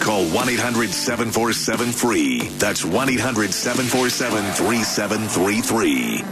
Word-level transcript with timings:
Call 0.00 0.24
1 0.28 0.48
800 0.48 0.90
747 0.90 1.92
free. 1.92 2.48
That's 2.58 2.84
1 2.84 3.08
800 3.10 3.52
747 3.52 4.44
3733. 4.52 6.22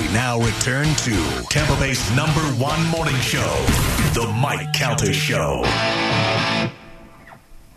We 0.00 0.12
now 0.12 0.38
return 0.38 0.86
to 0.86 1.44
Tampa 1.48 1.74
Bay's 1.80 2.08
number 2.14 2.40
one 2.62 2.86
morning 2.88 3.16
show, 3.16 3.40
The 4.14 4.26
Mike 4.40 4.72
Calta 4.74 5.12
Show. 5.12 5.62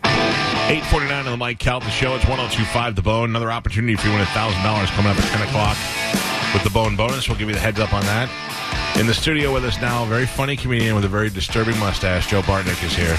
849 0.04 1.24
on 1.24 1.30
the 1.32 1.36
Mike 1.38 1.58
Calta 1.58 1.88
Show. 1.88 2.14
It's 2.14 2.26
1025 2.28 2.94
The 2.94 3.02
Bone. 3.02 3.30
Another 3.30 3.50
opportunity 3.50 3.96
for 3.96 4.08
you 4.08 4.12
win 4.12 4.22
$1,000 4.24 4.86
coming 4.88 5.10
up 5.10 5.16
at 5.18 5.24
10 5.24 5.48
o'clock 5.48 5.76
with 6.52 6.62
the 6.64 6.70
Bone 6.70 6.96
bonus. 6.96 7.28
We'll 7.28 7.38
give 7.38 7.48
you 7.48 7.54
the 7.54 7.60
heads 7.60 7.80
up 7.80 7.94
on 7.94 8.02
that. 8.02 8.28
In 8.98 9.06
the 9.06 9.14
studio 9.14 9.52
with 9.54 9.64
us 9.64 9.80
now, 9.80 10.02
a 10.02 10.06
very 10.06 10.26
funny 10.26 10.56
comedian 10.56 10.94
with 10.96 11.04
a 11.04 11.08
very 11.08 11.30
disturbing 11.30 11.78
mustache. 11.78 12.26
Joe 12.28 12.42
Bartnick 12.42 12.82
is 12.84 12.92
here. 12.94 13.14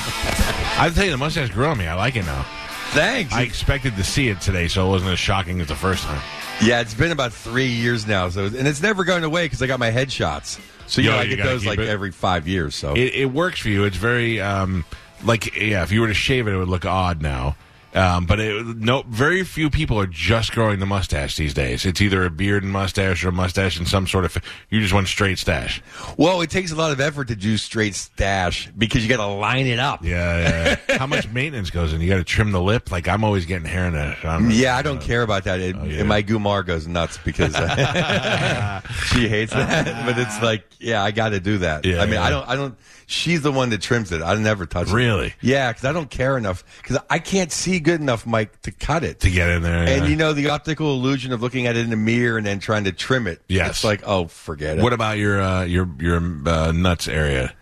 I 0.78 0.92
tell 0.94 1.06
you, 1.06 1.12
the 1.12 1.18
mustache 1.18 1.50
grew 1.52 1.66
on 1.68 1.78
me. 1.78 1.88
I 1.88 1.94
like 1.94 2.16
it 2.18 2.26
now. 2.26 2.44
Thanks. 2.92 3.34
I 3.34 3.44
expected 3.44 3.96
to 3.96 4.04
see 4.04 4.28
it 4.28 4.42
today, 4.42 4.68
so 4.68 4.86
it 4.88 4.90
wasn't 4.90 5.12
as 5.12 5.20
shocking 5.20 5.62
as 5.62 5.68
the 5.68 5.76
first 5.76 6.04
time. 6.04 6.22
yeah, 6.62 6.82
it's 6.82 6.94
been 6.94 7.12
about 7.12 7.32
three 7.32 7.68
years 7.68 8.06
now, 8.08 8.28
so 8.30 8.46
and 8.46 8.68
it's 8.68 8.82
never 8.82 9.04
going 9.06 9.24
away 9.24 9.46
because 9.46 9.62
I 9.62 9.68
got 9.68 9.80
my 9.80 9.92
headshots. 9.92 10.60
So 10.88 11.00
you 11.02 11.08
Yo, 11.10 11.14
know, 11.14 11.20
I 11.20 11.24
you 11.24 11.30
get 11.30 11.38
gotta 11.38 11.50
those 11.52 11.62
keep 11.62 11.70
like 11.70 11.80
it. 11.80 11.88
every 11.88 12.12
five 12.12 12.48
years. 12.48 12.76
So 12.76 12.96
It, 12.96 13.14
it 13.14 13.26
works 13.28 13.60
for 13.60 13.70
you. 13.70 13.86
It's 13.86 13.96
very 13.96 14.42
um, 14.42 14.84
like 15.24 15.56
yeah. 15.56 15.84
If 15.84 15.92
you 15.92 16.02
were 16.02 16.08
to 16.08 16.14
shave 16.16 16.48
it, 16.48 16.52
it 16.52 16.58
would 16.58 16.68
look 16.68 16.86
odd 16.86 17.22
now. 17.22 17.56
Um, 17.94 18.26
but 18.26 18.40
it, 18.40 18.66
no, 18.78 19.04
very 19.08 19.44
few 19.44 19.70
people 19.70 20.00
are 20.00 20.06
just 20.08 20.52
growing 20.52 20.80
the 20.80 20.86
mustache 20.86 21.36
these 21.38 21.54
days. 21.54 21.86
It's 21.86 22.02
either 22.02 22.24
a 22.26 22.30
beard 22.30 22.64
and 22.64 22.72
mustache 22.72 23.24
or 23.26 23.30
a 23.30 23.32
mustache 23.32 23.78
and 23.80 23.88
some 23.88 24.06
sort 24.06 24.26
of. 24.26 24.38
You 24.70 24.80
just 24.80 24.94
want 24.94 25.08
straight 25.08 25.40
stash. 25.40 25.82
well, 26.18 26.42
it 26.42 26.50
takes 26.52 26.72
a 26.72 26.76
lot 26.76 26.92
of 26.92 27.00
effort 27.00 27.30
to 27.30 27.36
do 27.36 27.58
straight 27.58 27.96
stash 27.96 28.70
because 28.78 29.02
you 29.04 29.10
got 29.10 29.26
to 29.26 29.32
line 29.34 29.66
it 29.66 29.80
up. 29.80 30.04
Yeah, 30.06 30.78
yeah. 30.88 30.98
How 30.98 31.08
much 31.08 31.28
maintenance 31.32 31.70
goes 31.72 31.92
in? 31.94 32.02
You 32.02 32.10
got 32.10 32.18
to 32.18 32.24
trim 32.24 32.52
the 32.52 32.62
lip. 32.62 32.92
Like 32.92 33.08
I'm 33.08 33.24
always 33.24 33.46
getting 33.46 33.68
hair 33.68 33.88
in 33.88 33.96
it. 33.96 34.18
Yeah, 34.54 34.78
I 34.78 34.82
don't 34.84 35.02
care 35.02 35.24
about 35.24 35.46
that. 35.46 35.60
It, 35.60 35.76
Oh, 35.80 35.86
yeah. 35.86 36.04
My 36.04 36.22
Gumar 36.22 36.66
goes 36.66 36.88
nuts 36.88 37.18
because 37.24 37.56
uh, 37.56 38.82
she 39.06 39.28
hates 39.30 39.54
that. 39.54 40.06
But 40.06 40.18
it's 40.18 40.42
like, 40.42 40.66
yeah, 40.80 41.04
I 41.04 41.12
got 41.12 41.30
to 41.30 41.40
do 41.40 41.60
that. 41.60 41.86
Yeah, 41.86 42.02
I 42.02 42.06
mean, 42.06 42.16
yeah. 42.16 42.24
I 42.24 42.30
don't, 42.30 42.50
I 42.50 42.56
don't. 42.56 42.78
She's 43.08 43.42
the 43.42 43.52
one 43.52 43.70
that 43.70 43.82
trims 43.82 44.12
it. 44.12 44.22
I 44.22 44.36
never 44.36 44.66
touch 44.66 44.90
it. 44.90 44.94
Really? 44.94 45.34
Yeah, 45.42 45.72
because 45.72 45.86
I 45.86 45.94
don't 45.94 46.10
care 46.10 46.38
enough. 46.38 46.64
Because 46.82 46.98
I 47.10 47.20
can't 47.20 47.52
see 47.52 47.79
good 47.80 48.02
enough, 48.02 48.26
Mike, 48.26 48.62
to 48.62 48.72
cut 48.72 49.04
it. 49.04 49.20
to 49.22 49.30
get 49.30 49.50
in 49.50 49.62
there. 49.62 49.88
And 49.88 50.04
yeah. 50.04 50.08
you 50.08 50.16
know 50.16 50.34
the 50.34 50.50
optical 50.50 50.94
illusion 50.94 51.32
of 51.34 51.42
looking 51.42 51.68
at 51.68 51.76
it 51.76 51.84
in 51.84 51.90
the 51.90 51.96
mirror 51.96 52.38
and 52.38 52.46
then 52.46 52.60
trying 52.60 52.86
to 52.86 52.92
trim 52.92 53.28
it. 53.28 53.42
Yes. 53.48 53.70
it's 53.70 53.84
like, 53.84 54.02
oh, 54.06 54.28
forget 54.28 54.78
it. 54.78 54.82
what 54.82 54.94
about 54.94 55.18
your 55.18 55.42
uh, 55.42 55.64
your 55.64 55.90
your 56.00 56.18
uh, 56.48 56.72
nuts 56.72 57.08
area? 57.08 57.54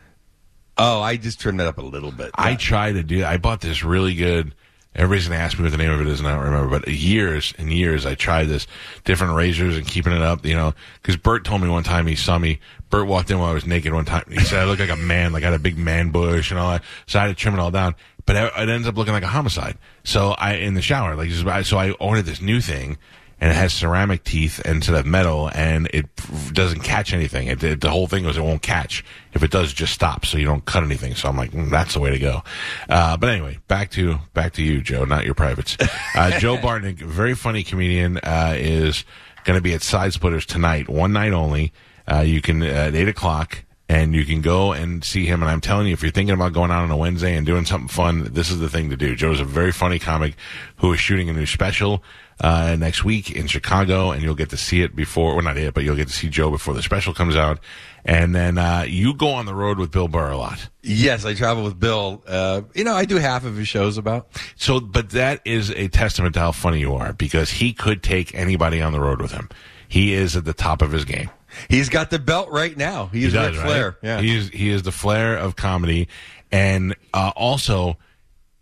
oh, 0.78 1.02
I 1.02 1.18
just 1.18 1.40
trimmed 1.40 1.60
that 1.60 1.68
up 1.68 1.78
a 1.78 1.82
little 1.84 2.12
bit. 2.12 2.32
I 2.36 2.56
try 2.56 2.92
to 2.92 3.04
do. 3.04 3.26
I 3.26 3.38
bought 3.38 3.62
this 3.62 3.84
really 3.84 4.16
good. 4.16 4.54
Everybody's 4.96 5.28
gonna 5.28 5.40
ask 5.40 5.58
me 5.60 5.64
what 5.64 5.72
the 5.72 5.78
name 5.78 5.92
of 5.92 6.02
it 6.02 6.08
is, 6.08 6.20
and 6.20 6.28
I 6.28 6.34
don't 6.34 6.46
remember. 6.46 6.80
But 6.80 6.88
years 6.88 7.54
and 7.60 7.72
years, 7.72 8.06
I 8.06 8.16
tried 8.16 8.46
this 8.46 8.66
different 9.04 9.36
razors 9.36 9.78
and 9.78 9.86
keeping 9.86 10.12
it 10.12 10.24
up. 10.24 10.44
You 10.44 10.56
know, 10.56 10.74
because 11.02 11.18
Bert 11.18 11.46
told 11.46 11.62
me 11.62 11.70
one 11.70 11.84
time 11.84 12.08
he 12.08 12.16
saw 12.16 12.40
me. 12.40 12.60
Bert 12.90 13.06
walked 13.06 13.30
in 13.30 13.38
while 13.38 13.52
I 13.52 13.54
was 13.54 13.68
naked 13.68 13.94
one 13.94 14.06
time. 14.06 14.24
He 14.30 14.40
said 14.40 14.60
I 14.60 14.66
looked 14.66 14.80
like 14.80 14.90
a 14.90 14.96
man, 14.96 15.34
like 15.34 15.44
I 15.44 15.48
had 15.48 15.54
a 15.54 15.60
big 15.60 15.78
man 15.78 16.10
bush 16.10 16.50
and 16.50 16.60
all 16.60 16.72
that. 16.72 16.84
So 17.06 17.20
I 17.20 17.24
had 17.24 17.28
to 17.28 17.36
trim 17.36 17.54
it 17.54 17.60
all 17.60 17.70
down. 17.70 17.96
But 18.28 18.36
it 18.36 18.70
ends 18.70 18.88
up 18.88 18.96
looking 18.96 19.14
like 19.14 19.24
a 19.24 19.28
homicide. 19.28 19.78
So 20.04 20.32
I 20.38 20.54
in 20.56 20.76
the 20.76 20.82
shower, 20.84 21.16
like 21.16 21.32
so 21.66 21.78
I 21.80 21.92
ordered 21.94 22.26
this 22.26 22.42
new 22.42 22.62
thing. 22.62 22.98
And 23.40 23.52
it 23.52 23.56
has 23.56 23.72
ceramic 23.72 24.24
teeth 24.24 24.60
instead 24.66 24.96
of 24.96 25.06
metal, 25.06 25.52
and 25.54 25.88
it 25.94 26.08
doesn't 26.54 26.80
catch 26.80 27.14
anything. 27.14 27.46
It, 27.50 27.64
it- 27.64 27.82
the 27.82 27.92
whole 27.92 28.08
thing 28.08 28.24
goes, 28.24 28.36
it 28.36 28.42
won't 28.42 28.64
catch. 28.64 29.06
If 29.34 29.44
it 29.44 29.52
does, 29.52 29.72
just 29.74 29.94
stop 29.94 30.26
so 30.26 30.40
you 30.40 30.46
don't 30.46 30.66
cut 30.66 30.82
anything. 30.84 31.14
So 31.14 31.30
I'm 31.30 31.38
like, 31.38 31.52
mm, 31.52 31.70
that's 31.70 31.94
the 31.94 32.00
way 32.00 32.10
to 32.10 32.18
go. 32.18 32.42
Uh, 32.90 33.16
but 33.16 33.30
anyway, 33.30 33.60
back 33.68 33.92
to 33.92 34.18
back 34.34 34.54
to 34.54 34.64
you, 34.64 34.82
Joe, 34.82 35.06
not 35.06 35.24
your 35.24 35.36
privates. 35.36 35.78
Uh, 36.16 36.32
Joe 36.40 36.58
Bartnick, 36.58 36.98
very 36.98 37.36
funny 37.36 37.64
comedian, 37.64 38.18
uh, 38.18 38.56
is 38.58 39.06
going 39.44 39.56
to 39.56 39.62
be 39.62 39.76
at 39.76 39.84
Side 39.84 40.14
Splitters 40.14 40.48
tonight, 40.48 40.90
one 40.90 41.14
night 41.14 41.32
only. 41.32 41.74
Uh, 42.12 42.22
you 42.22 42.42
can 42.42 42.64
at 42.64 42.96
eight 42.96 43.08
o'clock 43.08 43.64
and 43.90 44.14
you 44.14 44.26
can 44.26 44.42
go 44.42 44.74
and 44.74 45.04
see 45.04 45.26
him. 45.26 45.42
And 45.42 45.50
I'm 45.50 45.62
telling 45.62 45.88
you, 45.88 45.94
if 45.94 46.02
you're 46.02 46.12
thinking 46.12 46.34
about 46.34 46.54
going 46.54 46.72
out 46.72 46.84
on 46.84 46.92
a 46.92 46.98
Wednesday 46.98 47.36
and 47.36 47.46
doing 47.46 47.66
something 47.66 47.88
fun, 47.88 48.34
this 48.34 48.50
is 48.50 48.60
the 48.60 48.70
thing 48.70 48.90
to 48.90 48.98
do. 48.98 49.16
Joe's 49.16 49.40
a 49.40 49.46
very 49.46 49.72
funny 49.72 50.00
comic 50.00 50.36
who 50.78 50.92
is 50.94 51.00
shooting 51.00 51.30
a 51.30 51.34
new 51.34 51.46
special 51.46 52.04
uh, 52.42 52.76
next 52.78 53.04
week 53.04 53.32
in 53.32 53.48
Chicago, 53.48 54.12
and 54.12 54.22
you'll 54.22 54.36
get 54.36 54.50
to 54.50 54.58
see 54.58 54.82
it 54.82 54.96
before, 54.96 55.36
well, 55.36 55.44
not 55.44 55.58
it, 55.58 55.74
but 55.74 55.84
you'll 55.84 55.96
get 55.96 56.08
to 56.08 56.14
see 56.14 56.28
Joe 56.28 56.52
before 56.52 56.74
the 56.74 56.84
special 56.84 57.14
comes 57.14 57.36
out. 57.36 57.60
And 58.04 58.36
then 58.36 58.58
uh, 58.58 58.86
you 58.88 59.14
go 59.14 59.30
on 59.30 59.46
the 59.46 59.56
road 59.56 59.80
with 59.80 59.92
Bill 59.92 60.08
Burr 60.08 60.32
a 60.32 60.38
lot. 60.38 60.70
yes, 60.84 61.26
I 61.26 61.34
travel 61.34 61.64
with 61.64 61.80
Bill. 61.80 62.24
Uh, 62.28 62.62
you 62.74 62.84
know, 62.84 62.94
I 62.94 63.06
do 63.06 63.18
half 63.18 63.44
of 63.46 63.56
his 63.56 63.68
shows 63.68 63.98
about. 63.98 64.28
So, 64.56 64.80
but 64.80 65.10
that 65.12 65.42
is 65.46 65.72
a 65.72 65.88
testament 65.88 66.36
to 66.36 66.40
how 66.42 66.52
funny 66.52 66.80
you 66.80 66.94
are 66.96 67.14
because 67.14 67.50
he 67.52 67.74
could 67.74 68.04
take 68.04 68.36
anybody 68.36 68.82
on 68.82 68.92
the 68.92 69.00
road 69.00 69.22
with 69.22 69.32
him. 69.32 69.50
He 69.88 70.14
is 70.14 70.36
at 70.36 70.46
the 70.46 70.54
top 70.54 70.82
of 70.82 70.92
his 70.92 71.06
game. 71.06 71.30
He's 71.70 71.90
got 71.90 72.10
the 72.10 72.20
belt 72.20 72.50
right 72.50 72.76
now. 72.76 73.08
He's 73.08 73.32
he 73.34 73.40
Ric 73.40 73.54
does, 73.54 73.62
Flair. 73.62 73.86
right? 73.88 73.96
Yeah. 74.02 74.22
He's 74.22 74.50
he 74.50 74.70
is 74.70 74.84
the 74.84 74.92
flair 74.92 75.38
of 75.38 75.56
comedy, 75.56 76.08
and 76.52 76.96
uh, 77.14 77.32
also, 77.36 77.98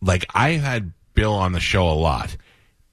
like 0.02 0.26
I've 0.34 0.62
had 0.62 0.94
Bill 1.14 1.34
on 1.34 1.52
the 1.52 1.60
show 1.60 1.90
a 1.90 1.94
lot, 1.94 2.38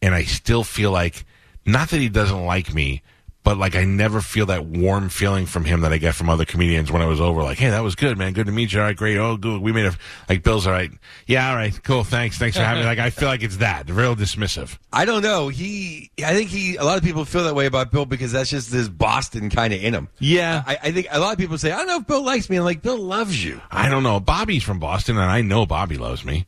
and 0.01 0.15
I 0.15 0.25
still 0.25 0.65
feel 0.65 0.91
like 0.91 1.25
not 1.67 1.91
that 1.91 2.01
he 2.01 2.09
doesn't 2.09 2.45
like 2.45 2.75
me, 2.75 3.03
but 3.45 3.59
like 3.59 3.75
I 3.75 3.85
never 3.85 4.21
feel 4.21 4.47
that 4.47 4.65
warm 4.65 5.09
feeling 5.09 5.47
from 5.47 5.65
him 5.65 5.81
that 5.81 5.93
I 5.93 5.99
get 5.99 6.15
from 6.15 6.29
other 6.29 6.45
comedians 6.45 6.93
when 6.93 7.03
I 7.03 7.07
was 7.07 7.21
over. 7.21 7.43
Like, 7.43 7.59
hey, 7.59 7.71
that 7.71 7.83
was 7.83 7.95
good, 7.95 8.17
man. 8.19 8.33
Good 8.33 8.47
to 8.47 8.53
meet 8.53 8.73
you. 8.73 8.81
All 8.81 8.87
right, 8.87 8.97
great. 8.97 9.17
Oh, 9.17 9.37
good. 9.37 9.61
We 9.61 9.73
made 9.73 9.87
a 9.87 9.95
like 10.29 10.43
Bill's 10.43 10.67
all 10.67 10.73
right. 10.73 10.91
Yeah, 11.27 11.51
all 11.51 11.57
right, 11.57 11.83
cool. 11.83 12.05
Thanks, 12.05 12.39
thanks 12.39 12.57
for 12.57 12.63
having 12.63 12.83
me. 12.83 12.87
Like, 12.87 12.99
I 12.99 13.11
feel 13.11 13.29
like 13.29 13.43
it's 13.43 13.59
that 13.59 13.91
real 13.91 14.15
dismissive. 14.15 14.79
I 14.93 15.05
don't 15.05 15.23
know. 15.23 15.49
He, 15.49 16.11
I 16.25 16.35
think 16.35 16.51
he. 16.51 16.77
A 16.77 16.85
lot 16.85 16.99
of 16.99 17.05
people 17.05 17.25
feel 17.25 17.45
that 17.45 17.55
way 17.55 17.67
about 17.67 17.91
Bill 17.91 18.07
because 18.07 18.33
that's 18.33 18.51
just 18.51 18.71
this 18.71 18.89
Boston 18.89 19.51
kind 19.51 19.73
of 19.73 19.83
in 19.83 19.95
him. 19.95 20.09
Yeah. 20.19 20.63
I, 20.67 20.79
I 20.83 20.93
think 20.93 21.07
a 21.11 21.19
lot 21.19 21.33
of 21.33 21.39
people 21.39 21.59
say, 21.59 21.73
I 21.73 21.79
don't 21.79 21.87
know 21.87 21.99
if 21.99 22.07
Bill 22.07 22.23
likes 22.23 22.49
me. 22.49 22.57
I'm 22.57 22.65
like, 22.65 22.83
Bill 22.83 22.99
loves 22.99 23.45
you. 23.45 23.61
I 23.71 23.89
don't 23.89 24.03
know. 24.03 24.21
Bobby's 24.21 24.63
from 24.63 24.79
Boston, 24.79 25.17
and 25.17 25.31
I 25.31 25.43
know 25.43 25.67
Bobby 25.67 25.97
loves 25.97 26.25
me. 26.25 26.47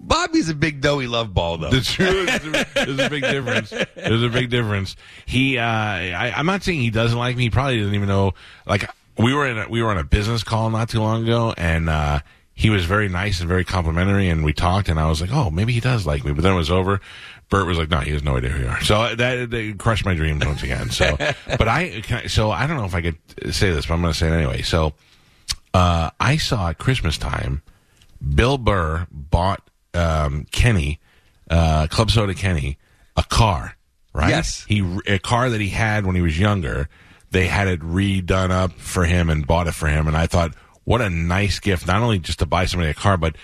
Bobby's 0.00 0.48
a 0.48 0.54
big 0.54 0.80
doughy 0.80 1.06
love 1.06 1.32
ball 1.32 1.56
though. 1.58 1.70
The 1.70 1.80
truth. 1.80 2.74
There's 2.74 2.98
a 2.98 3.08
big 3.10 3.22
difference. 3.22 3.70
There's 3.70 4.22
a 4.22 4.28
big 4.28 4.50
difference. 4.50 4.96
He, 5.26 5.58
uh, 5.58 5.64
I, 5.64 6.32
I'm 6.36 6.46
not 6.46 6.62
saying 6.62 6.80
he 6.80 6.90
doesn't 6.90 7.18
like 7.18 7.36
me. 7.36 7.44
He 7.44 7.50
probably 7.50 7.78
doesn't 7.78 7.94
even 7.94 8.08
know. 8.08 8.34
Like 8.66 8.88
we 9.18 9.32
were 9.34 9.46
in, 9.46 9.58
a, 9.58 9.68
we 9.68 9.82
were 9.82 9.90
on 9.90 9.98
a 9.98 10.04
business 10.04 10.42
call 10.42 10.70
not 10.70 10.88
too 10.90 11.00
long 11.00 11.22
ago, 11.22 11.54
and 11.56 11.88
uh, 11.88 12.20
he 12.54 12.68
was 12.70 12.84
very 12.84 13.08
nice 13.08 13.40
and 13.40 13.48
very 13.48 13.64
complimentary, 13.64 14.28
and 14.28 14.44
we 14.44 14.52
talked, 14.52 14.88
and 14.88 14.98
I 15.00 15.08
was 15.08 15.20
like, 15.20 15.30
oh, 15.32 15.50
maybe 15.50 15.72
he 15.72 15.80
does 15.80 16.06
like 16.06 16.24
me. 16.24 16.32
But 16.32 16.42
then 16.42 16.52
it 16.52 16.56
was 16.56 16.70
over. 16.70 17.00
Bert 17.50 17.66
was 17.66 17.78
like, 17.78 17.90
no, 17.90 18.00
he 18.00 18.10
has 18.12 18.22
no 18.22 18.36
idea 18.36 18.50
who 18.50 18.62
you 18.64 18.68
are. 18.68 18.80
So 18.82 19.14
that, 19.14 19.50
that 19.50 19.74
crushed 19.78 20.04
my 20.04 20.14
dreams 20.14 20.44
once 20.44 20.62
again. 20.62 20.90
So, 20.90 21.16
but 21.46 21.68
I, 21.68 22.00
can 22.02 22.22
I- 22.24 22.26
so 22.26 22.50
I 22.50 22.66
don't 22.66 22.76
know 22.76 22.84
if 22.86 22.94
I 22.94 23.02
could 23.02 23.16
say 23.54 23.70
this, 23.70 23.86
but 23.86 23.94
I'm 23.94 24.00
going 24.00 24.12
to 24.12 24.18
say 24.18 24.28
it 24.28 24.32
anyway. 24.32 24.62
So, 24.62 24.94
uh, 25.72 26.10
I 26.18 26.36
saw 26.36 26.70
at 26.70 26.78
Christmas 26.78 27.18
time, 27.18 27.62
Bill 28.34 28.58
Burr 28.58 29.06
bought 29.10 29.68
um, 29.94 30.46
Kenny, 30.50 31.00
uh, 31.50 31.86
Club 31.88 32.10
Soda 32.10 32.34
Kenny, 32.34 32.78
a 33.16 33.22
car. 33.22 33.76
Right? 34.12 34.30
Yes. 34.30 34.64
He 34.68 34.80
a 35.06 35.18
car 35.18 35.50
that 35.50 35.60
he 35.60 35.70
had 35.70 36.06
when 36.06 36.14
he 36.14 36.22
was 36.22 36.38
younger. 36.38 36.88
They 37.30 37.48
had 37.48 37.66
it 37.66 37.80
redone 37.80 38.50
up 38.50 38.72
for 38.74 39.04
him 39.04 39.28
and 39.28 39.44
bought 39.44 39.66
it 39.66 39.72
for 39.72 39.88
him. 39.88 40.06
And 40.06 40.16
I 40.16 40.28
thought, 40.28 40.54
what 40.84 41.00
a 41.00 41.10
nice 41.10 41.58
gift! 41.58 41.86
Not 41.86 42.00
only 42.00 42.20
just 42.20 42.38
to 42.38 42.46
buy 42.46 42.66
somebody 42.66 42.90
a 42.90 42.94
car, 42.94 43.16
but 43.16 43.34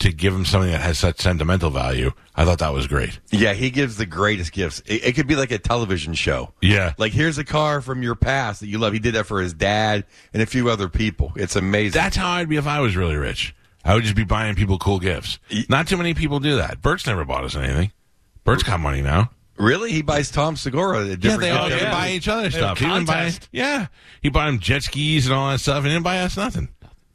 to 0.00 0.12
give 0.12 0.34
him 0.34 0.44
something 0.44 0.70
that 0.70 0.80
has 0.80 0.98
such 0.98 1.20
sentimental 1.20 1.70
value. 1.70 2.10
I 2.34 2.44
thought 2.44 2.58
that 2.60 2.72
was 2.72 2.86
great. 2.86 3.20
Yeah, 3.30 3.52
he 3.52 3.70
gives 3.70 3.96
the 3.96 4.06
greatest 4.06 4.52
gifts. 4.52 4.80
It, 4.86 5.04
it 5.04 5.14
could 5.14 5.26
be 5.26 5.36
like 5.36 5.50
a 5.50 5.58
television 5.58 6.14
show. 6.14 6.52
Yeah. 6.62 6.94
Like, 6.96 7.12
here's 7.12 7.36
a 7.36 7.44
car 7.44 7.82
from 7.82 8.02
your 8.02 8.14
past 8.14 8.60
that 8.60 8.68
you 8.68 8.78
love. 8.78 8.94
He 8.94 8.98
did 8.98 9.14
that 9.14 9.26
for 9.26 9.40
his 9.40 9.52
dad 9.52 10.06
and 10.32 10.42
a 10.42 10.46
few 10.46 10.70
other 10.70 10.88
people. 10.88 11.32
It's 11.36 11.54
amazing. 11.54 12.00
That's 12.00 12.16
how 12.16 12.30
I'd 12.30 12.48
be 12.48 12.56
if 12.56 12.66
I 12.66 12.80
was 12.80 12.96
really 12.96 13.16
rich. 13.16 13.54
I 13.84 13.94
would 13.94 14.02
just 14.04 14.16
be 14.16 14.24
buying 14.24 14.54
people 14.54 14.78
cool 14.78 14.98
gifts. 14.98 15.38
Not 15.68 15.88
too 15.88 15.96
many 15.96 16.14
people 16.14 16.38
do 16.40 16.56
that. 16.56 16.82
Bert's 16.82 17.06
never 17.06 17.24
bought 17.24 17.44
us 17.44 17.56
anything. 17.56 17.92
Bert's 18.44 18.62
got 18.62 18.80
money 18.80 19.00
now. 19.02 19.30
really? 19.56 19.92
He 19.92 20.02
buys 20.02 20.30
Tom 20.30 20.56
Segura 20.56 21.00
a 21.00 21.06
Yeah, 21.16 21.36
they 21.36 21.50
all 21.50 21.68
gift 21.68 21.80
they 21.82 21.90
buy 21.90 22.10
each 22.10 22.28
other 22.28 22.50
stuff. 22.50 22.78
He 22.78 22.86
didn't 22.86 23.06
buy, 23.06 23.14
contest. 23.24 23.48
yeah, 23.52 23.86
he 24.22 24.28
bought 24.28 24.48
him 24.48 24.58
jet 24.58 24.82
skis 24.82 25.26
and 25.26 25.34
all 25.34 25.50
that 25.50 25.60
stuff. 25.60 25.82
He 25.84 25.90
didn't 25.90 26.02
buy 26.04 26.20
us 26.20 26.36
nothing. 26.36 26.68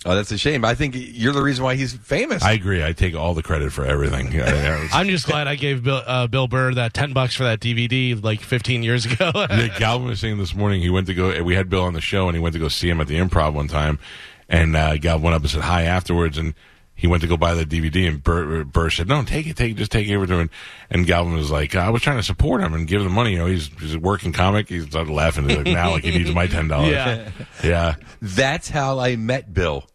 Oh, 0.08 0.14
that's 0.16 0.32
a 0.32 0.38
shame. 0.38 0.64
I 0.64 0.76
think 0.76 0.94
you're 0.96 1.34
the 1.34 1.42
reason 1.42 1.64
why 1.64 1.74
he's 1.74 1.94
famous. 1.94 2.44
I 2.44 2.52
agree. 2.52 2.84
I 2.86 2.94
take 2.94 3.16
all 3.16 3.34
the 3.34 3.42
credit 3.42 3.74
for 3.74 3.84
everything. 3.86 4.32
Yeah, 4.32 4.54
yeah, 4.54 4.76
it's- 4.76 4.92
I'm 4.94 5.08
just 5.10 5.26
glad 5.26 5.48
I 5.48 5.56
gave 5.56 5.82
Bill, 5.84 6.04
uh, 6.06 6.28
Bill 6.28 6.48
Burr 6.48 6.76
that 6.76 6.94
ten 6.94 7.12
bucks 7.12 7.34
for 7.36 7.44
that 7.46 7.60
DVD 7.60 8.24
like 8.24 8.42
15 8.42 8.84
years 8.84 9.06
ago. 9.08 9.32
Yeah, 9.50 9.68
Galvin 9.80 10.08
was 10.08 10.20
saying 10.20 10.38
this 10.38 10.54
morning 10.54 10.82
he 10.82 10.92
went 10.92 11.08
to 11.08 11.16
go. 11.16 11.42
We 11.42 11.56
had 11.56 11.70
Bill 11.72 11.82
on 11.86 11.94
the 11.94 12.02
show, 12.02 12.28
and 12.28 12.36
he 12.38 12.42
went 12.42 12.54
to 12.54 12.60
go 12.60 12.68
see 12.68 12.88
him 12.88 13.02
at 13.02 13.08
the 13.08 13.16
Improv 13.16 13.54
one 13.54 13.68
time. 13.68 13.98
And 14.50 14.76
uh, 14.76 14.98
Galvin 14.98 15.24
went 15.24 15.36
up 15.36 15.42
and 15.42 15.50
said 15.52 15.62
hi 15.62 15.84
afterwards, 15.84 16.38
and 16.38 16.54
he 16.94 17.08
went 17.08 17.22
to 17.24 17.28
go 17.28 17.36
buy 17.36 17.56
the 17.56 17.66
DVD, 17.66 18.08
and 18.08 18.24
Burr, 18.24 18.64
Burr 18.64 18.90
said, 18.90 19.08
"No, 19.08 19.24
take 19.24 19.48
it, 19.48 19.58
take 19.58 19.72
it, 19.72 19.78
just 19.78 19.92
take 19.92 20.08
it 20.08 20.16
over 20.16 20.28
to 20.28 20.36
him." 20.36 20.50
And 20.90 21.06
Galvin 21.08 21.34
was 21.34 21.50
like, 21.52 21.76
"I 21.76 21.90
was 21.90 22.02
trying 22.02 22.18
to 22.18 22.24
support 22.24 22.62
him 22.62 22.74
and 22.74 22.88
give 22.88 23.02
him 23.02 23.08
the 23.08 23.14
money. 23.14 23.32
You 23.32 23.40
know, 23.40 23.46
he's, 23.48 23.68
he's 23.80 23.96
a 23.96 24.00
working 24.00 24.32
comic. 24.34 24.70
He's 24.70 24.86
started 24.86 25.12
laughing 25.12 25.50
He's 25.50 25.58
like, 25.58 25.66
now, 25.68 25.92
like 25.92 26.04
he 26.04 26.12
needs 26.12 26.34
my 26.34 26.48
ten 26.48 26.68
dollars. 26.68 26.92
Yeah. 26.92 27.32
yeah. 27.64 27.96
That's 28.22 28.70
how 28.70 29.00
I 29.00 29.16
met 29.16 29.54
Bill. 29.54 29.86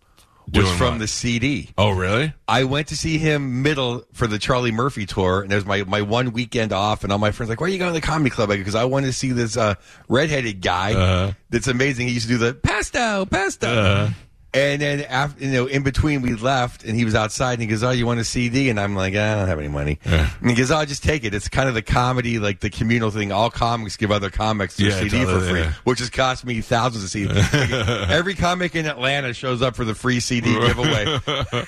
Was 0.52 0.64
Doing 0.64 0.76
from 0.78 0.94
what? 0.94 0.98
the 0.98 1.06
CD. 1.06 1.70
Oh, 1.78 1.90
really? 1.90 2.32
I 2.48 2.64
went 2.64 2.88
to 2.88 2.96
see 2.96 3.18
him 3.18 3.62
middle 3.62 4.02
for 4.12 4.26
the 4.26 4.36
Charlie 4.36 4.72
Murphy 4.72 5.06
tour, 5.06 5.42
and 5.42 5.52
it 5.52 5.54
was 5.54 5.64
my, 5.64 5.84
my 5.84 6.02
one 6.02 6.32
weekend 6.32 6.72
off, 6.72 7.04
and 7.04 7.12
all 7.12 7.20
my 7.20 7.30
friends 7.30 7.50
like, 7.50 7.60
"Where 7.60 7.68
are 7.68 7.72
you 7.72 7.78
going 7.78 7.94
to 7.94 8.00
the 8.00 8.04
comedy 8.04 8.30
club?" 8.30 8.48
Because 8.48 8.74
I 8.74 8.84
wanted 8.84 9.06
to 9.06 9.12
see 9.12 9.30
this 9.30 9.56
uh, 9.56 9.76
redheaded 10.08 10.60
guy 10.60 10.92
Uh-huh. 10.94 11.32
that's 11.50 11.68
amazing. 11.68 12.08
He 12.08 12.14
used 12.14 12.26
to 12.26 12.32
do 12.32 12.38
the 12.38 12.54
pesto, 12.54 13.26
pesto. 13.26 14.10
And 14.52 14.82
then 14.82 15.02
after, 15.02 15.44
you 15.44 15.52
know, 15.52 15.66
in 15.66 15.82
between 15.84 16.22
we 16.22 16.34
left, 16.34 16.82
and 16.84 16.96
he 16.96 17.04
was 17.04 17.14
outside, 17.14 17.52
and 17.54 17.62
he 17.62 17.68
goes, 17.68 17.82
"Oh, 17.84 17.90
you 17.90 18.04
want 18.06 18.18
a 18.20 18.24
CD?" 18.24 18.68
And 18.68 18.80
I'm 18.80 18.96
like, 18.96 19.14
"I 19.14 19.36
don't 19.36 19.46
have 19.48 19.58
any 19.58 19.68
money." 19.68 19.98
And 20.04 20.28
he 20.50 20.54
goes, 20.56 20.70
"Oh, 20.72 20.84
just 20.84 21.04
take 21.04 21.22
it." 21.24 21.34
It's 21.34 21.48
kind 21.48 21.68
of 21.68 21.74
the 21.74 21.82
comedy, 21.82 22.38
like 22.40 22.58
the 22.60 22.70
communal 22.70 23.10
thing. 23.12 23.30
All 23.30 23.50
comics 23.50 23.96
give 23.96 24.10
other 24.10 24.28
comics 24.30 24.76
their 24.76 24.88
Yeah, 24.90 24.98
CD 25.00 25.24
for 25.24 25.40
free, 25.40 25.60
yeah. 25.60 25.72
which 25.84 26.00
has 26.00 26.10
cost 26.10 26.44
me 26.44 26.60
thousands 26.62 27.04
of 27.04 27.10
CDs. 27.10 28.08
Every 28.10 28.34
comic 28.34 28.74
in 28.74 28.86
Atlanta 28.86 29.32
shows 29.34 29.62
up 29.62 29.76
for 29.76 29.84
the 29.84 29.94
free 29.94 30.20
CD 30.20 30.52
giveaway. 30.52 31.18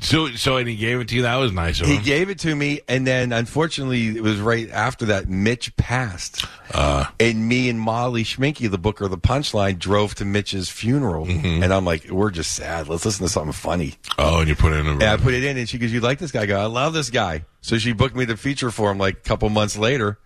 So, 0.00 0.28
so, 0.30 0.56
and 0.56 0.66
he 0.68 0.76
gave 0.76 1.00
it 1.00 1.08
to 1.08 1.14
you. 1.16 1.22
That 1.22 1.36
was 1.36 1.52
nice 1.52 1.80
of 1.80 1.86
He 1.86 1.96
him. 1.96 2.02
gave 2.02 2.30
it 2.30 2.38
to 2.40 2.54
me, 2.54 2.80
and 2.88 3.06
then 3.06 3.32
unfortunately, 3.32 4.08
it 4.16 4.22
was 4.22 4.38
right 4.40 4.68
after 4.70 5.06
that 5.06 5.28
Mitch 5.28 5.74
passed, 5.76 6.44
Uh. 6.72 7.04
and 7.20 7.46
me 7.46 7.68
and 7.68 7.78
Molly 7.80 8.24
Schminke, 8.24 8.70
the 8.70 8.78
booker 8.78 9.04
of 9.04 9.10
the 9.10 9.18
Punchline, 9.18 9.78
drove 9.78 10.14
to 10.16 10.24
Mitch's 10.24 10.68
funeral, 10.68 11.26
Mm-hmm. 11.26 11.62
and 11.62 11.72
I'm 11.72 11.84
like, 11.84 12.09
"We're 12.10 12.30
just 12.30 12.52
sad. 12.52 12.88
Let's 12.88 13.04
listen 13.04 13.26
to 13.26 13.32
something 13.32 13.52
funny." 13.52 13.94
oh, 14.18 14.40
and 14.40 14.48
you 14.48 14.54
put 14.54 14.72
it 14.72 14.80
in 14.80 14.86
a 14.86 14.92
And 14.92 15.02
I 15.02 15.16
put 15.16 15.34
it 15.34 15.44
in, 15.44 15.56
and 15.56 15.68
she 15.68 15.78
goes, 15.78 15.92
"You 15.92 16.00
like 16.00 16.18
this 16.18 16.32
guy?" 16.32 16.42
I 16.42 16.46
go, 16.46 16.60
"I 16.60 16.66
love 16.66 16.92
this 16.92 17.10
guy." 17.10 17.44
So 17.60 17.78
she 17.78 17.92
booked 17.92 18.16
me 18.16 18.24
the 18.24 18.36
feature 18.36 18.70
for 18.70 18.90
him 18.90 18.98
like 18.98 19.14
a 19.14 19.20
couple 19.20 19.48
months 19.50 19.76
later. 19.76 20.18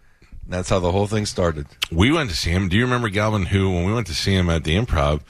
And 0.45 0.53
that's 0.53 0.69
how 0.69 0.79
the 0.79 0.93
whole 0.93 1.07
thing 1.07 1.27
started. 1.27 1.67
We 1.91 2.13
went 2.13 2.31
to 2.31 2.37
see 2.37 2.51
him. 2.51 2.69
Do 2.69 2.77
you 2.77 2.85
remember 2.85 3.09
Galvin? 3.09 3.47
Who, 3.47 3.71
when 3.71 3.85
we 3.87 3.95
went 3.95 4.07
to 4.09 4.15
see 4.15 4.35
him 4.35 4.51
at 4.51 4.65
the 4.65 4.77
Improv, 4.77 5.23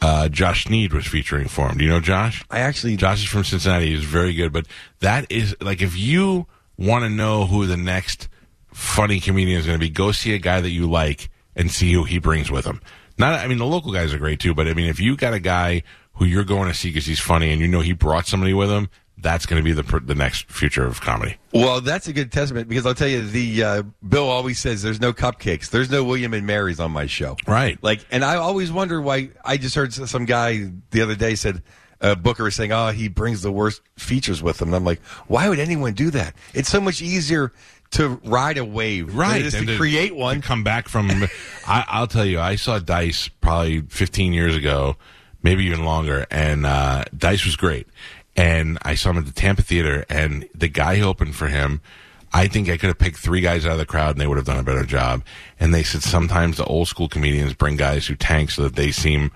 uh, 0.00 0.28
Josh 0.28 0.64
Sneed 0.64 0.92
was 0.92 1.06
featuring 1.06 1.48
for 1.48 1.68
him. 1.68 1.78
Do 1.78 1.84
you 1.84 1.90
know 1.90 2.00
Josh? 2.00 2.44
I 2.50 2.60
actually 2.60 2.96
Josh 2.96 3.22
is 3.22 3.28
from 3.28 3.44
Cincinnati. 3.44 3.94
He's 3.94 4.04
very 4.04 4.34
good. 4.34 4.52
But 4.52 4.66
that 5.00 5.30
is 5.30 5.56
like 5.60 5.82
if 5.82 5.96
you 5.96 6.46
want 6.76 7.04
to 7.04 7.10
know 7.10 7.46
who 7.46 7.66
the 7.66 7.76
next 7.76 8.28
funny 8.72 9.20
comedian 9.20 9.58
is 9.58 9.66
going 9.66 9.78
to 9.78 9.84
be, 9.84 9.90
go 9.90 10.12
see 10.12 10.34
a 10.34 10.38
guy 10.38 10.60
that 10.60 10.70
you 10.70 10.88
like 10.88 11.30
and 11.56 11.70
see 11.70 11.92
who 11.92 12.04
he 12.04 12.18
brings 12.18 12.50
with 12.50 12.64
him. 12.64 12.80
Not, 13.18 13.40
I 13.40 13.48
mean, 13.48 13.58
the 13.58 13.66
local 13.66 13.92
guys 13.92 14.14
are 14.14 14.18
great 14.18 14.40
too. 14.40 14.54
But 14.54 14.68
I 14.68 14.74
mean, 14.74 14.88
if 14.88 15.00
you 15.00 15.16
got 15.16 15.34
a 15.34 15.40
guy 15.40 15.82
who 16.14 16.24
you're 16.24 16.44
going 16.44 16.68
to 16.68 16.74
see 16.74 16.90
because 16.90 17.06
he's 17.06 17.20
funny 17.20 17.52
and 17.52 17.60
you 17.60 17.68
know 17.68 17.80
he 17.80 17.92
brought 17.92 18.26
somebody 18.26 18.54
with 18.54 18.70
him, 18.70 18.88
that's 19.20 19.46
going 19.46 19.62
to 19.62 19.64
be 19.64 19.72
the 19.72 20.00
the 20.00 20.14
next 20.14 20.50
future 20.50 20.86
of 20.86 21.00
comedy. 21.00 21.36
Well, 21.52 21.80
that's 21.80 22.06
a 22.08 22.12
good 22.12 22.30
testament 22.30 22.68
because 22.68 22.86
I'll 22.86 22.94
tell 22.94 23.08
you, 23.08 23.26
the 23.26 23.62
uh, 23.62 23.82
Bill 24.06 24.28
always 24.28 24.58
says 24.58 24.82
there's 24.82 25.00
no 25.00 25.12
cupcakes, 25.12 25.70
there's 25.70 25.90
no 25.90 26.04
William 26.04 26.34
and 26.34 26.46
Marys 26.46 26.80
on 26.80 26.92
my 26.92 27.06
show. 27.06 27.36
Right. 27.46 27.82
Like, 27.82 28.06
and 28.10 28.24
I 28.24 28.36
always 28.36 28.70
wonder 28.70 29.00
why. 29.00 29.30
I 29.44 29.56
just 29.56 29.74
heard 29.74 29.92
some 29.92 30.24
guy 30.24 30.70
the 30.90 31.02
other 31.02 31.14
day 31.14 31.34
said. 31.34 31.62
Uh, 32.00 32.14
Booker 32.14 32.46
is 32.46 32.54
saying, 32.54 32.70
"Oh, 32.70 32.92
he 32.92 33.08
brings 33.08 33.42
the 33.42 33.50
worst 33.50 33.82
features 33.96 34.40
with 34.40 34.62
him." 34.62 34.68
And 34.68 34.76
I'm 34.76 34.84
like, 34.84 35.02
"Why 35.26 35.48
would 35.48 35.58
anyone 35.58 35.94
do 35.94 36.10
that? 36.10 36.36
It's 36.54 36.68
so 36.68 36.80
much 36.80 37.02
easier 37.02 37.52
to 37.92 38.20
ride 38.24 38.58
a 38.58 38.64
wave, 38.64 39.14
right? 39.14 39.42
is 39.42 39.54
and 39.54 39.66
to 39.66 39.76
create 39.76 40.14
one." 40.14 40.40
to 40.40 40.46
come 40.46 40.64
back 40.64 40.88
from. 40.88 41.10
I, 41.66 41.84
I'll 41.88 42.06
tell 42.06 42.24
you, 42.24 42.40
I 42.40 42.56
saw 42.56 42.78
Dice 42.78 43.28
probably 43.28 43.82
15 43.82 44.32
years 44.32 44.56
ago, 44.56 44.96
maybe 45.42 45.64
even 45.64 45.84
longer, 45.84 46.26
and 46.30 46.66
uh, 46.66 47.04
Dice 47.16 47.44
was 47.44 47.56
great. 47.56 47.86
And 48.36 48.78
I 48.82 48.94
saw 48.94 49.10
him 49.10 49.18
at 49.18 49.26
the 49.26 49.32
Tampa 49.32 49.62
Theater, 49.62 50.04
and 50.08 50.48
the 50.54 50.68
guy 50.68 50.96
who 50.96 51.06
opened 51.06 51.34
for 51.34 51.48
him. 51.48 51.80
I 52.30 52.46
think 52.46 52.68
I 52.68 52.76
could 52.76 52.88
have 52.88 52.98
picked 52.98 53.16
three 53.16 53.40
guys 53.40 53.64
out 53.64 53.72
of 53.72 53.78
the 53.78 53.86
crowd 53.86 54.10
and 54.10 54.20
they 54.20 54.26
would 54.26 54.36
have 54.36 54.44
done 54.44 54.58
a 54.58 54.62
better 54.62 54.84
job. 54.84 55.24
And 55.58 55.72
they 55.72 55.82
said 55.82 56.02
sometimes 56.02 56.58
the 56.58 56.64
old 56.66 56.86
school 56.86 57.08
comedians 57.08 57.54
bring 57.54 57.76
guys 57.76 58.06
who 58.06 58.16
tank 58.16 58.50
so 58.50 58.64
that 58.64 58.76
they 58.76 58.90
seem 58.90 59.30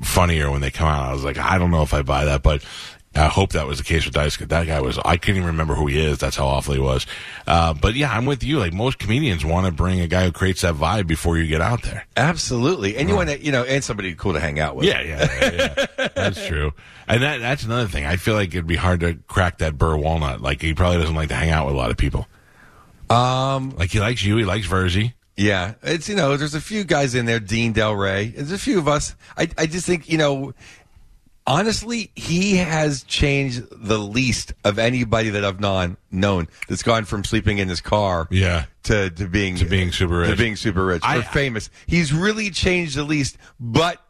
funnier 0.00 0.50
when 0.50 0.60
they 0.60 0.70
come 0.70 0.88
out. 0.88 1.08
I 1.08 1.12
was 1.12 1.24
like, 1.24 1.38
I 1.38 1.58
don't 1.58 1.70
know 1.70 1.82
if 1.82 1.92
I 1.92 2.02
buy 2.02 2.24
that, 2.24 2.42
but 2.42 2.64
I 3.14 3.26
hope 3.26 3.52
that 3.52 3.66
was 3.66 3.78
the 3.78 3.84
case 3.84 4.06
with 4.06 4.14
Dice. 4.14 4.38
That 4.38 4.66
guy 4.66 4.80
was, 4.80 4.98
I 5.04 5.18
couldn't 5.18 5.36
even 5.36 5.48
remember 5.48 5.74
who 5.74 5.86
he 5.86 6.02
is. 6.02 6.18
That's 6.18 6.36
how 6.36 6.46
awful 6.46 6.72
he 6.72 6.80
was. 6.80 7.06
Uh, 7.46 7.74
but 7.74 7.94
yeah, 7.94 8.10
I'm 8.10 8.24
with 8.24 8.42
you. 8.42 8.58
Like 8.58 8.72
most 8.72 8.98
comedians 8.98 9.44
want 9.44 9.66
to 9.66 9.72
bring 9.72 10.00
a 10.00 10.08
guy 10.08 10.24
who 10.24 10.32
creates 10.32 10.62
that 10.62 10.74
vibe 10.74 11.06
before 11.06 11.36
you 11.36 11.46
get 11.46 11.60
out 11.60 11.82
there. 11.82 12.06
Absolutely, 12.16 12.96
and 12.96 13.08
you 13.08 13.16
want 13.16 13.28
to, 13.28 13.42
you 13.42 13.52
know, 13.52 13.64
and 13.64 13.84
somebody 13.84 14.14
cool 14.14 14.32
to 14.32 14.40
hang 14.40 14.58
out 14.58 14.76
with. 14.76 14.86
Yeah, 14.86 15.02
yeah, 15.02 15.28
yeah, 15.40 15.74
yeah. 15.98 16.08
that's 16.14 16.46
true. 16.46 16.72
And 17.06 17.22
that, 17.22 17.38
that's 17.38 17.64
another 17.64 17.88
thing. 17.88 18.06
I 18.06 18.16
feel 18.16 18.34
like 18.34 18.48
it'd 18.48 18.66
be 18.66 18.76
hard 18.76 19.00
to 19.00 19.14
crack 19.28 19.58
that 19.58 19.76
Burr 19.76 19.96
walnut. 19.96 20.40
Like 20.40 20.62
he 20.62 20.72
probably 20.72 20.98
doesn't 20.98 21.14
like 21.14 21.28
to 21.28 21.34
hang 21.34 21.50
out 21.50 21.66
with 21.66 21.74
a 21.74 21.78
lot 21.78 21.90
of 21.90 21.98
people. 21.98 22.26
Um, 23.10 23.76
like 23.76 23.90
he 23.90 24.00
likes 24.00 24.24
you. 24.24 24.38
He 24.38 24.44
likes 24.44 24.66
Verzi. 24.66 25.12
Yeah, 25.36 25.74
it's 25.82 26.08
you 26.08 26.14
know, 26.14 26.36
there's 26.36 26.54
a 26.54 26.60
few 26.60 26.84
guys 26.84 27.14
in 27.14 27.24
there, 27.24 27.40
Dean 27.40 27.72
Delray. 27.72 28.34
There's 28.34 28.52
a 28.52 28.58
few 28.58 28.78
of 28.78 28.86
us. 28.86 29.14
I 29.36 29.48
I 29.56 29.66
just 29.66 29.86
think 29.86 30.08
you 30.08 30.18
know, 30.18 30.52
honestly, 31.46 32.10
he 32.14 32.56
has 32.56 33.02
changed 33.04 33.64
the 33.70 33.98
least 33.98 34.54
of 34.64 34.78
anybody 34.78 35.30
that 35.30 35.44
I've 35.44 35.60
known 35.60 35.96
known 36.10 36.48
that's 36.68 36.82
gone 36.82 37.04
from 37.04 37.24
sleeping 37.24 37.58
in 37.58 37.68
his 37.68 37.80
car, 37.80 38.28
Yeah. 38.30 38.64
to 38.84 39.10
to 39.10 39.26
being 39.26 39.56
To 39.56 39.64
being 39.64 39.92
super 39.92 40.18
rich. 40.18 40.30
to 40.30 40.36
being 40.36 40.56
super 40.56 40.84
rich 40.84 41.02
I- 41.04 41.18
or 41.18 41.22
famous. 41.22 41.70
He's 41.86 42.12
really 42.12 42.50
changed 42.50 42.96
the 42.96 43.04
least, 43.04 43.36
but. 43.60 44.00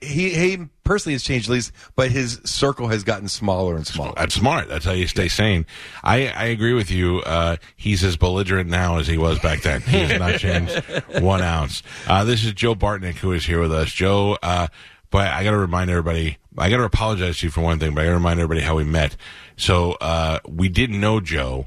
He, 0.00 0.30
he 0.30 0.58
personally 0.84 1.14
has 1.14 1.24
changed 1.24 1.48
the 1.48 1.54
least, 1.54 1.72
but 1.96 2.12
his 2.12 2.40
circle 2.44 2.86
has 2.86 3.02
gotten 3.02 3.26
smaller 3.28 3.74
and 3.74 3.84
smaller. 3.84 4.12
That's 4.16 4.36
smart. 4.36 4.68
That's 4.68 4.84
how 4.84 4.92
you 4.92 5.08
stay 5.08 5.26
sane. 5.26 5.66
I, 6.04 6.28
I 6.28 6.44
agree 6.44 6.72
with 6.72 6.88
you. 6.88 7.18
Uh, 7.18 7.56
he's 7.74 8.04
as 8.04 8.16
belligerent 8.16 8.70
now 8.70 8.98
as 9.00 9.08
he 9.08 9.18
was 9.18 9.40
back 9.40 9.62
then. 9.62 9.80
He 9.80 9.98
has 9.98 10.16
not 10.20 10.38
changed 10.38 10.80
one 11.20 11.42
ounce. 11.42 11.82
Uh, 12.06 12.22
this 12.22 12.44
is 12.44 12.52
Joe 12.52 12.76
Bartnick 12.76 13.16
who 13.16 13.32
is 13.32 13.44
here 13.44 13.60
with 13.60 13.72
us. 13.72 13.90
Joe, 13.90 14.38
uh, 14.40 14.68
but 15.10 15.26
I 15.32 15.42
got 15.42 15.50
to 15.50 15.58
remind 15.58 15.90
everybody, 15.90 16.38
I 16.58 16.70
got 16.70 16.78
to 16.78 16.84
apologize 16.84 17.38
to 17.38 17.46
you 17.46 17.50
for 17.50 17.60
one 17.60 17.78
thing, 17.78 17.94
but 17.94 18.02
I 18.02 18.04
got 18.04 18.10
to 18.10 18.16
remind 18.16 18.40
everybody 18.40 18.60
how 18.60 18.76
we 18.76 18.84
met. 18.84 19.16
So, 19.56 19.92
uh, 19.92 20.38
we 20.46 20.68
didn't 20.68 21.00
know 21.00 21.20
Joe 21.20 21.66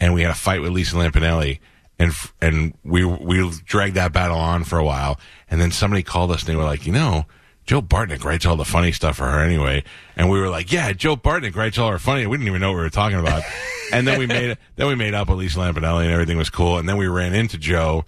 and 0.00 0.14
we 0.14 0.22
had 0.22 0.30
a 0.30 0.34
fight 0.34 0.60
with 0.60 0.72
Lisa 0.72 0.96
Lampanelli 0.96 1.60
and, 1.98 2.10
f- 2.10 2.34
and 2.40 2.74
we, 2.84 3.04
we 3.04 3.50
dragged 3.64 3.94
that 3.96 4.12
battle 4.12 4.38
on 4.38 4.64
for 4.64 4.78
a 4.78 4.84
while. 4.84 5.18
And 5.50 5.60
then 5.60 5.70
somebody 5.70 6.02
called 6.02 6.30
us 6.30 6.40
and 6.40 6.48
they 6.48 6.56
were 6.56 6.64
like, 6.64 6.86
you 6.86 6.92
know, 6.92 7.26
Joe 7.64 7.80
Bartnick 7.80 8.24
writes 8.24 8.44
all 8.44 8.56
the 8.56 8.64
funny 8.64 8.90
stuff 8.92 9.16
for 9.16 9.30
her 9.30 9.40
anyway. 9.40 9.84
And 10.16 10.28
we 10.28 10.40
were 10.40 10.48
like, 10.48 10.72
yeah, 10.72 10.92
Joe 10.92 11.16
Bartnick 11.16 11.54
writes 11.54 11.78
all 11.78 11.88
our 11.88 11.98
funny. 11.98 12.26
We 12.26 12.36
didn't 12.36 12.48
even 12.48 12.60
know 12.60 12.70
what 12.70 12.78
we 12.78 12.82
were 12.82 12.90
talking 12.90 13.20
about. 13.20 13.44
and 13.92 14.06
then 14.06 14.18
we 14.18 14.26
made, 14.26 14.58
then 14.76 14.88
we 14.88 14.94
made 14.96 15.14
up 15.14 15.28
with 15.28 15.38
Lisa 15.38 15.60
Lampanelli 15.60 16.04
and 16.04 16.12
everything 16.12 16.38
was 16.38 16.50
cool. 16.50 16.78
And 16.78 16.88
then 16.88 16.96
we 16.96 17.06
ran 17.06 17.34
into 17.34 17.58
Joe 17.58 18.04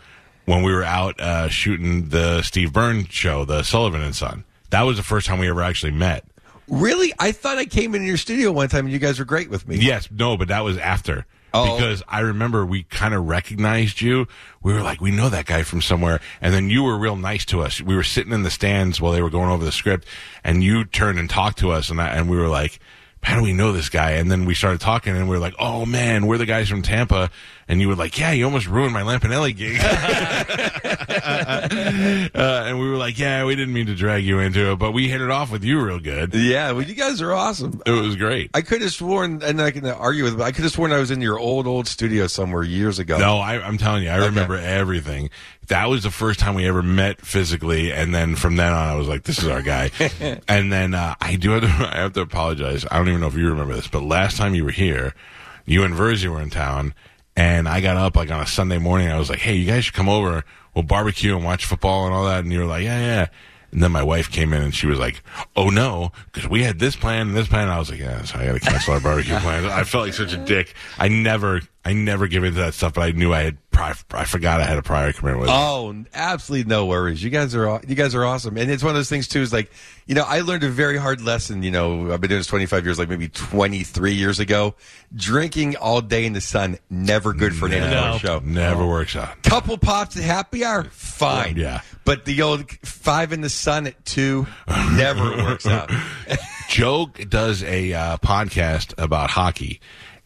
when 0.47 0.63
we 0.63 0.73
were 0.73 0.85
out, 0.85 1.21
uh, 1.21 1.49
shooting 1.49 2.09
the 2.09 2.43
Steve 2.43 2.73
Byrne 2.73 3.07
show, 3.07 3.45
the 3.45 3.63
Sullivan 3.63 4.03
and 4.03 4.15
Son. 4.15 4.45
That 4.71 4.83
was 4.83 4.97
the 4.97 5.03
first 5.03 5.27
time 5.27 5.39
we 5.39 5.49
ever 5.49 5.63
actually 5.63 5.93
met. 5.93 6.25
Really, 6.69 7.13
I 7.19 7.33
thought 7.33 7.59
I 7.59 7.67
came 7.67 7.95
into 7.95 8.07
your 8.07 8.17
studio 8.17 8.51
one 8.51 8.69
time 8.69 8.87
and 8.87 8.93
you 8.93 8.99
guys 8.99 9.19
were 9.19 9.25
great 9.25 9.51
with 9.51 9.69
me. 9.69 9.77
Yes, 9.77 10.09
no, 10.11 10.37
but 10.37 10.49
that 10.49 10.61
was 10.61 10.79
after. 10.79 11.27
Oh. 11.53 11.77
Because 11.77 12.03
I 12.09 12.21
remember 12.21 12.67
we 12.67 12.83
kind 12.83 13.15
of 13.15 13.29
recognized 13.29 14.01
you. 14.01 14.27
We 14.63 14.73
were 14.73 14.83
like, 14.83 15.01
we 15.01 15.13
know 15.13 15.29
that 15.29 15.47
guy 15.47 15.63
from 15.63 15.83
somewhere. 15.83 16.21
And 16.41 16.53
then 16.53 16.69
you 16.69 16.83
were 16.83 16.99
real 16.99 17.15
nice 17.15 17.45
to 17.47 17.61
us. 17.61 17.81
We 17.81 17.95
were 17.95 18.03
sitting 18.03 18.33
in 18.33 18.43
the 18.43 18.51
stands 18.51 19.01
while 19.01 19.13
they 19.13 19.23
were 19.23 19.31
going 19.31 19.51
over 19.51 19.65
the 19.65 19.71
script, 19.71 20.07
and 20.43 20.65
you 20.65 20.85
turned 20.85 21.21
and 21.21 21.31
talked 21.31 21.59
to 21.59 21.71
us, 21.71 21.91
and 21.91 22.01
I, 22.01 22.09
and 22.09 22.29
we 22.29 22.37
were 22.37 22.49
like, 22.49 22.81
how 23.25 23.37
do 23.37 23.43
we 23.43 23.55
know 23.55 23.73
this 23.73 23.89
guy? 23.89 24.13
And 24.13 24.31
then 24.31 24.45
we 24.45 24.55
started 24.55 24.81
talking, 24.81 25.17
and 25.17 25.29
we 25.29 25.35
were 25.35 25.41
like, 25.41 25.55
oh 25.59 25.87
man, 25.87 26.27
we're 26.27 26.37
the 26.37 26.47
guys 26.47 26.69
from 26.69 26.83
Tampa. 26.83 27.31
And 27.67 27.81
you 27.81 27.89
were 27.89 27.95
like, 27.95 28.19
yeah, 28.19 28.33
you 28.33 28.45
almost 28.45 28.67
ruined 28.67 28.93
my 28.93 29.01
Lampanelli 29.01 29.57
gig. 29.57 29.81
uh, 32.35 32.65
and 32.67 32.79
we 32.79 32.87
were 32.87 32.99
like, 32.99 33.19
yeah, 33.19 33.47
we 33.47 33.57
didn't 33.57 33.73
mean 33.73 33.87
to 33.87 33.95
drag 33.95 34.25
you 34.25 34.41
into 34.41 34.73
it, 34.73 34.77
but 34.77 34.93
we 34.93 35.09
hit 35.09 35.23
it 35.23 35.31
off 35.31 35.51
with 35.51 35.65
you 35.65 35.81
real 35.81 35.99
good. 35.99 36.35
Yeah, 36.35 36.73
well, 36.73 36.83
you 36.83 36.95
guys 36.95 37.23
are 37.23 37.33
awesome. 37.33 37.81
It 37.87 37.93
was 37.93 38.17
great. 38.17 38.51
I 38.53 38.61
could 38.61 38.83
have 38.83 38.93
sworn, 38.93 39.43
and 39.43 39.63
I 39.63 39.71
can 39.71 39.87
argue 39.87 40.25
with, 40.25 40.37
but 40.37 40.45
I 40.45 40.53
could 40.53 40.65
have 40.65 40.73
sworn 40.73 40.93
I 40.93 40.99
was 40.99 41.11
in 41.11 41.23
your 41.23 41.39
old, 41.39 41.67
old 41.67 41.89
studio 41.89 42.27
somewhere 42.27 42.63
years 42.63 42.99
ago. 42.99 43.17
No, 43.17 43.39
I, 43.39 43.59
I'm 43.59 43.79
telling 43.79 44.03
you, 44.03 44.11
I 44.11 44.27
remember 44.27 44.57
everything. 44.57 45.31
That 45.69 45.89
was 45.89 46.03
the 46.03 46.11
first 46.11 46.41
time 46.41 46.55
we 46.55 46.67
ever 46.67 46.83
met 46.83 47.21
physically, 47.21 47.93
and 47.93 48.15
then 48.15 48.37
from 48.37 48.57
then 48.57 48.73
on, 48.73 48.89
I 48.89 48.95
was 48.97 49.09
like, 49.09 49.25
"This 49.25 49.39
is 49.39 49.49
our 49.49 49.63
guy." 49.63 49.91
and 50.49 50.73
then 50.73 50.95
uh, 50.95 51.15
I 51.21 51.37
do 51.37 51.51
have 51.53 51.63
to, 51.63 51.69
I 51.97 52.01
have 52.01 52.13
to 52.15 52.21
apologize. 52.21 52.85
I 52.91 52.99
don't 52.99 53.09
even 53.09 53.21
know 53.21 53.29
if 53.29 53.35
you 53.35 53.49
remember 53.49 53.75
this, 53.75 53.89
but 53.89 54.03
last 54.03 54.37
time 54.37 54.55
you 54.55 54.65
were 54.65 54.71
here, 54.71 55.15
you 55.65 55.85
and 55.85 55.95
Verzi 55.95 56.29
were 56.29 56.41
in 56.41 56.51
town, 56.51 56.95
and 57.37 57.69
I 57.69 57.81
got 57.81 57.97
up 57.97 58.17
like 58.17 58.31
on 58.31 58.41
a 58.41 58.47
Sunday 58.47 58.79
morning. 58.79 59.09
I 59.09 59.19
was 59.19 59.31
like, 59.31 59.39
"Hey, 59.41 59.55
you 59.55 59.67
guys 59.67 59.85
should 59.87 59.95
come 59.95 60.09
over. 60.09 60.45
We'll 60.75 60.83
barbecue 60.83 61.37
and 61.37 61.45
watch 61.45 61.65
football 61.65 62.07
and 62.07 62.15
all 62.15 62.25
that." 62.27 62.45
And 62.45 62.53
you 62.53 62.61
were 62.61 62.67
like, 62.67 62.85
"Yeah, 62.85 63.01
yeah." 63.01 63.27
And 63.73 63.83
then 63.83 63.91
my 63.91 64.05
wife 64.05 64.31
came 64.31 64.53
in 64.53 64.63
and 64.63 64.75
she 64.75 64.87
was 64.87 65.01
like, 65.01 65.23
"Oh 65.57 65.69
no, 65.69 66.13
because 66.33 66.49
we 66.49 66.63
had 66.63 66.79
this 66.79 66.95
plan 66.95 67.29
and 67.29 67.37
this 67.37 67.49
plan." 67.49 67.69
I 67.69 67.79
was 67.79 67.91
like, 67.91 67.99
"Yeah, 67.99 68.23
so 68.23 68.39
I 68.39 68.47
got 68.47 68.53
to 68.53 68.61
cancel 68.61 68.95
our 68.95 69.01
barbecue 69.01 69.37
plans." 69.41 69.67
I 69.67 69.83
felt 69.83 70.05
like 70.05 70.15
such 70.15 70.33
a 70.33 70.37
dick. 70.37 70.75
I 70.97 71.09
never, 71.09 71.61
I 71.87 71.93
never 71.93 72.27
give 72.29 72.45
into 72.45 72.61
that 72.61 72.73
stuff, 72.75 72.95
but 72.95 73.03
I 73.03 73.11
knew 73.13 73.33
I 73.35 73.43
had. 73.43 73.59
Pri- 73.71 73.93
I 74.13 74.25
forgot 74.25 74.61
I 74.61 74.65
had 74.65 74.79
a 74.79 74.83
prior 74.83 75.13
commitment 75.13 75.41
with. 75.41 75.51
it. 75.51 75.53
Oh, 75.53 76.05
absolutely 76.15 76.69
no 76.71 76.87
worries. 76.87 77.23
You 77.25 77.29
guys 77.31 77.57
are 77.57 77.81
you 77.87 77.97
guys 77.97 78.15
are 78.15 78.25
awesome, 78.25 78.57
and 78.57 78.71
it's 78.71 78.85
one 78.85 78.91
of 78.91 78.95
those 78.97 79.09
things 79.09 79.27
too. 79.27 79.41
Is 79.41 79.53
like 79.53 79.71
you 80.07 80.15
know 80.15 80.23
I 80.23 80.41
learned 80.43 80.63
a 80.63 80.69
very 80.71 80.97
hard 80.97 81.21
lesson. 81.21 81.65
You 81.65 81.73
know 81.73 82.13
I've 82.13 82.21
been 82.21 82.29
doing 82.31 82.39
this 82.39 82.47
twenty 82.47 82.67
five 82.67 82.85
years, 82.85 83.01
like 83.01 83.09
maybe 83.09 83.29
twenty 83.29 83.83
three 83.83 84.15
years 84.15 84.39
ago. 84.39 84.77
Drinking 85.15 85.75
all 85.77 86.01
day 86.01 86.25
in 86.25 86.35
the 86.35 86.41
sun 86.41 86.79
never 86.89 87.33
good 87.35 87.55
for 87.55 87.67
an 87.67 87.73
No. 87.73 88.17
show. 88.19 88.39
Never 88.45 88.87
works 88.87 89.17
out. 89.17 89.43
Couple 89.43 89.77
pops 89.77 90.17
at 90.17 90.23
happy 90.23 90.65
hour, 90.65 90.85
fine. 90.85 91.57
Yeah. 91.57 91.81
but 92.05 92.25
the 92.27 92.43
old 92.43 92.71
five 92.87 93.33
in 93.33 93.41
the 93.41 93.51
sun 93.51 93.89
at 93.89 94.05
two 94.05 94.47
never 94.93 95.37
works 95.37 95.67
out. 95.67 95.91
Joe 96.69 97.07
does 97.29 97.63
a 97.65 97.93
uh, 97.93 98.17
podcast 98.19 98.95
about 99.03 99.31
hockey, 99.31 99.81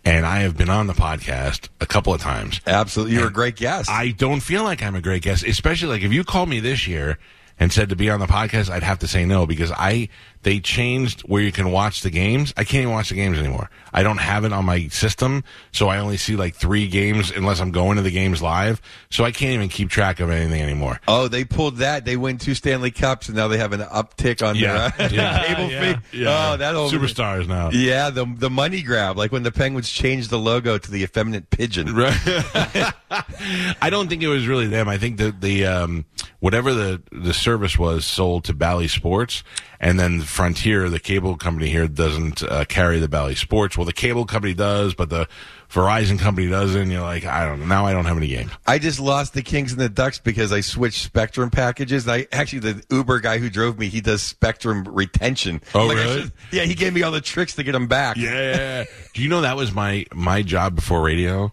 and 0.08 0.24
I 0.24 0.38
have 0.38 0.56
been 0.56 0.70
on 0.70 0.86
the 0.86 0.94
podcast 0.94 1.68
a 1.82 1.86
couple 1.86 2.14
of 2.14 2.20
times. 2.22 2.62
Absolutely, 2.66 3.16
you're 3.16 3.28
a 3.28 3.32
great 3.32 3.56
guest. 3.56 3.90
I 3.90 4.12
don't 4.12 4.40
feel 4.40 4.64
like 4.64 4.82
I'm 4.82 4.94
a 4.94 5.02
great 5.02 5.22
guest, 5.22 5.44
especially 5.44 5.88
like 5.88 6.02
if 6.02 6.12
you 6.12 6.24
called 6.24 6.48
me 6.48 6.60
this 6.60 6.86
year 6.88 7.18
and 7.60 7.70
said 7.70 7.90
to 7.90 7.96
be 7.96 8.08
on 8.08 8.18
the 8.18 8.26
podcast, 8.26 8.70
I'd 8.70 8.82
have 8.82 9.00
to 9.00 9.08
say 9.08 9.26
no 9.26 9.46
because 9.46 9.70
I 9.70 10.08
they 10.42 10.60
changed 10.60 11.22
where 11.22 11.42
you 11.42 11.52
can 11.52 11.70
watch 11.72 12.02
the 12.02 12.10
games. 12.10 12.52
I 12.56 12.64
can't 12.64 12.82
even 12.82 12.92
watch 12.92 13.08
the 13.08 13.14
games 13.16 13.38
anymore. 13.38 13.70
I 13.92 14.02
don't 14.02 14.18
have 14.18 14.44
it 14.44 14.52
on 14.52 14.64
my 14.64 14.88
system, 14.88 15.42
so 15.72 15.88
I 15.88 15.98
only 15.98 16.16
see 16.16 16.36
like 16.36 16.54
three 16.54 16.86
games 16.88 17.30
unless 17.30 17.60
I'm 17.60 17.70
going 17.72 17.96
to 17.96 18.02
the 18.02 18.10
games 18.10 18.40
live. 18.42 18.80
So 19.10 19.24
I 19.24 19.32
can't 19.32 19.52
even 19.54 19.68
keep 19.68 19.90
track 19.90 20.20
of 20.20 20.30
anything 20.30 20.60
anymore. 20.62 21.00
Oh, 21.08 21.26
they 21.28 21.44
pulled 21.44 21.76
that. 21.78 22.04
They 22.04 22.16
win 22.16 22.38
two 22.38 22.54
Stanley 22.54 22.90
Cups, 22.90 23.28
and 23.28 23.36
now 23.36 23.48
they 23.48 23.58
have 23.58 23.72
an 23.72 23.80
uptick 23.80 24.46
on 24.46 24.56
Yeah. 24.56 24.90
their 24.90 25.06
uh, 25.06 25.10
Yeah. 25.12 25.44
cable 25.46 25.70
Yeah. 25.70 25.98
fee. 26.10 26.26
Oh, 26.26 26.56
that 26.56 26.74
old 26.74 26.92
superstars 26.92 27.48
now. 27.48 27.70
Yeah, 27.70 28.10
the 28.10 28.24
the 28.26 28.50
money 28.50 28.82
grab, 28.82 29.16
like 29.16 29.32
when 29.32 29.42
the 29.42 29.52
Penguins 29.52 29.88
changed 29.90 30.30
the 30.30 30.38
logo 30.38 30.78
to 30.78 30.90
the 30.90 31.02
effeminate 31.02 31.50
pigeon. 31.50 31.94
Right. 31.94 32.14
I 33.10 33.88
don't 33.90 34.08
think 34.08 34.22
it 34.22 34.28
was 34.28 34.46
really 34.46 34.66
them. 34.66 34.88
I 34.88 34.98
think 34.98 35.16
that 35.18 35.40
the 35.40 35.66
um, 35.66 36.04
whatever 36.40 36.72
the 36.74 37.02
the 37.12 37.32
service 37.34 37.78
was 37.78 38.04
sold 38.04 38.44
to 38.44 38.54
Bally 38.54 38.88
Sports, 38.88 39.42
and 39.80 39.98
then 39.98 40.20
Frontier, 40.28 40.88
the 40.88 41.00
cable 41.00 41.36
company 41.36 41.68
here, 41.70 41.88
doesn't 41.88 42.42
uh, 42.42 42.64
carry 42.66 42.98
the 43.00 43.08
Bally 43.08 43.34
Sports. 43.34 43.76
Well, 43.76 43.84
the 43.86 43.92
cable 43.92 44.24
company 44.26 44.54
does, 44.54 44.94
but 44.94 45.08
the 45.10 45.26
Verizon 45.70 46.18
company 46.18 46.48
doesn't. 46.48 46.90
You're 46.90 47.00
like, 47.02 47.24
I 47.24 47.44
don't 47.44 47.60
know. 47.60 47.66
Now 47.66 47.86
I 47.86 47.92
don't 47.92 48.04
have 48.04 48.16
any 48.16 48.28
games. 48.28 48.50
I 48.66 48.78
just 48.78 49.00
lost 49.00 49.34
the 49.34 49.42
Kings 49.42 49.72
and 49.72 49.80
the 49.80 49.88
Ducks 49.88 50.18
because 50.18 50.52
I 50.52 50.60
switched 50.60 51.02
Spectrum 51.02 51.50
packages. 51.50 52.06
And 52.06 52.12
I 52.12 52.26
actually 52.32 52.60
the 52.60 52.84
Uber 52.90 53.20
guy 53.20 53.38
who 53.38 53.50
drove 53.50 53.78
me, 53.78 53.88
he 53.88 54.00
does 54.00 54.22
Spectrum 54.22 54.84
retention. 54.84 55.60
Oh, 55.74 55.86
Like, 55.86 55.96
really? 55.96 56.20
should- 56.22 56.32
yeah, 56.52 56.62
he 56.64 56.74
gave 56.74 56.92
me 56.94 57.02
all 57.02 57.12
the 57.12 57.20
tricks 57.20 57.54
to 57.56 57.62
get 57.62 57.72
them 57.72 57.86
back. 57.86 58.16
Yeah. 58.16 58.84
Do 59.14 59.22
you 59.22 59.28
know 59.28 59.40
that 59.40 59.56
was 59.56 59.72
my 59.72 60.06
my 60.14 60.42
job 60.42 60.74
before 60.76 61.02
radio? 61.02 61.52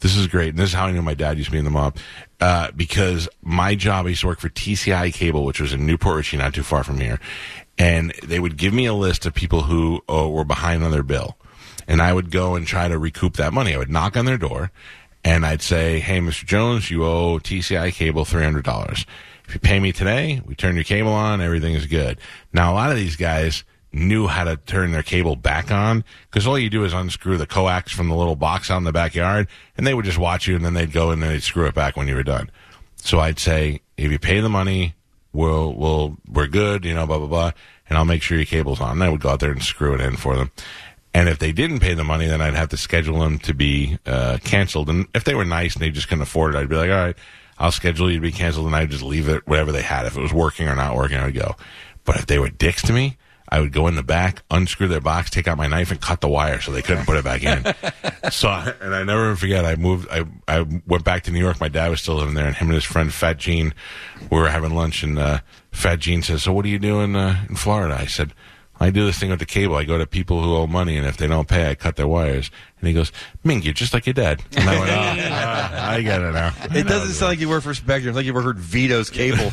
This 0.00 0.16
is 0.16 0.26
great. 0.26 0.48
And 0.48 0.58
this 0.58 0.70
is 0.70 0.74
how 0.74 0.86
I 0.86 0.90
knew 0.90 1.00
my 1.00 1.14
dad 1.14 1.36
used 1.38 1.46
to 1.46 1.52
be 1.52 1.58
in 1.58 1.64
the 1.64 1.70
mob. 1.70 1.96
Uh, 2.40 2.72
because 2.74 3.28
my 3.40 3.76
job, 3.76 4.06
I 4.06 4.08
used 4.08 4.22
to 4.22 4.26
work 4.26 4.40
for 4.40 4.48
TCI 4.48 5.14
Cable, 5.14 5.44
which 5.44 5.60
was 5.60 5.72
in 5.72 5.86
New 5.86 5.96
Port 5.96 6.16
Richey, 6.16 6.36
not 6.38 6.52
too 6.54 6.64
far 6.64 6.82
from 6.82 6.98
here. 6.98 7.20
And 7.82 8.14
they 8.22 8.38
would 8.38 8.56
give 8.56 8.72
me 8.72 8.86
a 8.86 8.94
list 8.94 9.26
of 9.26 9.34
people 9.34 9.62
who 9.62 10.04
uh, 10.08 10.28
were 10.28 10.44
behind 10.44 10.84
on 10.84 10.92
their 10.92 11.02
bill. 11.02 11.36
And 11.88 12.00
I 12.00 12.12
would 12.12 12.30
go 12.30 12.54
and 12.54 12.64
try 12.64 12.86
to 12.86 12.96
recoup 12.96 13.34
that 13.38 13.52
money. 13.52 13.74
I 13.74 13.78
would 13.78 13.90
knock 13.90 14.16
on 14.16 14.24
their 14.24 14.38
door 14.38 14.70
and 15.24 15.44
I'd 15.44 15.62
say, 15.62 15.98
Hey, 15.98 16.20
Mr. 16.20 16.44
Jones, 16.44 16.92
you 16.92 17.04
owe 17.04 17.40
TCI 17.40 17.92
Cable 17.92 18.24
$300. 18.24 19.04
If 19.48 19.54
you 19.54 19.58
pay 19.58 19.80
me 19.80 19.90
today, 19.90 20.40
we 20.46 20.54
turn 20.54 20.76
your 20.76 20.84
cable 20.84 21.12
on, 21.12 21.40
everything 21.40 21.74
is 21.74 21.86
good. 21.86 22.18
Now, 22.52 22.72
a 22.72 22.76
lot 22.76 22.92
of 22.92 22.96
these 22.96 23.16
guys, 23.16 23.64
knew 23.92 24.26
how 24.26 24.44
to 24.44 24.56
turn 24.56 24.90
their 24.92 25.02
cable 25.02 25.36
back 25.36 25.70
on 25.70 26.02
because 26.30 26.46
all 26.46 26.58
you 26.58 26.70
do 26.70 26.84
is 26.84 26.94
unscrew 26.94 27.36
the 27.36 27.46
coax 27.46 27.92
from 27.92 28.08
the 28.08 28.14
little 28.14 28.36
box 28.36 28.70
out 28.70 28.78
in 28.78 28.84
the 28.84 28.92
backyard 28.92 29.46
and 29.76 29.86
they 29.86 29.92
would 29.92 30.06
just 30.06 30.16
watch 30.16 30.46
you 30.46 30.56
and 30.56 30.64
then 30.64 30.72
they'd 30.72 30.92
go 30.92 31.10
and 31.10 31.22
they'd 31.22 31.42
screw 31.42 31.66
it 31.66 31.74
back 31.74 31.94
when 31.94 32.08
you 32.08 32.14
were 32.14 32.22
done. 32.22 32.50
So 32.96 33.18
I'd 33.18 33.38
say, 33.38 33.82
if 33.98 34.10
you 34.10 34.18
pay 34.18 34.40
the 34.40 34.48
money, 34.48 34.94
we'll, 35.32 35.74
we'll, 35.74 36.16
we're 36.26 36.46
good, 36.46 36.84
you 36.84 36.94
know, 36.94 37.06
blah, 37.06 37.18
blah, 37.18 37.26
blah. 37.26 37.52
And 37.92 37.98
I'll 37.98 38.06
make 38.06 38.22
sure 38.22 38.38
your 38.38 38.46
cable's 38.46 38.80
on. 38.80 38.92
And 38.92 39.04
I 39.04 39.10
would 39.10 39.20
go 39.20 39.28
out 39.28 39.40
there 39.40 39.50
and 39.52 39.62
screw 39.62 39.92
it 39.92 40.00
in 40.00 40.16
for 40.16 40.34
them. 40.34 40.50
And 41.12 41.28
if 41.28 41.38
they 41.38 41.52
didn't 41.52 41.80
pay 41.80 41.92
the 41.92 42.04
money, 42.04 42.26
then 42.26 42.40
I'd 42.40 42.54
have 42.54 42.70
to 42.70 42.78
schedule 42.78 43.20
them 43.20 43.38
to 43.40 43.52
be, 43.52 43.98
uh, 44.06 44.38
canceled. 44.42 44.88
And 44.88 45.08
if 45.14 45.24
they 45.24 45.34
were 45.34 45.44
nice 45.44 45.74
and 45.74 45.82
they 45.82 45.90
just 45.90 46.08
couldn't 46.08 46.22
afford 46.22 46.54
it, 46.54 46.58
I'd 46.58 46.70
be 46.70 46.76
like, 46.76 46.88
all 46.88 46.96
right, 46.96 47.16
I'll 47.58 47.70
schedule 47.70 48.10
you 48.10 48.16
to 48.16 48.22
be 48.22 48.32
canceled 48.32 48.64
and 48.64 48.74
I'd 48.74 48.90
just 48.90 49.02
leave 49.02 49.28
it, 49.28 49.46
whatever 49.46 49.72
they 49.72 49.82
had. 49.82 50.06
If 50.06 50.16
it 50.16 50.22
was 50.22 50.32
working 50.32 50.68
or 50.68 50.74
not 50.74 50.96
working, 50.96 51.18
I 51.18 51.26
would 51.26 51.34
go. 51.34 51.54
But 52.06 52.16
if 52.16 52.24
they 52.24 52.38
were 52.38 52.48
dicks 52.48 52.80
to 52.84 52.94
me, 52.94 53.18
I 53.52 53.60
would 53.60 53.70
go 53.70 53.86
in 53.86 53.96
the 53.96 54.02
back, 54.02 54.42
unscrew 54.50 54.88
their 54.88 55.02
box, 55.02 55.28
take 55.28 55.46
out 55.46 55.58
my 55.58 55.66
knife, 55.66 55.90
and 55.90 56.00
cut 56.00 56.22
the 56.22 56.28
wire 56.28 56.58
so 56.62 56.72
they 56.72 56.80
couldn't 56.80 57.04
put 57.04 57.18
it 57.18 57.24
back 57.24 57.42
in. 57.42 57.62
so, 58.30 58.48
and 58.48 58.94
I 58.94 59.04
never 59.04 59.36
forget. 59.36 59.66
I 59.66 59.76
moved. 59.76 60.08
I 60.10 60.24
I 60.48 60.62
went 60.86 61.04
back 61.04 61.24
to 61.24 61.30
New 61.30 61.38
York. 61.38 61.60
My 61.60 61.68
dad 61.68 61.90
was 61.90 62.00
still 62.00 62.14
living 62.14 62.32
there, 62.32 62.46
and 62.46 62.56
him 62.56 62.68
and 62.68 62.74
his 62.74 62.84
friend 62.84 63.12
Fat 63.12 63.36
Gene, 63.36 63.74
we 64.30 64.38
were 64.38 64.48
having 64.48 64.74
lunch, 64.74 65.02
and 65.02 65.18
uh, 65.18 65.40
Fat 65.70 65.98
Gene 65.98 66.22
says, 66.22 66.44
"So 66.44 66.52
what 66.54 66.62
do 66.62 66.70
you 66.70 66.78
do 66.78 67.02
in 67.02 67.14
uh, 67.14 67.44
in 67.46 67.56
Florida?" 67.56 67.94
I 68.00 68.06
said. 68.06 68.32
I 68.80 68.90
do 68.90 69.06
this 69.06 69.16
thing 69.16 69.30
with 69.30 69.38
the 69.38 69.46
cable. 69.46 69.76
I 69.76 69.84
go 69.84 69.96
to 69.96 70.08
people 70.08 70.42
who 70.42 70.56
owe 70.56 70.66
money, 70.66 70.96
and 70.96 71.06
if 71.06 71.16
they 71.16 71.28
don't 71.28 71.46
pay, 71.46 71.70
I 71.70 71.76
cut 71.76 71.94
their 71.94 72.08
wires. 72.08 72.50
And 72.82 72.88
he 72.88 72.92
goes, 72.94 73.12
"Ming, 73.44 73.62
you're 73.62 73.72
just 73.72 73.94
like 73.94 74.06
your 74.06 74.12
dad." 74.14 74.42
And 74.56 74.68
I 74.68 74.78
went, 74.78 74.90
"Oh, 74.90 75.76
I 75.78 76.02
get 76.02 76.20
it 76.20 76.32
now." 76.32 76.52
It 76.74 76.84
doesn't 76.88 77.12
sound 77.14 77.30
like 77.30 77.38
you 77.38 77.48
work 77.48 77.62
for 77.62 77.72
Spectrum. 77.74 78.08
It's 78.10 78.16
like 78.16 78.26
you 78.26 78.34
work 78.34 78.42
for 78.44 78.52
Vito's 78.54 79.08
Cable. 79.08 79.50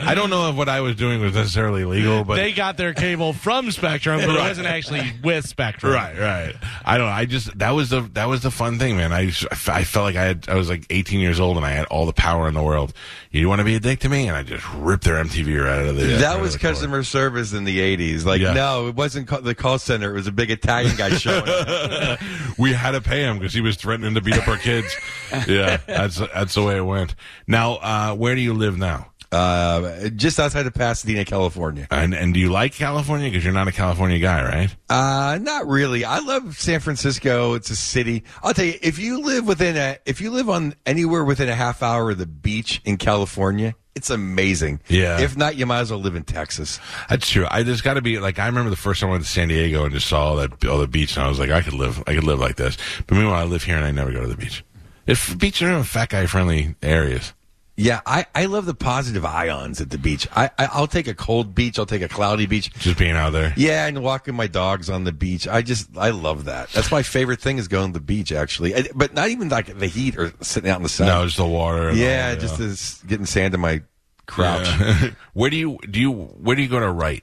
I 0.00 0.14
don't 0.14 0.30
know 0.30 0.48
if 0.50 0.56
what 0.56 0.68
I 0.68 0.80
was 0.80 0.94
doing 0.96 1.20
was 1.20 1.34
necessarily 1.34 1.84
legal, 1.84 2.24
but 2.24 2.36
they 2.36 2.52
got 2.52 2.76
their 2.76 2.94
cable 2.94 3.32
from 3.32 3.70
Spectrum, 3.72 4.20
but 4.20 4.30
it 4.36 4.38
wasn't 4.38 4.68
actually 4.68 5.02
with 5.22 5.46
Spectrum. 5.46 5.92
Right, 5.92 6.16
right. 6.16 6.54
I 6.84 6.96
don't. 6.98 7.06
know. 7.08 7.12
I 7.12 7.24
just 7.24 7.58
that 7.58 7.70
was 7.72 7.90
the 7.90 8.02
that 8.14 8.28
was 8.28 8.42
the 8.42 8.50
fun 8.52 8.78
thing, 8.78 8.96
man. 8.96 9.12
I 9.12 9.32
I 9.66 9.82
felt 9.84 10.04
like 10.04 10.16
I 10.16 10.22
had 10.24 10.48
I 10.48 10.54
was 10.54 10.68
like 10.68 10.86
18 10.90 11.18
years 11.20 11.40
old 11.40 11.56
and 11.56 11.66
I 11.66 11.70
had 11.70 11.86
all 11.86 12.06
the 12.06 12.12
power 12.12 12.46
in 12.48 12.54
the 12.54 12.62
world. 12.62 12.92
You 13.30 13.48
want 13.48 13.58
to 13.58 13.64
be 13.64 13.74
a 13.74 13.80
dick 13.80 13.98
to 14.00 14.08
me, 14.08 14.26
and 14.28 14.36
I 14.36 14.42
just 14.42 14.66
ripped 14.74 15.04
their 15.04 15.22
MTV 15.22 15.62
right 15.62 15.80
out 15.80 15.86
of 15.88 15.96
the. 15.96 16.04
that 16.04 16.24
out 16.24 16.36
of 16.36 16.42
was 16.42 16.54
the 16.54 16.58
cord. 16.60 16.72
customer 16.74 17.02
service 17.02 17.52
in 17.52 17.64
the 17.64 17.78
80s. 17.78 18.24
Like, 18.24 18.40
Yeah. 18.40 18.54
no, 18.54 18.88
it 18.88 18.94
wasn't 18.94 19.28
ca- 19.28 19.40
the 19.40 19.54
call 19.54 19.78
center. 19.78 20.12
It 20.12 20.14
was 20.14 20.26
a 20.26 20.32
big 20.32 20.50
Italian 20.50 20.96
guy 20.96 21.10
showing 21.10 21.42
up. 21.42 21.47
We 22.58 22.72
had 22.72 22.90
to 22.90 23.00
pay 23.00 23.22
him 23.22 23.38
because 23.38 23.54
he 23.54 23.60
was 23.60 23.76
threatening 23.76 24.14
to 24.14 24.20
beat 24.20 24.36
up 24.36 24.48
our 24.48 24.56
kids. 24.56 24.92
yeah, 25.46 25.76
that's 25.86 26.18
that's 26.18 26.54
the 26.54 26.62
way 26.64 26.76
it 26.76 26.84
went. 26.84 27.14
Now, 27.46 27.74
uh, 27.74 28.14
where 28.16 28.34
do 28.34 28.40
you 28.40 28.52
live 28.52 28.76
now? 28.76 29.12
Uh, 29.30 30.08
just 30.08 30.40
outside 30.40 30.66
of 30.66 30.74
Pasadena, 30.74 31.24
California. 31.24 31.86
And 31.90 32.14
and 32.14 32.32
do 32.32 32.40
you 32.40 32.50
like 32.50 32.74
California? 32.74 33.30
Because 33.30 33.44
you're 33.44 33.52
not 33.52 33.68
a 33.68 33.72
California 33.72 34.18
guy, 34.18 34.42
right? 34.42 34.76
Uh, 34.88 35.38
not 35.40 35.68
really. 35.68 36.04
I 36.04 36.18
love 36.18 36.58
San 36.58 36.80
Francisco. 36.80 37.54
It's 37.54 37.70
a 37.70 37.76
city. 37.76 38.24
I'll 38.42 38.54
tell 38.54 38.64
you, 38.64 38.78
if 38.82 38.98
you 38.98 39.20
live 39.20 39.46
within 39.46 39.76
a, 39.76 39.98
if 40.06 40.20
you 40.20 40.30
live 40.30 40.48
on 40.48 40.74
anywhere 40.86 41.24
within 41.24 41.48
a 41.48 41.54
half 41.54 41.82
hour 41.82 42.10
of 42.10 42.18
the 42.18 42.26
beach 42.26 42.80
in 42.84 42.96
California, 42.96 43.74
it's 43.98 44.10
amazing. 44.10 44.80
Yeah. 44.88 45.20
If 45.20 45.36
not, 45.36 45.56
you 45.56 45.66
might 45.66 45.80
as 45.80 45.90
well 45.90 46.00
live 46.00 46.14
in 46.14 46.22
Texas. 46.22 46.78
That's 47.10 47.28
true. 47.28 47.46
I 47.50 47.64
there's 47.64 47.82
got 47.82 47.94
to 47.94 48.00
be 48.00 48.18
like 48.18 48.38
I 48.38 48.46
remember 48.46 48.70
the 48.70 48.76
first 48.76 49.00
time 49.00 49.10
I 49.10 49.12
went 49.12 49.24
to 49.24 49.30
San 49.30 49.48
Diego 49.48 49.84
and 49.84 49.92
just 49.92 50.06
saw 50.06 50.28
all 50.28 50.36
that 50.36 50.64
all 50.64 50.78
the 50.78 50.86
beach, 50.86 51.16
and 51.16 51.26
I 51.26 51.28
was 51.28 51.38
like, 51.38 51.50
I 51.50 51.60
could 51.60 51.74
live, 51.74 52.02
I 52.06 52.14
could 52.14 52.24
live 52.24 52.38
like 52.38 52.56
this. 52.56 52.78
But 53.06 53.16
meanwhile, 53.16 53.34
I 53.34 53.44
live 53.44 53.64
here 53.64 53.76
and 53.76 53.84
I 53.84 53.90
never 53.90 54.12
go 54.12 54.22
to 54.22 54.28
the 54.28 54.36
beach. 54.36 54.64
If 55.06 55.36
beaches 55.36 55.68
are 55.68 55.72
in 55.72 55.82
fat 55.84 56.10
guy 56.10 56.26
friendly 56.26 56.76
areas, 56.82 57.32
Yeah, 57.80 58.00
I, 58.04 58.26
I 58.34 58.46
love 58.46 58.66
the 58.66 58.74
positive 58.74 59.24
ions 59.24 59.80
at 59.80 59.90
the 59.90 59.98
beach. 59.98 60.26
I, 60.34 60.50
I 60.58 60.68
I'll 60.72 60.88
take 60.88 61.06
a 61.06 61.14
cold 61.14 61.54
beach. 61.54 61.78
I'll 61.78 61.86
take 61.86 62.02
a 62.02 62.08
cloudy 62.08 62.46
beach. 62.46 62.72
just 62.74 62.98
being 62.98 63.12
out 63.12 63.30
there. 63.30 63.54
Yeah, 63.56 63.86
and 63.86 64.02
walking 64.02 64.34
my 64.34 64.48
dogs 64.48 64.90
on 64.90 65.04
the 65.04 65.12
beach. 65.12 65.46
I 65.46 65.62
just 65.62 65.96
I 65.96 66.10
love 66.10 66.46
that. 66.46 66.70
That's 66.70 66.90
my 66.90 67.04
favorite 67.04 67.40
thing 67.40 67.56
is 67.58 67.68
going 67.68 67.92
to 67.92 67.92
the 67.92 68.04
beach 68.04 68.32
actually. 68.32 68.74
And- 68.74 68.88
But 68.96 69.14
not 69.14 69.28
even 69.28 69.48
like 69.48 69.78
the 69.78 69.86
heat 69.86 70.18
or 70.18 70.32
sitting 70.40 70.68
out 70.68 70.78
in 70.78 70.82
the 70.82 70.88
sun. 70.88 71.06
No, 71.06 71.24
just 71.24 71.36
the 71.36 71.46
water. 71.46 71.92
yeah, 71.92 72.30
all, 72.34 72.40
just 72.40 72.58
this, 72.58 73.00
getting 73.04 73.26
sand 73.26 73.54
in 73.54 73.60
my 73.60 73.80
crouch. 74.26 74.66
Yeah. 74.66 75.10
where 75.34 75.48
do 75.48 75.56
you 75.56 75.78
do 75.88 76.00
you 76.00 76.10
where 76.10 76.56
do 76.56 76.62
you 76.62 76.68
go 76.68 76.80
to 76.80 76.90
write? 76.90 77.22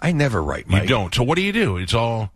I 0.00 0.10
never 0.10 0.42
write. 0.42 0.66
You 0.68 0.86
don't. 0.88 1.14
So 1.14 1.22
what 1.22 1.36
do 1.36 1.42
you 1.42 1.52
do? 1.52 1.76
It's 1.76 1.94
all. 1.94 2.32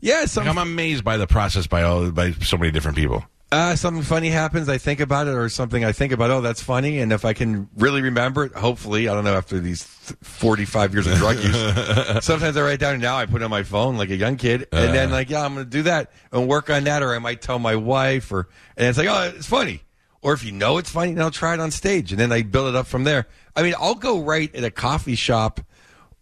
Yeah, 0.00 0.24
Like, 0.34 0.46
I'm 0.46 0.58
amazed 0.58 1.04
by 1.04 1.16
the 1.18 1.26
process 1.26 1.66
by 1.66 1.82
all 1.82 2.10
by 2.10 2.32
so 2.32 2.56
many 2.56 2.70
different 2.70 2.96
people. 2.96 3.24
Uh, 3.50 3.74
something 3.76 4.02
funny 4.02 4.28
happens. 4.28 4.68
I 4.68 4.76
think 4.76 5.00
about 5.00 5.26
it, 5.26 5.34
or 5.34 5.48
something 5.48 5.84
I 5.84 5.92
think 5.92 6.12
about. 6.12 6.30
Oh, 6.30 6.40
that's 6.40 6.62
funny. 6.62 6.98
And 6.98 7.12
if 7.12 7.24
I 7.24 7.32
can 7.32 7.68
really 7.76 8.02
remember 8.02 8.44
it, 8.44 8.52
hopefully, 8.52 9.08
I 9.08 9.14
don't 9.14 9.24
know. 9.24 9.34
After 9.34 9.58
these 9.58 9.82
45 9.82 10.92
years 10.92 11.06
of 11.06 11.16
drug 11.16 11.36
use, 11.36 11.56
sometimes 12.24 12.56
I 12.56 12.62
write 12.62 12.74
it 12.74 12.80
down. 12.80 13.00
Now 13.00 13.16
I 13.16 13.26
put 13.26 13.40
it 13.40 13.44
on 13.44 13.50
my 13.50 13.62
phone 13.62 13.96
like 13.96 14.10
a 14.10 14.16
young 14.16 14.36
kid, 14.36 14.68
and 14.72 14.94
then 14.94 15.10
like, 15.10 15.30
yeah, 15.30 15.44
I'm 15.44 15.54
going 15.54 15.64
to 15.64 15.70
do 15.70 15.82
that 15.84 16.12
and 16.30 16.46
work 16.46 16.68
on 16.68 16.84
that, 16.84 17.02
or 17.02 17.14
I 17.14 17.18
might 17.18 17.40
tell 17.40 17.58
my 17.58 17.76
wife, 17.76 18.30
or 18.32 18.48
and 18.76 18.86
it's 18.86 18.98
like, 18.98 19.08
oh, 19.08 19.32
it's 19.34 19.46
funny. 19.46 19.82
Or 20.20 20.32
if 20.32 20.44
you 20.44 20.52
know 20.52 20.78
it's 20.78 20.90
funny, 20.90 21.14
then 21.14 21.22
I'll 21.22 21.30
try 21.30 21.54
it 21.54 21.60
on 21.60 21.70
stage, 21.70 22.12
and 22.12 22.20
then 22.20 22.32
I 22.32 22.42
build 22.42 22.68
it 22.68 22.76
up 22.76 22.86
from 22.86 23.04
there. 23.04 23.28
I 23.56 23.62
mean, 23.62 23.74
I'll 23.78 23.94
go 23.94 24.20
write 24.20 24.54
at 24.54 24.64
a 24.64 24.70
coffee 24.70 25.14
shop 25.14 25.60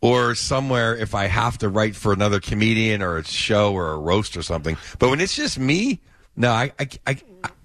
or 0.00 0.34
somewhere 0.34 0.94
if 0.96 1.14
I 1.14 1.26
have 1.26 1.58
to 1.58 1.68
write 1.68 1.96
for 1.96 2.12
another 2.12 2.38
comedian 2.38 3.02
or 3.02 3.16
a 3.16 3.24
show 3.24 3.72
or 3.72 3.92
a 3.92 3.98
roast 3.98 4.36
or 4.36 4.42
something. 4.42 4.76
But 4.98 5.10
when 5.10 5.20
it's 5.20 5.34
just 5.34 5.58
me, 5.58 6.02
no, 6.36 6.50
I, 6.50 6.72
I, 6.78 6.88
I 7.06 7.16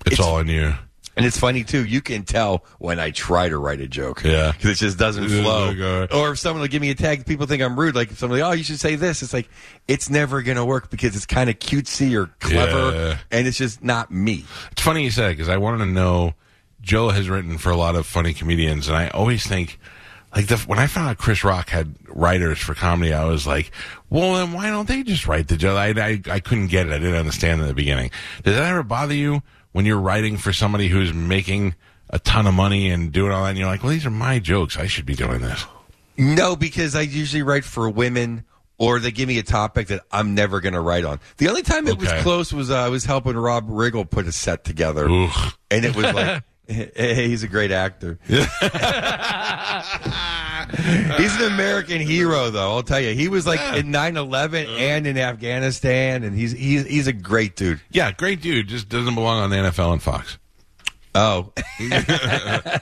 It's, 0.06 0.20
all 0.20 0.40
in 0.40 0.48
you. 0.48 0.74
And 1.18 1.26
it's 1.26 1.38
funny 1.38 1.64
too. 1.64 1.86
You 1.86 2.02
can 2.02 2.24
tell 2.24 2.64
when 2.80 3.00
I 3.00 3.12
try 3.12 3.50
to 3.50 3.58
write 3.58 3.82
a 3.82 3.88
joke. 3.88 4.24
Yeah. 4.24 4.54
because 4.54 4.72
it 4.72 4.76
just 4.86 4.98
doesn't 4.98 5.28
flow. 5.28 6.08
Or 6.14 6.32
if 6.32 6.40
someone 6.40 6.62
will 6.62 6.70
give 6.70 6.82
me 6.82 6.90
a 6.90 6.96
tag, 6.96 7.26
people 7.26 7.46
think 7.48 7.62
I'm 7.62 7.78
rude. 7.78 7.96
Like 7.96 8.12
if 8.12 8.18
somebody, 8.18 8.42
oh, 8.42 8.54
you 8.54 8.64
should 8.64 8.80
say 8.80 8.96
this. 8.96 9.22
It's 9.22 9.34
like 9.34 9.50
it's 9.88 10.10
never 10.10 10.42
gonna 10.42 10.66
work 10.66 10.90
because 10.90 11.16
it's 11.16 11.26
kind 11.26 11.50
of 11.50 11.60
cutesy 11.60 12.16
or 12.18 12.28
clever, 12.40 12.96
Yeah. 12.96 13.18
and 13.30 13.46
it's 13.46 13.58
just 13.58 13.84
not 13.84 14.10
me. 14.10 14.46
It's 14.72 14.82
funny 14.82 15.04
you 15.04 15.12
said 15.12 15.30
because 15.30 15.50
I 15.50 15.58
wanted 15.58 15.80
to 15.86 15.92
know. 15.92 16.34
Joe 16.82 17.10
has 17.10 17.30
written 17.30 17.60
for 17.60 17.70
a 17.70 17.76
lot 17.78 17.96
of 17.96 18.08
funny 18.08 18.34
comedians, 18.34 18.88
and 18.88 18.98
I 18.98 19.10
always 19.10 19.46
think, 19.46 19.80
like, 20.36 20.48
the, 20.48 20.58
when 20.66 20.80
I 20.80 20.88
found 20.88 21.10
out 21.10 21.20
Chris 21.20 21.44
Rock 21.44 21.70
had 21.70 21.94
writers 22.08 22.58
for 22.58 22.74
comedy, 22.74 23.14
I 23.14 23.26
was 23.26 23.46
like, 23.46 23.70
well, 24.12 24.36
then 24.36 24.52
why 24.54 24.70
don't 24.70 24.88
they 24.88 25.02
just 25.02 25.26
write 25.26 25.48
the 25.48 25.58
joke? 25.58 25.78
I, 25.78 25.90
I, 25.90 26.22
I 26.30 26.40
couldn't 26.42 26.68
get 26.68 26.86
it. 26.86 26.92
I 26.92 27.00
didn't 27.00 27.16
understand 27.16 27.62
in 27.62 27.68
the 27.68 27.74
beginning. 27.74 28.12
Does 28.44 28.56
that 28.56 28.70
ever 28.70 28.84
bother 28.84 29.16
you 29.16 29.42
when 29.72 29.86
you're 29.86 30.00
writing 30.00 30.38
for 30.38 30.54
somebody 30.54 30.90
who's 30.90 31.14
making 31.14 31.76
a 32.10 32.20
ton 32.20 32.46
of 32.46 32.54
money 32.54 32.92
and 32.92 33.12
doing 33.12 33.32
all 33.32 33.44
that, 33.44 33.52
and 33.52 33.58
you're 33.58 33.68
like, 33.68 33.84
well, 33.84 33.92
these 33.94 34.06
are 34.06 34.12
my 34.12 34.38
jokes. 34.38 34.78
I 34.78 34.86
should 34.88 35.06
be 35.06 35.16
doing 35.16 35.40
this. 35.42 35.66
No, 36.18 36.56
because 36.58 36.94
I 36.94 37.02
usually 37.02 37.42
write 37.42 37.64
for 37.64 37.90
women. 37.90 38.44
Or 38.78 39.00
they 39.00 39.12
give 39.12 39.28
me 39.28 39.38
a 39.38 39.44
topic 39.44 39.90
that 39.90 40.02
I'm 40.12 40.34
never 40.34 40.60
going 40.60 40.74
to 40.74 40.82
write 40.82 41.06
on. 41.06 41.20
The 41.38 41.50
only 41.50 41.62
time 41.62 41.88
it 41.88 42.00
was 42.00 42.12
close 42.24 42.52
was 42.52 42.72
uh, 42.72 42.78
I 42.80 42.90
was 42.90 43.06
helping 43.06 43.38
Rob 43.38 43.70
Riggle 43.70 44.10
put 44.10 44.26
a 44.26 44.32
set 44.32 44.64
together, 44.64 45.08
Ooh. 45.08 45.30
and 45.70 45.86
it 45.86 45.96
was 45.96 46.06
like, 46.16 46.44
hey, 46.68 47.28
he's 47.28 47.44
a 47.44 47.48
great 47.48 47.72
actor. 47.72 48.18
he's 51.18 51.36
an 51.42 51.54
American 51.54 52.00
hero, 52.02 52.50
though. 52.50 52.72
I'll 52.72 52.84
tell 52.84 53.00
you, 53.00 53.14
he 53.14 53.28
was 53.28 53.46
like 53.48 53.60
in 53.78 53.88
9/11 53.92 54.68
and 54.80 55.08
in 55.08 55.18
Afghanistan, 55.18 56.24
and 56.24 56.36
he's 56.36 56.52
he's 56.52 56.86
he's 56.86 57.08
a 57.08 57.14
great 57.14 57.56
dude. 57.56 57.82
Yeah, 57.92 58.12
great 58.12 58.42
dude. 58.42 58.68
Just 58.68 58.90
doesn't 58.90 59.16
belong 59.16 59.40
on 59.40 59.50
the 59.50 59.58
NFL 59.58 59.94
and 59.94 60.02
Fox. 60.04 60.38
Oh, 61.14 61.52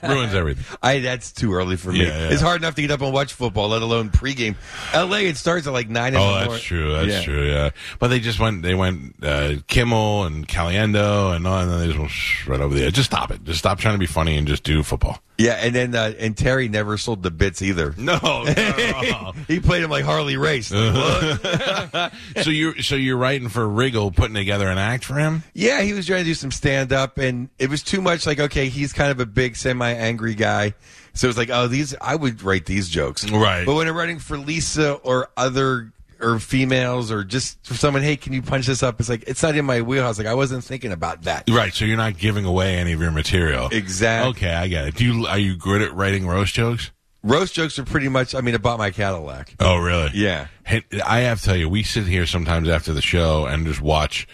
Ruins 0.03 0.36
everything. 0.36 0.63
I 0.84 1.00
that's 1.00 1.31
too 1.31 1.51
early 1.53 1.77
for 1.77 1.91
me. 1.91 2.01
Yeah, 2.05 2.08
yeah. 2.10 2.29
It's 2.29 2.41
hard 2.43 2.62
enough 2.62 2.75
to 2.75 2.81
get 2.84 2.91
up 2.91 3.01
and 3.01 3.12
watch 3.12 3.34
football, 3.34 3.69
let 3.69 3.81
alone 3.81 4.10
pregame. 4.12 4.55
L.A. 4.93 5.25
It 5.25 5.36
starts 5.38 5.65
at 5.65 5.74
like 5.74 5.89
nine. 5.89 6.13
in 6.13 6.19
Oh, 6.19 6.34
that's 6.36 6.46
morning. 6.46 6.63
true. 6.63 6.91
That's 6.93 7.08
Yeah. 7.08 7.24
true. 7.24 7.50
Yeah, 7.50 7.69
but 7.98 8.10
they 8.10 8.19
just 8.19 8.39
went. 8.39 8.62
They 8.62 8.75
went 8.75 9.15
uh, 9.24 9.55
Kimmel 9.67 10.25
and 10.25 10.48
Caliendo 10.48 11.36
and 11.36 11.48
all, 11.48 11.60
and 11.62 11.72
then 11.72 11.79
they 11.79 11.88
just 11.88 11.98
went 11.98 12.48
right 12.48 12.62
over 12.62 12.75
there. 12.75 12.91
Just 12.91 13.10
stop 13.10 13.31
it. 13.31 13.43
Just 13.46 13.58
stop 13.58 13.79
trying 13.79 13.96
to 13.96 14.00
be 14.00 14.05
funny 14.05 14.38
and 14.38 14.48
just 14.48 14.63
do 14.63 14.84
football. 14.84 15.19
Yeah, 15.39 15.53
and 15.53 15.74
then 15.74 15.96
uh, 15.96 16.13
and 16.19 16.36
Terry 16.36 16.67
never 16.67 16.98
sold 16.98 17.24
the 17.24 17.31
bits 17.31 17.62
either. 17.62 17.96
No. 17.98 18.19
no. 18.22 19.34
He 19.48 19.60
played 19.60 19.84
him 19.84 19.89
like 19.89 20.03
Harley 20.03 20.36
Race. 20.36 20.67
so 22.43 22.50
you're 22.50 22.77
so 22.81 22.96
you're 22.96 23.17
writing 23.17 23.48
for 23.48 23.62
Riggle, 23.62 24.13
putting 24.13 24.36
together 24.36 24.67
an 24.67 24.77
act 24.77 25.05
for 25.05 25.15
him. 25.15 25.43
Yeah, 25.53 25.81
he 25.81 25.93
was 25.93 26.05
trying 26.05 26.19
to 26.19 26.25
do 26.25 26.34
some 26.34 26.51
stand 26.51 26.91
up, 26.91 27.17
and 27.17 27.50
it 27.58 27.69
was 27.69 27.81
too 27.84 28.01
much. 28.01 28.27
Like, 28.27 28.39
okay, 28.39 28.67
he's 28.67 28.91
kind 28.91 29.12
of 29.12 29.19
a 29.22 29.25
big, 29.25 29.55
semi 29.55 29.89
angry 29.89 30.36
guy, 30.36 30.74
so 31.13 31.27
it 31.27 31.29
was 31.29 31.38
like, 31.38 31.50
oh, 31.50 31.67
these 31.67 31.96
I 32.01 32.15
would 32.15 32.43
write 32.43 32.65
these 32.65 32.89
jokes, 32.89 33.29
Right. 33.29 33.65
But 33.65 33.75
when 33.75 33.88
I'm 33.88 33.96
writing 33.96 34.19
for 34.19 34.38
Lisa 34.38 34.93
or 34.93 35.29
other 35.38 35.93
or 36.21 36.39
females 36.39 37.11
or 37.11 37.23
just 37.23 37.65
for 37.65 37.75
someone, 37.75 38.03
hey, 38.03 38.15
can 38.15 38.33
you 38.33 38.41
punch 38.41 38.67
this 38.67 38.83
up? 38.83 38.99
It's 38.99 39.09
like 39.09 39.23
it's 39.27 39.43
not 39.43 39.55
in 39.55 39.65
my 39.65 39.81
wheelhouse. 39.81 40.17
Like 40.17 40.27
I 40.27 40.33
wasn't 40.33 40.63
thinking 40.63 40.91
about 40.91 41.23
that. 41.23 41.49
Right. 41.49 41.73
So 41.73 41.85
you're 41.85 41.97
not 41.97 42.17
giving 42.17 42.45
away 42.45 42.77
any 42.77 42.93
of 42.93 43.01
your 43.01 43.11
material. 43.11 43.69
Exactly. 43.71 44.29
Okay, 44.31 44.53
I 44.53 44.67
get 44.67 44.88
it. 44.88 44.95
Do 44.95 45.05
you 45.05 45.27
are 45.27 45.38
you 45.38 45.55
good 45.55 45.81
at 45.81 45.93
writing 45.93 46.27
roast 46.27 46.53
jokes? 46.53 46.91
Roast 47.21 47.53
jokes 47.53 47.77
are 47.77 47.83
pretty 47.83 48.07
much. 48.07 48.33
I 48.33 48.41
mean, 48.41 48.55
I 48.55 48.59
bought 48.59 48.77
my 48.77 48.91
Cadillac. 48.91 49.53
Oh, 49.59 49.77
really? 49.77 50.09
Yeah. 50.13 50.47
Hey, 50.65 50.83
I 51.05 51.19
have 51.21 51.39
to 51.39 51.45
tell 51.45 51.55
you, 51.55 51.67
we 51.67 51.83
sit 51.83 52.05
here 52.05 52.25
sometimes 52.25 52.69
after 52.69 52.93
the 52.93 53.01
show 53.01 53.45
and 53.45 53.65
just 53.65 53.81
watch 53.81 54.25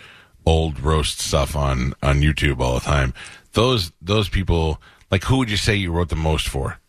old 0.46 0.80
roast 0.80 1.20
stuff 1.20 1.56
on 1.56 1.94
on 2.04 2.22
YouTube 2.22 2.60
all 2.60 2.76
the 2.76 2.82
time. 2.82 3.14
Those 3.54 3.92
those 4.02 4.30
people, 4.30 4.80
like, 5.10 5.24
who 5.24 5.38
would 5.38 5.50
you 5.50 5.58
say 5.58 5.76
you 5.76 5.92
wrote 5.92 6.10
the 6.10 6.16
most 6.16 6.48
for? 6.48 6.80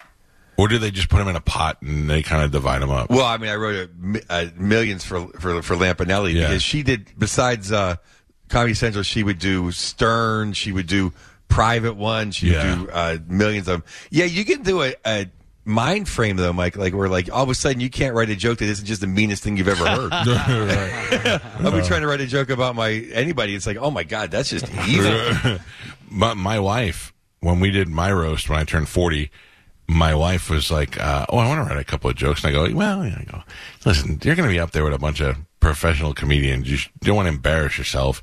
Or 0.59 0.69
do 0.69 0.79
they 0.79 0.91
just 0.91 1.09
put 1.11 1.19
them 1.19 1.29
in 1.29 1.37
a 1.37 1.41
pot 1.41 1.83
and 1.83 2.09
they 2.09 2.23
kind 2.23 2.43
of 2.43 2.51
divide 2.51 2.81
them 2.83 2.91
up? 2.91 3.11
Well, 3.11 3.27
I 3.27 3.37
mean, 3.37 3.51
I 3.51 3.57
wrote 3.57 3.75
a, 3.77 3.91
mi- 3.99 4.21
uh, 4.31 4.47
millions 4.57 5.05
for 5.05 5.27
for 5.39 5.61
for 5.63 5.77
Lampanelli 5.77 6.33
Yeah. 6.35 6.49
because 6.49 6.63
she 6.63 6.83
did. 6.83 7.09
Besides 7.19 7.71
uh, 7.73 7.97
Comedy 8.49 8.75
Central, 8.75 9.03
she 9.03 9.23
would 9.23 9.39
do 9.39 9.71
Stern. 9.71 10.53
She 10.55 10.73
would 10.73 10.87
do 10.87 11.13
private 11.49 11.95
one. 11.95 12.31
She 12.31 12.53
Yeah. 12.53 12.79
would 12.79 12.87
do 12.87 12.93
uh, 12.93 13.19
millions 13.29 13.69
of 13.69 13.83
them. 13.83 13.85
Yeah, 14.11 14.25
you 14.25 14.45
can 14.47 14.63
do 14.63 14.83
a, 14.83 14.95
a 15.05 15.27
mind 15.67 16.09
frame 16.09 16.37
though, 16.37 16.53
Mike. 16.55 16.77
Like 16.77 16.95
where 16.95 17.09
like 17.09 17.31
all 17.31 17.43
of 17.43 17.51
a 17.51 17.55
sudden 17.55 17.81
you 17.81 17.91
can't 17.91 18.15
write 18.15 18.31
a 18.31 18.37
joke 18.37 18.59
that 18.59 18.67
isn't 18.69 18.87
just 18.87 19.01
the 19.03 19.07
meanest 19.07 19.43
thing 19.43 19.57
you've 19.59 19.69
ever 19.69 19.87
heard. 19.87 20.11
I'll 21.61 21.73
be 21.73 21.83
trying 21.87 22.01
to 22.03 22.07
write 22.07 22.21
a 22.21 22.27
joke 22.27 22.51
about 22.51 22.75
my 22.75 22.91
anybody. 23.13 23.55
It's 23.55 23.67
like, 23.67 23.77
oh 23.77 23.91
my 23.91 24.05
god, 24.05 24.31
that's 24.31 24.49
just 24.51 24.67
evil. 24.89 25.59
my, 26.09 26.35
my 26.35 26.59
wife, 26.59 27.13
when 27.41 27.61
we 27.61 27.71
did 27.71 27.89
my 27.89 28.11
roast 28.13 28.49
when 28.49 28.59
I 28.59 28.65
turned 28.65 28.89
40, 28.89 29.31
my 29.89 30.15
wife 30.15 30.51
was 30.51 30.71
like, 30.71 31.01
uh, 31.01 31.27
"Oh, 31.29 31.39
I 31.39 31.49
want 31.49 31.67
to 31.67 31.75
write 31.75 31.81
a 31.81 31.85
couple 31.85 32.11
of 32.11 32.17
jokes." 32.17 32.45
And 32.45 32.49
I 32.49 32.53
go, 32.53 32.75
"Well, 32.75 33.05
yeah, 33.05 33.19
I 33.21 33.25
go, 33.25 33.43
listen, 33.85 34.19
you're 34.23 34.35
going 34.35 34.49
to 34.49 34.53
be 34.53 34.61
up 34.61 34.73
there 34.73 34.85
with 34.85 34.95
a 34.95 34.99
bunch 34.99 35.21
of 35.21 35.37
professional 35.61 36.15
comedians. 36.15 36.71
You, 36.71 36.77
sh- 36.77 36.91
you 37.01 37.09
don't 37.09 37.17
want 37.17 37.27
to 37.27 37.35
embarrass 37.35 37.79
yourself." 37.79 38.23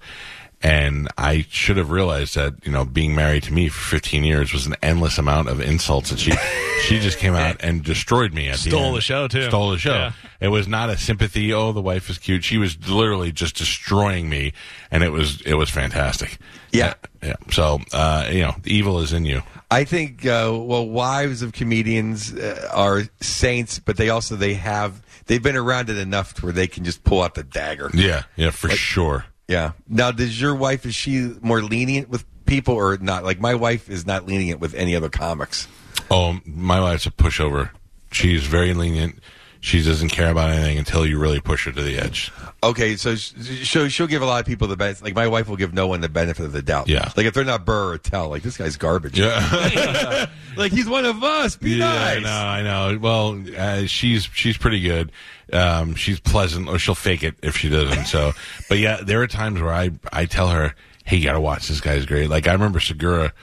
And 0.64 1.10
I 1.18 1.46
should 1.50 1.76
have 1.76 1.92
realized 1.92 2.36
that 2.36 2.54
you 2.66 2.72
know 2.72 2.86
being 2.86 3.14
married 3.14 3.44
to 3.44 3.54
me 3.54 3.68
for 3.68 3.82
15 3.98 4.24
years 4.24 4.54
was 4.54 4.66
an 4.66 4.76
endless 4.82 5.18
amount 5.18 5.50
of 5.50 5.60
insults, 5.60 6.10
and 6.10 6.20
she 6.20 6.32
she 6.84 7.00
just 7.00 7.18
came 7.20 7.36
out 7.36 7.58
and 7.60 7.84
destroyed 7.84 8.34
me 8.34 8.48
at 8.48 8.60
the 8.60 8.70
Stole 8.70 8.86
end. 8.86 8.96
the 8.96 9.02
show, 9.02 9.28
too. 9.28 9.44
Stole 9.44 9.72
the 9.72 9.78
show. 9.78 9.94
Yeah. 9.94 10.12
It 10.40 10.48
was 10.48 10.68
not 10.68 10.90
a 10.90 10.98
sympathy. 10.98 11.54
Oh, 11.54 11.74
the 11.74 11.82
wife 11.82 12.10
is 12.10 12.18
cute. 12.18 12.44
She 12.44 12.58
was 12.58 12.78
literally 12.88 13.32
just 13.32 13.58
destroying 13.58 14.30
me, 14.30 14.54
and 14.90 15.04
it 15.04 15.12
was 15.12 15.42
it 15.42 15.56
was 15.56 15.70
fantastic. 15.70 16.38
Yeah. 16.72 16.94
yeah. 17.22 17.36
So 17.52 17.80
uh, 17.92 18.30
you 18.32 18.42
know, 18.42 18.56
the 18.64 18.74
evil 18.74 19.00
is 19.00 19.12
in 19.12 19.26
you. 19.26 19.44
I 19.70 19.84
think 19.84 20.26
uh, 20.26 20.52
well, 20.54 20.88
wives 20.88 21.42
of 21.42 21.52
comedians 21.52 22.34
uh, 22.34 22.70
are 22.74 23.04
saints, 23.22 23.80
but 23.80 23.98
they 23.98 24.10
also 24.10 24.36
they 24.36 24.54
have 24.54 25.02
they've 25.26 25.44
been 25.44 25.58
around 25.58 25.90
it 25.90 25.98
enough 25.98 26.36
to 26.36 26.44
where 26.44 26.54
they 26.54 26.68
can 26.68 26.84
just 26.84 27.04
pull 27.04 27.22
out 27.22 27.36
the 27.36 27.44
dagger. 27.44 27.90
Yeah, 27.94 28.24
yeah, 28.36 28.52
for 28.52 28.70
sure. 28.70 29.26
Yeah. 29.48 29.74
Now, 29.88 30.12
does 30.12 30.40
your 30.40 30.56
wife 30.56 30.86
is 30.86 30.96
she 30.96 31.34
more 31.42 31.62
lenient 31.62 32.10
with 32.10 32.26
people 32.46 32.76
or 32.76 32.98
not? 32.98 33.24
Like 33.24 33.40
my 33.40 33.56
wife 33.56 33.90
is 33.90 34.06
not 34.06 34.26
lenient 34.26 34.60
with 34.60 34.74
any 34.74 34.96
other 34.96 35.10
comics. 35.10 35.68
Oh, 36.10 36.40
my 36.46 36.80
wife's 36.80 37.06
a 37.06 37.12
pushover. 37.12 37.70
She's 38.12 38.46
very 38.46 38.74
lenient. 38.74 39.20
She 39.64 39.82
doesn't 39.82 40.10
care 40.10 40.30
about 40.30 40.50
anything 40.50 40.78
until 40.78 41.06
you 41.06 41.18
really 41.18 41.40
push 41.40 41.64
her 41.68 41.72
to 41.72 41.82
the 41.82 41.98
edge. 41.98 42.34
Okay, 42.62 42.98
so 42.98 43.16
sh- 43.16 43.32
she'll 43.64 43.88
she'll 43.88 44.08
give 44.08 44.22
a 44.22 44.26
lot 44.26 44.42
of 44.42 44.46
people 44.46 44.68
the 44.68 44.76
benefit. 44.76 45.06
Like 45.06 45.16
my 45.16 45.30
wife 45.30 45.48
will 45.48 45.56
give 45.56 45.74
no 45.74 45.88
one 45.88 46.02
the 46.02 46.10
benefit 46.10 46.46
of 46.46 46.52
the 46.52 46.62
doubt. 46.62 46.90
Yeah. 46.90 47.10
Like 47.16 47.26
if 47.28 47.34
they're 47.34 47.46
not 47.46 47.64
Burr 47.64 47.94
or 47.94 47.98
Tell, 47.98 48.28
like 48.28 48.44
this 48.44 48.58
guy's 48.58 48.76
garbage. 48.76 49.18
Yeah. 49.18 50.26
Like 50.58 50.72
he's 50.74 50.88
one 50.88 51.06
of 51.06 51.24
us. 51.24 51.56
Be 51.56 51.72
Yeah, 51.78 51.86
nice. 51.86 52.18
I 52.18 52.20
know, 52.20 52.30
I 52.30 52.62
know. 52.92 53.00
Well, 53.00 53.44
uh, 53.58 53.86
she's 53.88 54.26
she's 54.34 54.56
pretty 54.58 54.82
good. 54.82 55.12
Um, 55.52 55.96
she's 55.96 56.20
pleasant, 56.20 56.68
or 56.68 56.78
she'll 56.78 56.94
fake 56.94 57.24
it 57.24 57.36
if 57.42 57.58
she 57.58 57.70
doesn't. 57.70 58.06
So, 58.06 58.34
but 58.70 58.78
yeah, 58.80 58.98
there 59.02 59.22
are 59.24 59.28
times 59.28 59.62
where 59.62 59.74
I 59.74 59.92
I 60.12 60.26
tell 60.26 60.50
her, 60.50 60.76
"Hey, 61.06 61.18
you 61.18 61.24
got 61.24 61.34
to 61.34 61.42
watch 61.42 61.70
this 61.70 61.82
guy's 61.82 62.06
great." 62.06 62.30
Like 62.30 62.48
I 62.48 62.52
remember 62.54 62.80
Segura. 62.82 63.34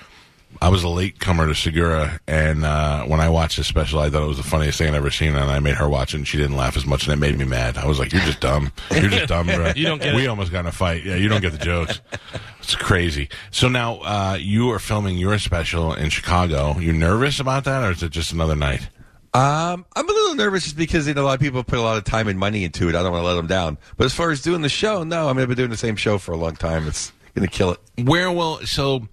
I 0.63 0.69
was 0.69 0.83
a 0.83 0.89
late 0.89 1.19
comer 1.19 1.47
to 1.47 1.55
Segura, 1.55 2.21
and 2.27 2.67
uh, 2.67 3.05
when 3.05 3.19
I 3.19 3.31
watched 3.31 3.57
his 3.57 3.67
special, 3.67 3.99
I 3.99 4.11
thought 4.11 4.23
it 4.23 4.27
was 4.29 4.37
the 4.37 4.43
funniest 4.43 4.77
thing 4.77 4.89
I'd 4.89 4.95
ever 4.95 5.11
seen. 5.11 5.35
And 5.35 5.51
I 5.51 5.59
made 5.59 5.77
her 5.77 5.89
watch 5.89 6.13
it, 6.13 6.19
and 6.19 6.29
she 6.29 6.37
didn't 6.37 6.57
laugh 6.57 6.77
as 6.77 6.85
much, 6.85 7.05
and 7.07 7.15
it 7.15 7.17
made 7.17 7.39
me 7.39 7.47
mad. 7.47 7.79
I 7.79 7.87
was 7.87 7.99
like, 7.99 8.13
"You're 8.13 8.21
just 8.23 8.41
dumb. 8.41 8.71
You're 8.91 9.09
just 9.09 9.29
dumb, 9.29 9.47
bro. 9.47 9.73
You 9.77 9.87
don't 9.87 10.03
get 10.03 10.15
we 10.15 10.25
it. 10.25 10.29
almost 10.29 10.53
got 10.53 10.61
in 10.61 10.67
a 10.67 10.73
fight. 10.73 11.05
Yeah, 11.05 11.15
you 11.15 11.29
don't 11.29 11.41
get 11.41 11.53
the 11.53 11.65
jokes. 11.65 12.01
It's 12.59 12.75
crazy. 12.77 13.31
So 13.51 13.69
now 13.69 14.01
uh, 14.01 14.37
you 14.39 14.71
are 14.71 14.79
filming 14.79 15.17
your 15.17 15.39
special 15.39 15.95
in 15.95 16.11
Chicago. 16.11 16.79
You 16.79 16.93
nervous 16.93 17.41
about 17.41 17.65
that, 17.65 17.83
or 17.83 17.93
is 17.93 18.03
it 18.03 18.11
just 18.11 18.33
another 18.33 18.57
night? 18.57 18.87
Um, 19.33 19.87
I'm 19.97 20.09
a 20.09 20.13
little 20.13 20.35
nervous 20.35 20.65
just 20.65 20.77
because 20.77 21.07
you 21.09 21.15
know, 21.15 21.23
a 21.23 21.25
lot 21.25 21.35
of 21.35 21.41
people 21.41 21.63
put 21.65 21.79
a 21.79 21.83
lot 21.83 21.97
of 21.97 22.05
time 22.05 22.29
and 22.29 22.39
money 22.39 22.65
into 22.65 22.89
it. 22.89 22.95
I 22.95 23.03
don't 23.03 23.13
want 23.13 23.23
to 23.23 23.27
let 23.27 23.35
them 23.37 23.47
down. 23.47 23.79
But 23.97 24.05
as 24.05 24.13
far 24.13 24.31
as 24.31 24.43
doing 24.43 24.61
the 24.61 24.69
show, 24.69 25.05
no, 25.05 25.29
I 25.29 25.33
mean, 25.33 25.43
I've 25.43 25.49
been 25.49 25.57
doing 25.57 25.71
the 25.71 25.77
same 25.77 25.97
show 25.97 26.19
for 26.19 26.33
a 26.33 26.37
long 26.37 26.57
time. 26.57 26.87
It's 26.87 27.13
going 27.35 27.49
to 27.49 27.53
kill 27.53 27.71
it. 27.71 27.79
Where 28.05 28.31
will 28.31 28.59
so 28.67 29.09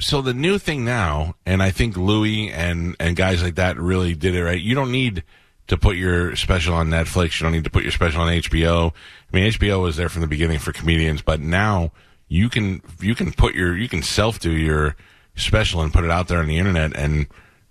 so 0.00 0.22
the 0.22 0.34
new 0.34 0.58
thing 0.58 0.84
now, 0.84 1.34
and 1.46 1.62
I 1.62 1.70
think 1.70 1.96
Louis 1.96 2.50
and 2.50 2.96
and 2.98 3.16
guys 3.16 3.42
like 3.42 3.56
that 3.56 3.78
really 3.78 4.14
did 4.14 4.34
it 4.34 4.42
right. 4.42 4.60
You 4.60 4.74
don't 4.74 4.90
need 4.90 5.24
to 5.68 5.76
put 5.76 5.96
your 5.96 6.34
special 6.36 6.74
on 6.74 6.88
Netflix. 6.88 7.38
You 7.38 7.44
don't 7.44 7.52
need 7.52 7.64
to 7.64 7.70
put 7.70 7.84
your 7.84 7.92
special 7.92 8.22
on 8.22 8.28
HBO. 8.28 8.92
I 8.92 9.36
mean, 9.36 9.52
HBO 9.52 9.82
was 9.82 9.96
there 9.96 10.08
from 10.08 10.22
the 10.22 10.26
beginning 10.26 10.58
for 10.58 10.72
comedians, 10.72 11.22
but 11.22 11.40
now 11.40 11.92
you 12.28 12.48
can 12.48 12.82
you 13.00 13.14
can 13.14 13.32
put 13.32 13.54
your 13.54 13.76
you 13.76 13.88
can 13.88 14.02
self 14.02 14.40
do 14.40 14.50
your 14.50 14.96
special 15.36 15.82
and 15.82 15.92
put 15.92 16.04
it 16.04 16.10
out 16.10 16.28
there 16.28 16.38
on 16.38 16.46
the 16.46 16.58
internet 16.58 16.96
and 16.96 17.26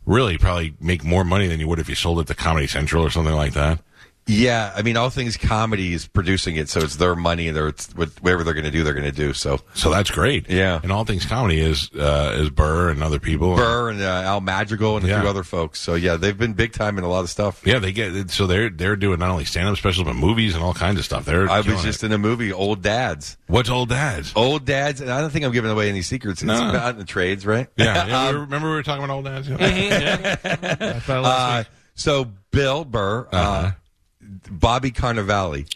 really 0.05 0.37
probably 0.37 0.75
make 0.79 1.03
more 1.03 1.23
money 1.23 1.47
than 1.47 1.59
you 1.59 1.67
would 1.67 1.79
if 1.79 1.89
you 1.89 1.95
sold 1.95 2.19
it 2.19 2.27
to 2.27 2.35
Comedy 2.35 2.67
Central 2.67 3.03
or 3.03 3.09
something 3.09 3.35
like 3.35 3.53
that. 3.53 3.81
Yeah, 4.31 4.71
I 4.75 4.83
mean, 4.83 4.95
all 4.95 5.09
things 5.09 5.37
comedy 5.37 5.91
is 5.93 6.07
producing 6.07 6.55
it, 6.55 6.69
so 6.69 6.81
it's 6.81 6.97
their 6.97 7.15
money, 7.15 7.47
and 7.47 7.57
they're, 7.57 7.69
it's 7.69 7.87
whatever 7.95 8.43
they're 8.43 8.53
going 8.53 8.63
to 8.65 8.69
do, 8.71 8.83
they're 8.83 8.93
going 8.93 9.03
to 9.05 9.11
do. 9.11 9.33
So 9.33 9.59
So 9.73 9.89
that's 9.89 10.11
great. 10.11 10.47
Yeah. 10.49 10.79
And 10.83 10.91
all 10.91 11.03
things 11.03 11.25
comedy 11.25 11.59
is 11.59 11.89
uh, 11.95 12.35
is 12.37 12.51
Burr 12.51 12.89
and 12.91 13.01
other 13.01 13.17
people. 13.19 13.55
Burr 13.55 13.89
and 13.89 13.99
uh, 14.01 14.05
Al 14.05 14.39
Madrigal 14.41 14.97
and 14.97 15.05
a 15.05 15.09
Yeah. 15.09 15.21
few 15.21 15.29
other 15.29 15.43
folks. 15.43 15.81
So 15.81 15.95
yeah, 15.95 16.15
they've 16.15 16.37
been 16.37 16.53
big 16.53 16.73
time 16.73 16.99
in 16.99 17.03
a 17.03 17.07
lot 17.09 17.21
of 17.21 17.29
stuff. 17.31 17.65
Yeah, 17.65 17.79
they 17.79 17.91
get 17.91 18.29
so 18.29 18.45
they're 18.45 18.69
they're 18.69 18.95
doing 18.95 19.17
not 19.17 19.31
only 19.31 19.45
stand 19.45 19.67
up 19.67 19.77
specials 19.77 20.05
but 20.05 20.13
movies 20.15 20.53
and 20.53 20.63
all 20.63 20.75
kinds 20.75 20.99
of 20.99 21.05
stuff. 21.05 21.25
They're 21.25 21.49
I 21.49 21.61
was 21.61 21.81
just 21.81 22.03
it. 22.03 22.07
in 22.07 22.11
a 22.11 22.19
movie, 22.19 22.53
Old 22.53 22.83
Dads. 22.83 23.35
what's 23.47 23.69
old 23.69 23.89
dads? 23.89 24.31
Old 24.35 24.63
Dads, 24.65 25.01
and 25.01 25.09
I 25.11 25.21
don't 25.21 25.31
think 25.31 25.43
I'm 25.43 25.51
giving 25.53 25.71
away 25.71 25.89
any 25.89 26.03
secrets. 26.03 26.43
It's 26.43 26.47
No. 26.47 26.69
about 26.69 26.93
in 26.93 26.99
the 26.99 27.05
trades, 27.05 27.47
right? 27.47 27.67
Yeah, 27.77 28.05
yeah 28.07 28.27
Um, 28.29 28.41
remember 28.41 28.69
we 28.69 28.75
were 28.75 28.83
talking 28.83 29.03
about 29.03 29.15
old 29.15 29.25
dads. 29.25 29.49
I 29.51 30.99
thought 30.99 31.23
last 31.23 31.67
Uh, 31.67 31.69
so 31.95 32.31
Bill 32.51 32.85
Burr, 32.85 33.27
uh, 33.31 33.35
Uh-huh. 33.35 33.71
Bobby 34.49 34.91
Cannavale, 34.91 35.67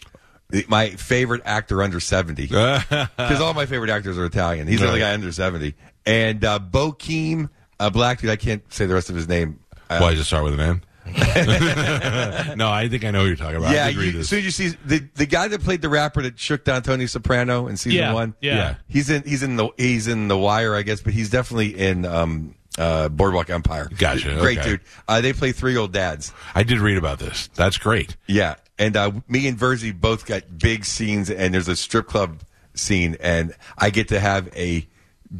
my 0.68 0.90
favorite 0.90 1.42
actor 1.44 1.82
under 1.82 2.00
seventy, 2.00 2.46
because 2.46 3.40
all 3.40 3.54
my 3.54 3.66
favorite 3.66 3.90
actors 3.90 4.18
are 4.18 4.24
Italian. 4.24 4.66
He's 4.68 4.80
the 4.80 4.88
only 4.88 5.00
guy 5.00 5.12
under 5.14 5.32
seventy. 5.32 5.74
And 6.06 6.44
uh, 6.44 6.58
Bokeem, 6.58 7.48
a 7.80 7.90
black 7.90 8.20
dude, 8.20 8.30
I 8.30 8.36
can't 8.36 8.62
say 8.72 8.86
the 8.86 8.94
rest 8.94 9.10
of 9.10 9.16
his 9.16 9.26
name. 9.28 9.60
Uh, 9.88 9.98
Why 9.98 10.10
does 10.10 10.20
it 10.20 10.24
start 10.24 10.44
with 10.44 10.54
an 10.54 10.60
N? 10.60 10.82
no, 12.56 12.70
I 12.70 12.88
think 12.90 13.04
I 13.04 13.10
know 13.10 13.20
who 13.20 13.26
you're 13.26 13.36
talking 13.36 13.56
about. 13.56 13.72
Yeah, 13.72 13.88
you, 13.88 14.20
as 14.20 14.28
soon 14.28 14.38
as 14.38 14.44
you 14.46 14.50
see 14.50 14.68
the 14.86 15.06
the 15.14 15.26
guy 15.26 15.48
that 15.48 15.62
played 15.62 15.82
the 15.82 15.88
rapper 15.90 16.22
that 16.22 16.38
shook 16.38 16.64
down 16.64 16.82
Tony 16.82 17.06
Soprano 17.06 17.66
in 17.66 17.76
season 17.76 17.98
Yeah, 17.98 18.14
one, 18.14 18.34
yeah. 18.40 18.54
Yeah. 18.56 18.74
he's 18.88 19.10
in 19.10 19.22
he's 19.24 19.42
in 19.42 19.56
the 19.56 19.68
he's 19.76 20.08
in 20.08 20.28
the 20.28 20.38
Wire, 20.38 20.74
I 20.74 20.80
guess, 20.82 21.02
but 21.02 21.12
he's 21.12 21.28
definitely 21.28 21.78
in 21.78 22.06
um, 22.06 22.54
uh, 22.78 23.08
Boardwalk 23.08 23.50
Empire. 23.50 23.88
Gotcha, 23.96 24.36
great 24.40 24.58
okay. 24.58 24.68
dude. 24.70 24.80
Uh, 25.06 25.20
they 25.20 25.32
play 25.32 25.52
three 25.52 25.76
old 25.76 25.92
dads. 25.92 26.32
I 26.54 26.62
did 26.62 26.78
read 26.78 26.96
about 26.96 27.18
this. 27.18 27.48
That's 27.54 27.78
great. 27.78 28.16
Yeah, 28.26 28.56
and 28.78 28.96
uh, 28.96 29.12
me 29.28 29.46
and 29.46 29.58
Verzi 29.58 29.98
both 29.98 30.26
got 30.26 30.58
big 30.58 30.84
scenes, 30.84 31.30
and 31.30 31.54
there's 31.54 31.68
a 31.68 31.76
strip 31.76 32.06
club 32.06 32.40
scene, 32.74 33.16
and 33.20 33.54
I 33.78 33.90
get 33.90 34.08
to 34.08 34.20
have 34.20 34.48
a 34.56 34.86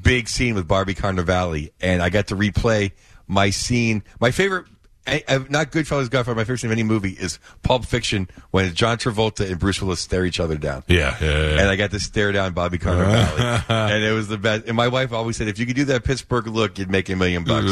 big 0.02 0.28
scene 0.28 0.54
with 0.54 0.68
Bobby 0.68 0.94
Cannavale, 0.94 1.72
and 1.80 2.02
I 2.02 2.10
got 2.10 2.28
to 2.28 2.36
replay 2.36 2.92
my 3.26 3.50
scene. 3.50 4.02
My 4.20 4.30
favorite, 4.30 4.66
I, 5.06 5.22
I, 5.28 5.38
not 5.50 5.70
Goodfellas, 5.70 6.08
Godfather. 6.08 6.34
My 6.34 6.44
favorite 6.44 6.60
scene 6.60 6.68
of 6.68 6.72
any 6.72 6.82
movie 6.82 7.10
is 7.10 7.38
Pulp 7.62 7.84
Fiction 7.84 8.28
when 8.52 8.72
John 8.74 8.96
Travolta 8.96 9.48
and 9.50 9.58
Bruce 9.58 9.82
Willis 9.82 10.00
stare 10.00 10.24
each 10.24 10.40
other 10.40 10.56
down. 10.56 10.82
Yeah, 10.86 11.16
yeah, 11.20 11.30
yeah. 11.30 11.60
And 11.60 11.68
I 11.68 11.76
got 11.76 11.90
to 11.90 12.00
stare 12.00 12.32
down 12.32 12.54
Bobby 12.54 12.78
Cannavale, 12.78 13.64
and 13.68 14.02
it 14.02 14.12
was 14.12 14.28
the 14.28 14.38
best. 14.38 14.64
And 14.66 14.76
my 14.76 14.88
wife 14.88 15.12
always 15.12 15.36
said, 15.36 15.48
if 15.48 15.58
you 15.58 15.66
could 15.66 15.76
do 15.76 15.84
that 15.86 16.04
Pittsburgh 16.04 16.46
look, 16.46 16.78
you'd 16.78 16.90
make 16.90 17.10
a 17.10 17.16
million 17.16 17.44
bucks. 17.44 17.70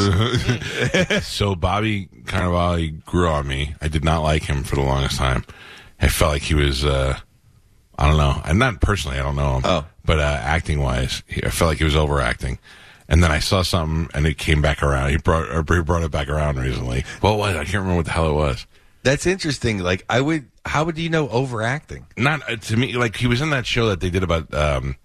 So 1.23 1.55
Bobby 1.55 2.07
Cannavale 2.25 3.03
grew 3.05 3.27
on 3.27 3.47
me. 3.47 3.75
I 3.81 3.87
did 3.87 4.03
not 4.03 4.21
like 4.21 4.43
him 4.43 4.63
for 4.63 4.75
the 4.75 4.81
longest 4.81 5.17
time. 5.17 5.43
I 5.99 6.09
felt 6.09 6.33
like 6.33 6.41
he 6.43 6.53
was, 6.53 6.85
uh, 6.85 7.17
I 7.97 8.07
don't 8.07 8.17
know. 8.17 8.41
And 8.45 8.59
not 8.59 8.79
personally, 8.81 9.19
I 9.19 9.23
don't 9.23 9.35
know 9.35 9.55
him. 9.55 9.61
Oh. 9.65 9.85
But 10.05 10.19
uh, 10.19 10.39
acting 10.41 10.81
wise, 10.81 11.23
I 11.29 11.49
felt 11.49 11.69
like 11.69 11.77
he 11.77 11.83
was 11.83 11.95
overacting. 11.95 12.59
And 13.09 13.21
then 13.23 13.31
I 13.31 13.39
saw 13.39 13.61
something, 13.63 14.09
and 14.13 14.25
it 14.25 14.37
came 14.37 14.61
back 14.61 14.81
around. 14.81 15.09
He 15.11 15.17
brought, 15.17 15.47
he 15.69 15.81
brought 15.81 16.03
it 16.03 16.11
back 16.11 16.29
around 16.29 16.57
recently. 16.59 17.03
What 17.21 17.37
was? 17.37 17.55
it? 17.55 17.59
I 17.59 17.63
can't 17.65 17.75
remember 17.75 17.97
what 17.97 18.05
the 18.05 18.11
hell 18.11 18.29
it 18.29 18.33
was. 18.33 18.65
That's 19.03 19.25
interesting. 19.25 19.79
Like 19.79 20.05
I 20.09 20.21
would, 20.21 20.49
how 20.65 20.85
would 20.85 20.97
you 20.97 21.09
know 21.09 21.27
overacting? 21.29 22.05
Not 22.17 22.49
uh, 22.49 22.55
to 22.55 22.77
me. 22.77 22.93
Like 22.93 23.17
he 23.17 23.27
was 23.27 23.41
in 23.41 23.49
that 23.49 23.65
show 23.65 23.87
that 23.89 23.99
they 23.99 24.09
did 24.09 24.23
about, 24.23 24.53
um, 24.53 24.95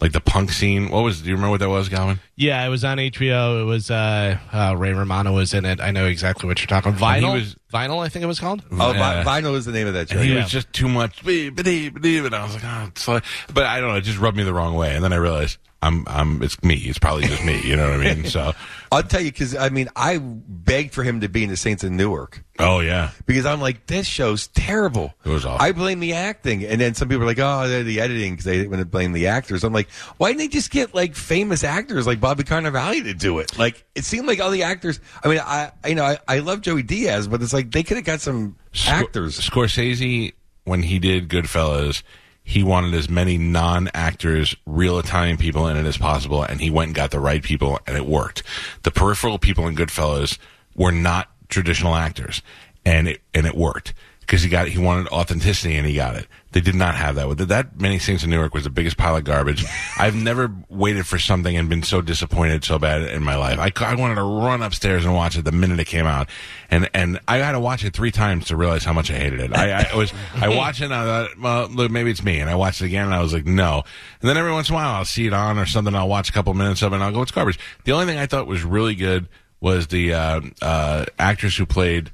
like 0.00 0.12
the 0.12 0.20
punk 0.20 0.52
scene. 0.52 0.90
What 0.90 1.02
was? 1.02 1.22
Do 1.22 1.28
you 1.28 1.34
remember 1.34 1.50
what 1.50 1.58
that 1.60 1.68
was, 1.68 1.88
Galvin? 1.88 2.20
Yeah, 2.36 2.64
it 2.64 2.68
was 2.68 2.84
on 2.84 2.98
HBO. 2.98 3.60
It 3.62 3.64
was 3.64 3.90
uh, 3.90 4.38
uh, 4.52 4.76
Ray 4.78 4.92
Romano 4.92 5.32
was 5.32 5.54
in 5.54 5.64
it. 5.64 5.80
I 5.80 5.90
know 5.90 6.06
exactly 6.06 6.46
what 6.46 6.60
you're 6.60 6.68
talking. 6.68 6.92
about. 6.94 7.16
And 7.16 7.24
he 7.24 7.30
Vinyl, 7.30 7.34
was- 7.34 7.56
Vinyl, 7.74 7.98
I 8.04 8.08
think 8.08 8.22
it 8.22 8.26
was 8.26 8.38
called. 8.38 8.62
Oh, 8.70 8.92
Yeah. 8.92 9.24
Vi- 9.24 9.40
Vinyl 9.42 9.56
is 9.56 9.64
the 9.64 9.72
name 9.72 9.88
of 9.88 9.94
that 9.94 10.08
show. 10.10 10.18
And 10.18 10.24
he 10.28 10.34
Yeah. 10.34 10.42
was 10.42 10.50
just 10.50 10.72
too 10.72 10.88
much. 10.88 11.20
And 11.26 11.58
I 11.58 12.44
was 12.44 12.54
like, 12.54 12.64
oh, 12.64 12.84
it's 12.88 13.08
like, 13.08 13.24
but 13.52 13.64
I 13.66 13.80
don't 13.80 13.90
know. 13.90 13.96
It 13.96 14.02
just 14.02 14.18
rubbed 14.18 14.36
me 14.36 14.44
the 14.44 14.54
wrong 14.54 14.74
way. 14.74 14.94
And 14.94 15.02
then 15.04 15.12
I 15.12 15.16
realized 15.16 15.58
I'm, 15.82 16.04
I'm, 16.06 16.42
it's 16.42 16.62
me. 16.62 16.76
It's 16.76 16.98
probably 16.98 17.24
just 17.24 17.44
me. 17.44 17.60
You 17.62 17.76
know 17.76 17.90
what 17.90 18.00
I 18.06 18.14
mean? 18.14 18.24
So, 18.26 18.52
I'll 18.92 19.02
tell 19.02 19.22
you 19.22 19.32
because 19.32 19.56
I 19.56 19.70
mean 19.70 19.88
I 19.96 20.18
begged 20.18 20.92
for 20.92 21.02
him 21.02 21.22
to 21.22 21.28
be 21.28 21.42
in 21.42 21.48
the 21.48 21.56
Saints 21.56 21.82
in 21.82 21.96
Newark 21.96 22.44
oh 22.58 22.80
yeah. 22.80 23.10
because 23.24 23.46
I'm 23.46 23.58
like 23.58 23.86
this 23.86 24.06
show's 24.06 24.48
terrible. 24.48 25.14
It 25.24 25.30
was 25.30 25.46
awful. 25.46 25.64
I 25.64 25.72
blame 25.72 26.00
the 26.00 26.12
acting, 26.12 26.62
and 26.64 26.78
then 26.78 26.92
some 26.92 27.08
people 27.08 27.22
are 27.22 27.26
like, 27.26 27.38
"Oh, 27.38 27.66
the 27.82 28.00
editing," 28.00 28.34
because 28.34 28.44
they 28.44 28.66
want 28.66 28.80
to 28.80 28.84
blame 28.84 29.12
the 29.12 29.28
actors. 29.28 29.64
I'm 29.64 29.72
like, 29.72 29.90
why 30.18 30.28
didn't 30.28 30.40
they 30.40 30.48
just 30.48 30.70
get 30.70 30.94
like 30.94 31.14
famous 31.14 31.64
actors 31.64 32.06
like 32.06 32.20
Bobby 32.20 32.44
Cannavale 32.44 33.02
to 33.04 33.14
do 33.14 33.38
it? 33.38 33.58
Like 33.58 33.82
it 33.94 34.04
seemed 34.04 34.26
like 34.26 34.40
all 34.40 34.50
the 34.50 34.64
actors. 34.64 35.00
I 35.24 35.28
mean, 35.28 35.40
I 35.40 35.72
you 35.86 35.94
know 35.94 36.04
I, 36.04 36.18
I 36.28 36.38
love 36.40 36.60
Joey 36.60 36.82
Diaz, 36.82 37.28
but 37.28 37.42
it's 37.42 37.54
like 37.54 37.70
they 37.70 37.82
could 37.82 37.96
have 37.96 38.06
got 38.06 38.20
some 38.20 38.56
actors. 38.86 39.40
Scorsese, 39.40 40.34
when 40.64 40.82
he 40.82 40.98
did 40.98 41.30
Goodfellas, 41.30 42.02
he 42.44 42.62
wanted 42.62 42.94
as 42.94 43.08
many 43.08 43.38
non-actors, 43.38 44.56
real 44.66 44.98
Italian 44.98 45.36
people 45.36 45.68
in 45.68 45.76
it 45.76 45.86
as 45.86 45.96
possible, 45.96 46.42
and 46.42 46.60
he 46.60 46.70
went 46.70 46.88
and 46.88 46.94
got 46.94 47.10
the 47.10 47.20
right 47.20 47.42
people, 47.42 47.78
and 47.86 47.96
it 47.96 48.06
worked. 48.06 48.42
The 48.82 48.90
peripheral 48.90 49.38
people 49.38 49.66
in 49.66 49.76
Goodfellas 49.76 50.38
were 50.74 50.92
not 50.92 51.30
traditional 51.48 51.94
actors, 51.94 52.42
and 52.84 53.08
it 53.08 53.22
and 53.34 53.46
it 53.46 53.56
worked 53.56 53.94
because 54.22 54.42
he 54.42 54.48
got 54.48 54.68
he 54.68 54.78
wanted 54.78 55.08
authenticity, 55.08 55.76
and 55.76 55.86
he 55.86 55.94
got 55.94 56.16
it. 56.16 56.26
They 56.52 56.60
did 56.60 56.74
not 56.74 56.94
have 56.94 57.16
that. 57.16 57.28
With 57.28 57.38
that 57.48 57.80
Many 57.80 57.98
Saints 57.98 58.22
of 58.22 58.28
Newark 58.28 58.54
was 58.54 58.64
the 58.64 58.70
biggest 58.70 58.96
pile 58.96 59.16
of 59.16 59.24
garbage. 59.24 59.64
I've 59.98 60.14
never 60.14 60.50
waited 60.68 61.06
for 61.06 61.18
something 61.18 61.56
and 61.56 61.68
been 61.68 61.82
so 61.82 62.00
disappointed 62.00 62.64
so 62.64 62.78
bad 62.78 63.02
in 63.02 63.22
my 63.22 63.36
life. 63.36 63.58
I, 63.58 63.72
I 63.84 63.94
wanted 63.94 64.16
to 64.16 64.22
run 64.22 64.62
upstairs 64.62 65.04
and 65.04 65.14
watch 65.14 65.36
it 65.36 65.44
the 65.44 65.52
minute 65.52 65.80
it 65.80 65.86
came 65.86 66.06
out, 66.06 66.28
and 66.70 66.88
and 66.94 67.20
I 67.26 67.38
had 67.38 67.52
to 67.52 67.60
watch 67.60 67.84
it 67.84 67.94
three 67.94 68.10
times 68.10 68.46
to 68.46 68.56
realize 68.56 68.84
how 68.84 68.92
much 68.92 69.10
I 69.10 69.14
hated 69.14 69.40
it. 69.40 69.54
I, 69.54 69.90
I 69.90 69.96
was 69.96 70.12
I 70.34 70.48
watched 70.56 70.80
it 70.80 70.86
and 70.86 70.94
I 70.94 71.04
thought, 71.04 71.38
well, 71.40 71.68
look, 71.68 71.90
maybe 71.90 72.10
it's 72.10 72.22
me, 72.22 72.40
and 72.40 72.48
I 72.48 72.54
watched 72.54 72.80
it 72.80 72.86
again 72.86 73.06
and 73.06 73.14
I 73.14 73.20
was 73.20 73.32
like, 73.32 73.46
no. 73.46 73.82
And 74.20 74.28
then 74.28 74.36
every 74.36 74.52
once 74.52 74.68
in 74.68 74.74
a 74.74 74.76
while 74.76 74.94
I'll 74.94 75.04
see 75.04 75.26
it 75.26 75.32
on 75.32 75.58
or 75.58 75.66
something. 75.66 75.94
I'll 75.94 76.08
watch 76.08 76.28
a 76.28 76.32
couple 76.32 76.54
minutes 76.54 76.82
of 76.82 76.92
it 76.92 76.96
and 76.96 77.04
I'll 77.04 77.12
go, 77.12 77.22
it's 77.22 77.32
garbage. 77.32 77.58
The 77.84 77.92
only 77.92 78.06
thing 78.06 78.18
I 78.18 78.26
thought 78.26 78.46
was 78.46 78.62
really 78.62 78.94
good 78.94 79.28
was 79.60 79.86
the 79.86 80.12
uh, 80.12 80.40
uh, 80.60 81.06
actress 81.18 81.56
who 81.56 81.64
played 81.64 82.10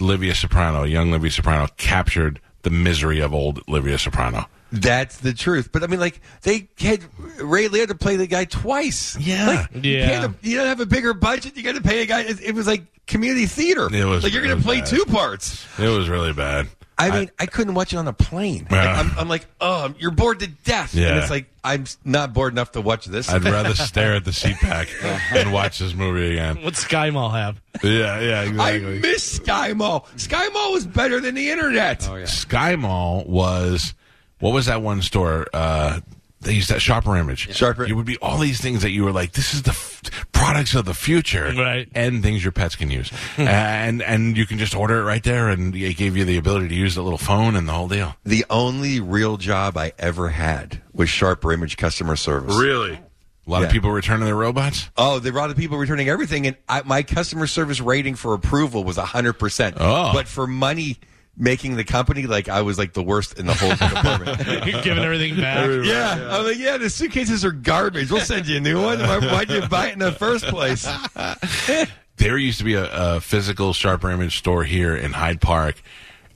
Livia 0.00 0.34
Soprano, 0.34 0.82
young 0.84 1.10
Livia 1.10 1.30
Soprano, 1.30 1.68
captured 1.76 2.40
the 2.62 2.70
misery 2.70 3.20
of 3.20 3.32
old 3.34 3.66
Livia 3.68 3.98
Soprano. 3.98 4.46
That's 4.72 5.18
the 5.18 5.32
truth. 5.32 5.70
But 5.72 5.84
I 5.84 5.86
mean, 5.86 6.00
like 6.00 6.20
they 6.42 6.68
had 6.80 7.04
Ray 7.40 7.68
Liotta 7.68 7.98
play 7.98 8.16
the 8.16 8.26
guy 8.26 8.44
twice. 8.46 9.16
Yeah. 9.18 9.46
like, 9.72 9.84
you, 9.84 9.92
Yeah. 9.92 10.08
can't- 10.20 10.36
you 10.42 10.56
don't 10.56 10.66
have 10.66 10.80
a 10.80 10.86
bigger 10.86 11.14
budget. 11.14 11.56
You 11.56 11.62
got 11.62 11.76
to 11.76 11.82
pay 11.82 12.02
a 12.02 12.06
guy. 12.06 12.22
It, 12.22 12.40
it 12.42 12.54
was 12.54 12.66
like 12.66 12.82
community 13.06 13.46
theater. 13.46 13.88
It 13.94 14.04
was- 14.04 14.24
like 14.24 14.32
you're 14.32 14.42
going 14.42 14.56
to 14.58 14.62
play 14.62 14.80
bad. 14.80 14.88
two 14.88 15.04
parts. 15.04 15.64
It 15.78 15.88
was 15.88 16.08
really 16.08 16.32
bad. 16.32 16.66
I 16.98 17.10
mean, 17.10 17.30
I, 17.38 17.46
couldn't 17.46 17.74
watch 17.74 17.92
it 17.92 17.96
on 17.96 18.08
a 18.08 18.12
plane. 18.12 18.66
Yeah. 18.70 18.84
Like, 18.84 18.98
I'm, 18.98 19.18
I'm 19.18 19.28
like, 19.28 19.46
oh, 19.60 19.94
you're 19.98 20.10
bored 20.12 20.40
to 20.40 20.46
death. 20.46 20.94
Yeah. 20.94 21.08
And 21.08 21.18
it's 21.18 21.30
like, 21.30 21.46
I'm 21.62 21.84
not 22.04 22.32
bored 22.32 22.54
enough 22.54 22.72
to 22.72 22.80
watch 22.80 23.04
this. 23.04 23.28
I'd 23.28 23.44
rather 23.44 23.74
stare 23.74 24.14
at 24.14 24.24
the 24.24 24.32
seat 24.32 24.56
pack 24.56 24.88
and 25.32 25.52
watch 25.52 25.78
this 25.78 25.94
movie 25.94 26.32
again. 26.32 26.62
What 26.62 26.76
Sky 26.76 27.10
Mall 27.10 27.30
have? 27.30 27.60
Yeah, 27.82 28.20
yeah, 28.20 28.40
I 28.40 28.44
exactly. 28.44 28.98
miss 29.00 29.32
Sky 29.32 29.74
Mall. 29.74 30.06
Sky 30.16 30.48
Mall 30.48 30.72
was 30.72 30.86
better 30.86 31.20
than 31.20 31.34
the 31.34 31.50
internet. 31.50 32.08
Oh, 32.08 32.24
Sky 32.24 32.76
Mall 32.76 33.24
was 33.26 33.92
what 34.38 34.52
was 34.52 34.66
that 34.66 34.82
one 34.82 35.02
store? 35.02 35.46
Uh, 35.52 36.00
they 36.40 36.52
used 36.52 36.70
that 36.70 36.80
Sharper 36.80 37.16
Image. 37.16 37.54
Sharper- 37.56 37.86
It 37.86 37.92
would 37.94 38.06
be 38.06 38.16
all 38.18 38.38
these 38.38 38.60
things 38.60 38.82
that 38.82 38.90
you 38.90 39.04
were 39.04 39.12
like, 39.12 39.32
this 39.32 39.54
is 39.54 39.62
the 39.62 39.70
f- 39.70 40.02
products 40.32 40.74
of 40.74 40.84
the 40.84 40.94
future, 40.94 41.52
Right. 41.56 41.88
And 41.94 42.22
things 42.22 42.44
your 42.44 42.52
pets 42.52 42.76
can 42.76 42.90
use, 42.90 43.10
and 43.38 44.02
and 44.02 44.36
you 44.36 44.46
can 44.46 44.58
just 44.58 44.74
order 44.76 44.98
it 45.00 45.04
right 45.04 45.22
there, 45.24 45.48
and 45.48 45.74
it 45.74 45.96
gave 45.96 46.16
you 46.16 46.24
the 46.24 46.36
ability 46.36 46.68
to 46.68 46.74
use 46.74 46.94
the 46.94 47.02
little 47.02 47.18
phone 47.18 47.56
and 47.56 47.66
the 47.68 47.72
whole 47.72 47.88
deal. 47.88 48.14
The 48.24 48.44
only 48.50 49.00
real 49.00 49.36
job 49.38 49.76
I 49.76 49.92
ever 49.98 50.28
had 50.30 50.82
was 50.92 51.08
Sharper 51.08 51.52
Image 51.52 51.76
customer 51.76 52.16
service. 52.16 52.54
Really, 52.56 52.92
a 52.94 53.50
lot 53.50 53.60
Yeah. 53.60 53.66
of 53.66 53.72
people 53.72 53.90
returning 53.90 54.26
their 54.26 54.36
robots. 54.36 54.90
Oh, 54.96 55.18
there 55.18 55.32
were 55.32 55.38
a 55.38 55.42
lot 55.42 55.50
of 55.50 55.56
people 55.56 55.78
returning 55.78 56.08
everything, 56.08 56.46
and 56.46 56.56
I, 56.68 56.82
my 56.84 57.02
customer 57.02 57.46
service 57.46 57.80
rating 57.80 58.14
for 58.14 58.34
approval 58.34 58.84
was 58.84 58.96
hundred 58.98 59.34
percent. 59.34 59.76
Oh. 59.80 60.12
but 60.12 60.28
for 60.28 60.46
money 60.46 60.98
making 61.38 61.76
the 61.76 61.84
company, 61.84 62.26
like 62.26 62.48
I 62.48 62.62
was 62.62 62.78
like 62.78 62.92
the 62.94 63.02
worst 63.02 63.38
in 63.38 63.46
the 63.46 63.54
whole 63.54 63.70
department. 63.76 64.66
You're 64.66 64.82
giving 64.82 65.04
everything 65.04 65.36
back. 65.36 65.68
yeah, 65.84 66.28
I'm 66.30 66.44
like, 66.44 66.58
yeah, 66.58 66.76
the 66.78 66.88
suitcases 66.90 67.44
are 67.44 67.52
garbage. 67.52 68.10
We'll 68.10 68.20
send 68.22 68.46
you 68.46 68.56
a 68.56 68.60
new 68.60 68.82
one. 68.82 68.98
Why, 69.00 69.18
why'd 69.18 69.50
you 69.50 69.66
buy 69.68 69.88
it 69.88 69.92
in 69.94 69.98
the 69.98 70.12
first 70.12 70.44
place? 70.46 70.86
There 72.18 72.38
used 72.38 72.56
to 72.58 72.64
be 72.64 72.72
a, 72.72 72.88
a 73.16 73.20
physical 73.20 73.74
Sharper 73.74 74.10
Image 74.10 74.38
store 74.38 74.64
here 74.64 74.96
in 74.96 75.12
Hyde 75.12 75.38
Park, 75.38 75.82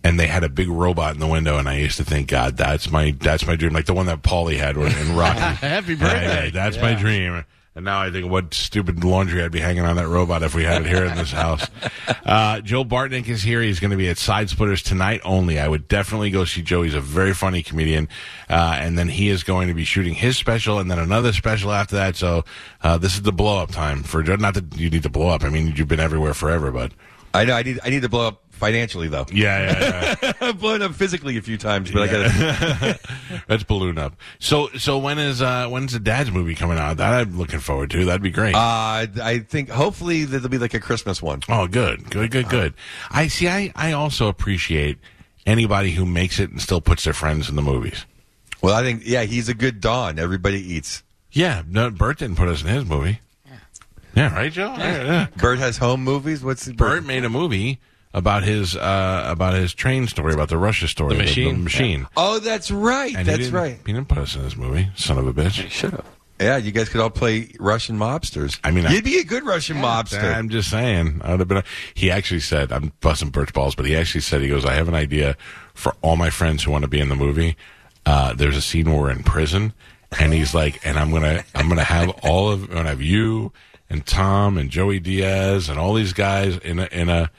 and 0.04 0.20
they 0.20 0.26
had 0.26 0.44
a 0.44 0.50
big 0.50 0.68
robot 0.68 1.14
in 1.14 1.20
the 1.20 1.26
window. 1.26 1.56
And 1.56 1.66
I 1.70 1.78
used 1.78 1.96
to 1.96 2.04
think, 2.04 2.28
God, 2.28 2.58
that's 2.58 2.90
my 2.90 3.12
that's 3.18 3.46
my 3.46 3.56
dream, 3.56 3.72
like 3.72 3.86
the 3.86 3.94
one 3.94 4.04
that 4.04 4.20
Paulie 4.20 4.58
had 4.58 4.76
in 4.76 5.16
Rocky. 5.16 5.38
Happy 5.40 5.94
Yeah, 5.94 5.98
birthday. 5.98 6.44
yeah, 6.44 6.50
that's 6.50 6.76
my 6.76 6.92
dream. 6.92 7.46
And 7.81 7.87
now 7.87 8.03
I 8.03 8.11
think 8.11 8.31
what 8.31 8.53
stupid 8.53 9.03
laundry 9.05 9.43
I'd 9.43 9.53
be 9.53 9.59
hanging 9.59 9.85
on 9.85 9.97
that 9.97 10.07
robot 10.07 10.43
if 10.43 10.55
we 10.55 10.64
had 10.64 10.83
it 10.83 10.88
here 10.88 11.07
in 11.07 11.16
this 11.16 11.33
house. 11.33 11.66
Uh, 12.27 12.61
Joe 12.61 12.85
Bartnick 12.85 13.29
is 13.29 13.43
here. 13.43 13.61
He's 13.62 13.81
going 13.81 13.90
to 13.90 13.97
be 13.97 14.09
at 14.09 14.19
Side 14.19 14.51
Splitters 14.51 14.83
tonight 14.83 15.21
only. 15.25 15.59
I 15.59 15.66
would 15.66 15.88
definitely 15.88 16.31
go 16.31 16.45
see 16.45 16.62
Joe. 16.62 16.83
He's 16.83 16.95
a 16.95 17.01
very 17.01 17.35
funny 17.35 17.62
comedian. 17.62 18.09
Uh, 18.49 18.77
and 18.79 18.97
then 18.97 19.09
he 19.09 19.29
is 19.29 19.43
going 19.43 19.69
to 19.69 19.75
be 19.75 19.85
shooting 19.85 20.14
his 20.14 20.37
special 20.37 20.79
and 20.79 20.90
then 20.90 20.99
another 20.99 21.33
special 21.33 21.73
after 21.73 21.97
that. 21.97 22.16
So 22.16 22.45
uh, 22.83 22.99
this 22.99 23.14
is 23.14 23.23
the 23.23 23.33
blow 23.33 23.59
up 23.59 23.71
time 23.71 24.03
for 24.03 24.23
Joe. 24.23 24.37
Not 24.37 24.55
that 24.55 24.77
you 24.77 24.90
need 24.90 25.03
to 25.05 25.09
blow 25.09 25.29
up. 25.29 25.43
I 25.43 25.49
mean, 25.49 25.75
you've 25.75 25.88
been 25.88 25.99
everywhere 25.99 26.35
forever, 26.35 26.71
but 26.71 26.93
I 27.33 27.45
know. 27.45 27.55
I 27.55 27.62
need. 27.62 27.81
I 27.85 27.90
need 27.90 28.03
to 28.03 28.09
blow 28.09 28.29
up 28.29 28.43
financially 28.61 29.09
though. 29.09 29.27
Yeah, 29.33 29.73
yeah, 29.73 30.14
yeah. 30.23 30.33
I've 30.40 30.59
blown 30.61 30.83
up 30.83 30.94
physically 30.94 31.37
a 31.38 31.42
few 31.42 31.57
times, 31.57 31.90
but 31.90 32.03
I 32.03 32.07
got 32.07 32.31
to. 32.31 33.01
Let's 33.49 33.64
balloon 33.64 33.99
up. 33.99 34.14
So, 34.38 34.68
so 34.79 34.99
when 34.99 35.18
is 35.18 35.42
uh 35.42 35.66
when's 35.68 35.92
the 35.92 35.99
Dad's 35.99 36.31
movie 36.31 36.55
coming 36.55 36.79
out? 36.79 36.99
That 36.99 37.12
I'm 37.12 37.37
looking 37.37 37.59
forward 37.59 37.90
to. 37.90 38.05
That'd 38.05 38.23
be 38.23 38.31
great. 38.31 38.55
Uh, 38.55 39.07
I 39.23 39.44
think 39.49 39.70
hopefully 39.70 40.25
there'll 40.25 40.49
be 40.49 40.59
like 40.59 40.75
a 40.75 40.81
Christmas 40.81 41.20
one. 41.20 41.40
oh, 41.49 41.66
good, 41.66 42.11
good, 42.11 42.31
good, 42.31 42.49
good. 42.49 42.75
I 43.11 43.27
see. 43.27 43.49
I 43.49 43.73
I 43.75 43.92
also 43.92 44.29
appreciate 44.29 44.99
anybody 45.46 45.92
who 45.92 46.07
makes 46.07 46.38
it 46.38 46.51
and 46.51 46.61
still 46.61 46.81
puts 46.81 47.05
their 47.05 47.14
friends 47.14 47.49
in 47.49 47.57
the 47.57 47.62
movies. 47.62 48.05
Well, 48.62 48.75
I 48.77 48.83
think 48.83 49.03
yeah, 49.05 49.23
he's 49.23 49.49
a 49.49 49.55
good 49.55 49.81
Don. 49.81 50.18
Everybody 50.18 50.61
eats. 50.61 51.03
Yeah, 51.33 51.62
no, 51.66 51.90
Bert 51.90 52.18
didn't 52.18 52.37
put 52.37 52.49
us 52.49 52.62
in 52.62 52.68
his 52.68 52.85
movie. 52.85 53.20
Yeah, 54.14 54.35
right, 54.35 54.53
Joe. 54.53 54.75
Yeah, 54.77 55.05
yeah. 55.05 55.27
Bert 55.37 55.61
has 55.61 55.79
home 55.79 56.03
movies. 56.03 56.42
What's 56.42 56.64
the 56.64 56.75
Bert 56.75 57.05
made 57.05 57.25
a 57.25 57.31
movie 57.31 57.79
about 58.12 58.42
his 58.42 58.77
uh 58.77 59.25
about 59.29 59.55
his 59.55 59.73
train 59.75 60.07
story, 60.09 60.33
about 60.35 60.49
the 60.49 60.59
Russia 60.59 60.88
story, 60.88 61.14
The 61.16 61.23
machine. 61.23 61.64
machine. 61.64 62.07
Oh, 62.16 62.38
that's 62.38 62.70
right. 62.70 63.14
And 63.14 63.27
that's 63.27 63.38
didn't- 63.38 63.55
right. 63.55 63.79
He 63.87 63.92
didn't 63.92 64.09
put 64.09 64.18
us 64.18 64.35
in 64.35 64.42
this 64.42 64.57
movie, 64.57 64.90
son 64.96 65.18
of 65.18 65.27
a 65.27 65.33
bitch. 65.33 65.68
Shut 65.70 65.94
up. 65.94 66.05
Yeah, 66.40 66.57
you 66.57 66.73
guys 66.73 66.88
could 66.88 67.03
all 67.03 67.11
play 67.11 67.51
Russian 67.61 67.99
mobsters. 67.99 68.59
I 68.64 68.70
mean, 68.70 68.87
I- 68.87 68.92
you'd 68.94 69.05
be 69.05 69.18
a 69.18 69.25
good 69.25 69.44
Russian 69.44 69.77
mobster. 69.77 70.35
I'm 70.35 70.49
just 70.49 70.70
saying. 70.70 71.20
I 71.23 71.33
would 71.33 71.40
have 71.40 71.49
been. 71.49 71.62
He 71.92 72.11
actually 72.11 72.40
said, 72.40 72.73
"I'm 72.73 72.92
busting 73.03 73.29
birch 73.29 73.53
balls," 73.53 73.75
but 73.75 73.85
he 73.85 73.94
actually 73.94 74.23
said, 74.23 74.40
"He 74.40 74.49
goes, 74.49 74.64
I 74.64 74.73
have 74.75 74.88
an 74.88 74.94
idea 74.94 75.37
for 75.75 75.94
all 76.01 76.16
my 76.16 76.31
friends 76.31 76.62
who 76.64 76.70
want 76.70 76.83
to 76.83 76.88
be 76.88 76.99
in 76.99 77.11
the 77.11 77.14
movie. 77.16 77.57
Uh, 78.07 78.33
there's 78.33 78.57
a 78.57 78.62
scene 78.62 78.90
where 78.90 78.99
we're 78.99 79.11
in 79.11 79.23
prison, 79.23 79.75
and 80.18 80.33
he's 80.33 80.55
like, 80.55 80.81
and 80.85 80.99
I'm 80.99 81.11
gonna, 81.12 81.44
I'm 81.55 81.68
gonna 81.68 81.85
have 81.85 82.09
all 82.23 82.51
of, 82.51 82.62
I'm 82.70 82.75
gonna 82.77 82.88
have 82.88 83.03
you 83.03 83.53
and 83.90 84.07
Tom 84.07 84.57
and 84.57 84.70
Joey 84.70 84.99
Diaz 84.99 85.68
and 85.68 85.79
all 85.79 85.92
these 85.92 86.14
guys 86.14 86.57
in 86.57 86.79
a, 86.79 86.87
in 86.90 87.11
a, 87.11 87.31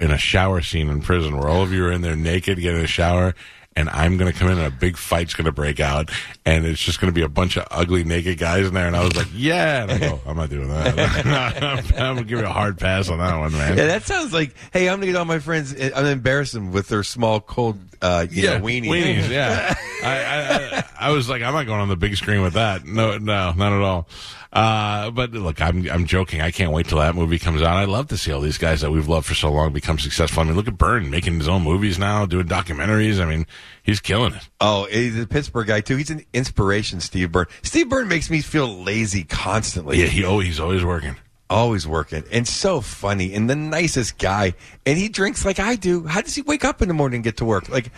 in 0.00 0.10
a 0.10 0.18
shower 0.18 0.60
scene 0.60 0.88
in 0.88 1.00
prison 1.00 1.36
where 1.36 1.48
all 1.48 1.62
of 1.62 1.72
you 1.72 1.84
are 1.86 1.92
in 1.92 2.02
there 2.02 2.16
naked, 2.16 2.58
getting 2.58 2.82
a 2.82 2.86
shower." 2.86 3.34
And 3.74 3.88
I'm 3.88 4.18
going 4.18 4.30
to 4.30 4.38
come 4.38 4.50
in 4.50 4.58
and 4.58 4.66
a 4.66 4.70
big 4.70 4.98
fight's 4.98 5.32
going 5.32 5.46
to 5.46 5.52
break 5.52 5.80
out. 5.80 6.10
And 6.44 6.66
it's 6.66 6.78
just 6.78 7.00
going 7.00 7.10
to 7.10 7.14
be 7.14 7.22
a 7.22 7.28
bunch 7.28 7.56
of 7.56 7.66
ugly 7.70 8.04
naked 8.04 8.36
guys 8.36 8.66
in 8.66 8.74
there. 8.74 8.86
And 8.86 8.94
I 8.94 9.02
was 9.02 9.16
like, 9.16 9.28
yeah. 9.32 9.84
And 9.84 9.92
I 9.92 9.98
go, 9.98 10.20
I'm 10.26 10.36
not 10.36 10.50
doing 10.50 10.68
that. 10.68 10.98
I'm, 11.96 12.14
going 12.14 12.16
to 12.18 12.24
give 12.24 12.40
you 12.40 12.44
a 12.44 12.50
hard 12.50 12.78
pass 12.78 13.08
on 13.08 13.18
that 13.18 13.38
one, 13.38 13.52
man. 13.52 13.78
yeah, 13.78 13.86
that 13.86 14.02
sounds 14.02 14.34
like, 14.34 14.54
hey, 14.72 14.90
I'm 14.90 14.96
gonna 14.96 15.06
get 15.06 15.16
all 15.16 15.24
my 15.24 15.38
friends. 15.38 15.72
I'm 15.72 15.90
gonna 15.90 16.08
embarrass 16.08 16.52
them 16.52 16.72
with 16.72 16.88
their 16.88 17.02
small, 17.02 17.40
cold, 17.40 17.78
uh, 18.02 18.26
you 18.30 18.46
know, 18.46 18.60
weenie. 18.60 18.88
Weenies, 18.88 19.30
yeah. 19.30 19.74
I, 20.02 20.18
I, 20.18 20.78
I, 20.78 20.84
I 21.08 21.10
was 21.10 21.28
like, 21.28 21.42
I'm 21.42 21.54
not 21.54 21.66
going 21.66 21.80
on 21.80 21.88
the 21.88 21.96
big 21.96 22.16
screen 22.16 22.42
with 22.42 22.54
that. 22.54 22.84
No, 22.84 23.16
no, 23.18 23.52
not 23.52 23.72
at 23.72 23.80
all. 23.80 24.08
Uh, 24.52 25.10
but 25.10 25.32
look, 25.32 25.62
I'm, 25.62 25.88
I'm 25.90 26.04
joking. 26.04 26.42
I 26.42 26.50
can't 26.50 26.72
wait 26.72 26.86
till 26.86 26.98
that 26.98 27.14
movie 27.14 27.38
comes 27.38 27.62
out. 27.62 27.76
I'd 27.76 27.88
love 27.88 28.08
to 28.08 28.18
see 28.18 28.32
all 28.32 28.40
these 28.42 28.58
guys 28.58 28.82
that 28.82 28.90
we've 28.90 29.08
loved 29.08 29.26
for 29.26 29.34
so 29.34 29.50
long 29.50 29.72
become 29.72 29.98
successful. 29.98 30.42
I 30.42 30.44
mean, 30.44 30.56
look 30.56 30.68
at 30.68 30.76
Byrne 30.76 31.08
making 31.08 31.38
his 31.38 31.48
own 31.48 31.62
movies 31.62 31.98
now, 31.98 32.26
doing 32.26 32.46
documentaries. 32.46 33.18
I 33.18 33.24
mean, 33.24 33.46
he's 33.82 33.98
killing 34.00 34.34
it. 34.34 34.46
Oh, 34.60 34.86
he's 34.90 35.18
a 35.18 35.26
Pittsburgh 35.26 35.68
guy 35.68 35.80
too. 35.80 35.96
He's 35.96 36.10
an 36.10 36.26
inspiration, 36.34 37.00
Steve 37.00 37.32
Byrne. 37.32 37.46
Steve 37.62 37.88
Byrne 37.88 38.08
makes 38.08 38.28
me 38.28 38.42
feel 38.42 38.68
lazy 38.82 39.24
constantly. 39.24 39.98
Yeah, 39.98 40.06
he, 40.06 40.22
oh, 40.24 40.40
he's 40.40 40.60
always 40.60 40.84
working. 40.84 41.16
Always 41.48 41.86
working 41.86 42.24
and 42.30 42.46
so 42.46 42.80
funny 42.80 43.34
and 43.34 43.48
the 43.48 43.56
nicest 43.56 44.18
guy. 44.18 44.54
And 44.84 44.98
he 44.98 45.08
drinks 45.08 45.44
like 45.46 45.60
I 45.60 45.76
do. 45.76 46.06
How 46.06 46.20
does 46.20 46.34
he 46.34 46.42
wake 46.42 46.64
up 46.64 46.82
in 46.82 46.88
the 46.88 46.94
morning 46.94 47.16
and 47.16 47.24
get 47.24 47.38
to 47.38 47.44
work? 47.46 47.70
Like, 47.70 47.90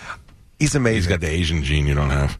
he's 0.60 0.74
amazing. 0.76 0.98
He's 0.98 1.06
got 1.08 1.20
the 1.20 1.30
Asian 1.30 1.64
gene 1.64 1.86
you 1.86 1.94
don't 1.94 2.10
have. 2.10 2.38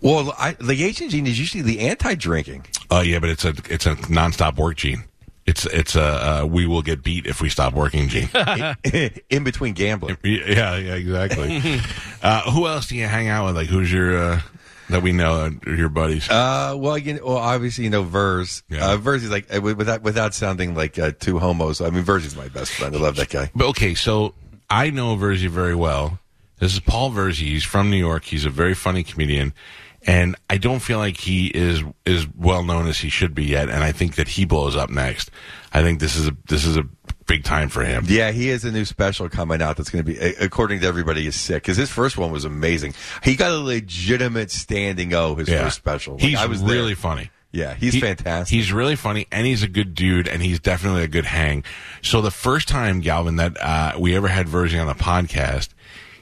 Well, 0.00 0.34
I, 0.38 0.52
the 0.60 0.84
Asian 0.84 1.10
gene 1.10 1.26
is 1.26 1.38
usually 1.38 1.62
the 1.62 1.80
anti-drinking. 1.80 2.66
Oh 2.90 3.00
yeah, 3.00 3.18
but 3.18 3.30
it's 3.30 3.44
a 3.44 3.54
it's 3.68 3.86
a 3.86 3.94
nonstop 3.96 4.56
work 4.56 4.76
gene. 4.76 5.04
It's 5.46 5.64
it's 5.66 5.96
a 5.96 6.42
uh, 6.42 6.44
we 6.46 6.66
will 6.66 6.82
get 6.82 7.02
beat 7.02 7.26
if 7.26 7.40
we 7.40 7.48
stop 7.48 7.72
working 7.72 8.08
gene. 8.08 8.28
in 9.30 9.44
between 9.44 9.74
gambling. 9.74 10.18
yeah, 10.24 10.76
yeah, 10.76 10.94
exactly. 10.94 11.80
uh, 12.22 12.50
who 12.50 12.66
else 12.66 12.88
do 12.88 12.96
you 12.96 13.06
hang 13.06 13.28
out 13.28 13.46
with? 13.46 13.56
Like, 13.56 13.68
who's 13.68 13.90
your 13.90 14.16
uh, 14.16 14.40
that 14.90 15.02
we 15.02 15.12
know 15.12 15.32
uh, 15.34 15.50
your 15.70 15.88
buddies? 15.88 16.28
Uh, 16.28 16.74
well, 16.76 16.98
you 16.98 17.14
know, 17.14 17.20
well, 17.24 17.36
obviously, 17.36 17.84
you 17.84 17.90
know, 17.90 18.02
Vers. 18.02 18.62
Yeah. 18.68 18.92
Uh, 18.92 18.96
Vers 18.96 19.24
is 19.24 19.30
like, 19.30 19.54
uh, 19.54 19.60
without, 19.60 20.02
without 20.02 20.34
sounding 20.34 20.74
like 20.74 20.98
uh, 20.98 21.12
two 21.18 21.38
homos. 21.38 21.80
I 21.80 21.90
mean, 21.90 22.02
Vers 22.02 22.24
is 22.24 22.36
my 22.36 22.48
best 22.48 22.72
friend. 22.72 22.94
I 22.94 22.98
love 22.98 23.16
that 23.16 23.28
guy. 23.28 23.50
But 23.54 23.68
okay, 23.68 23.94
so 23.94 24.34
I 24.70 24.90
know 24.90 25.16
Verzi 25.16 25.48
very 25.48 25.74
well. 25.74 26.18
This 26.58 26.72
is 26.72 26.80
Paul 26.80 27.10
Verzi. 27.10 27.46
He's 27.46 27.64
from 27.64 27.90
New 27.90 27.96
York. 27.96 28.24
He's 28.24 28.44
a 28.44 28.50
very 28.50 28.74
funny 28.74 29.04
comedian, 29.04 29.54
and 30.08 30.34
I 30.50 30.56
don't 30.58 30.80
feel 30.80 30.98
like 30.98 31.18
he 31.18 31.46
is 31.48 31.82
as 32.06 32.26
well 32.34 32.64
known 32.64 32.88
as 32.88 32.98
he 32.98 33.10
should 33.10 33.34
be 33.34 33.44
yet. 33.44 33.68
And 33.68 33.84
I 33.84 33.92
think 33.92 34.16
that 34.16 34.26
he 34.26 34.44
blows 34.46 34.74
up 34.74 34.88
next. 34.90 35.30
I 35.72 35.82
think 35.82 36.00
this 36.00 36.16
is 36.16 36.26
a 36.26 36.36
this 36.48 36.64
is 36.64 36.76
a 36.76 36.84
big 37.26 37.44
time 37.44 37.68
for 37.68 37.84
him. 37.84 38.04
Yeah, 38.08 38.30
he 38.32 38.48
has 38.48 38.64
a 38.64 38.72
new 38.72 38.86
special 38.86 39.28
coming 39.28 39.60
out 39.60 39.76
that's 39.76 39.90
going 39.90 40.02
to 40.04 40.10
be, 40.10 40.18
according 40.18 40.80
to 40.80 40.86
everybody, 40.86 41.26
is 41.26 41.36
sick 41.36 41.62
because 41.62 41.76
his 41.76 41.90
first 41.90 42.16
one 42.16 42.32
was 42.32 42.46
amazing. 42.46 42.94
He 43.22 43.36
got 43.36 43.52
a 43.52 43.58
legitimate 43.58 44.50
standing 44.50 45.12
O. 45.12 45.34
His 45.34 45.48
Yeah. 45.48 45.64
first 45.64 45.76
special. 45.76 46.14
Like, 46.14 46.22
He's 46.22 46.38
I 46.38 46.46
was 46.46 46.62
there. 46.62 46.70
really 46.74 46.94
funny. 46.94 47.30
Yeah, 47.52 47.74
he's 47.74 47.94
He- 47.94 48.00
fantastic. 48.00 48.54
He's 48.54 48.72
really 48.72 48.96
funny, 48.96 49.26
and 49.32 49.46
he's 49.46 49.62
a 49.62 49.68
good 49.68 49.94
dude, 49.94 50.26
and 50.28 50.42
he's 50.42 50.60
definitely 50.60 51.02
a 51.02 51.08
good 51.08 51.24
hang. 51.26 51.64
So 52.02 52.20
the 52.22 52.30
first 52.30 52.66
time, 52.68 53.00
Galvin, 53.00 53.36
that 53.36 53.56
uh, 53.62 53.92
we 53.98 54.14
ever 54.16 54.28
had 54.28 54.46
Verzi 54.48 54.78
on 54.80 54.86
the 54.86 54.94
podcast, 54.94 55.68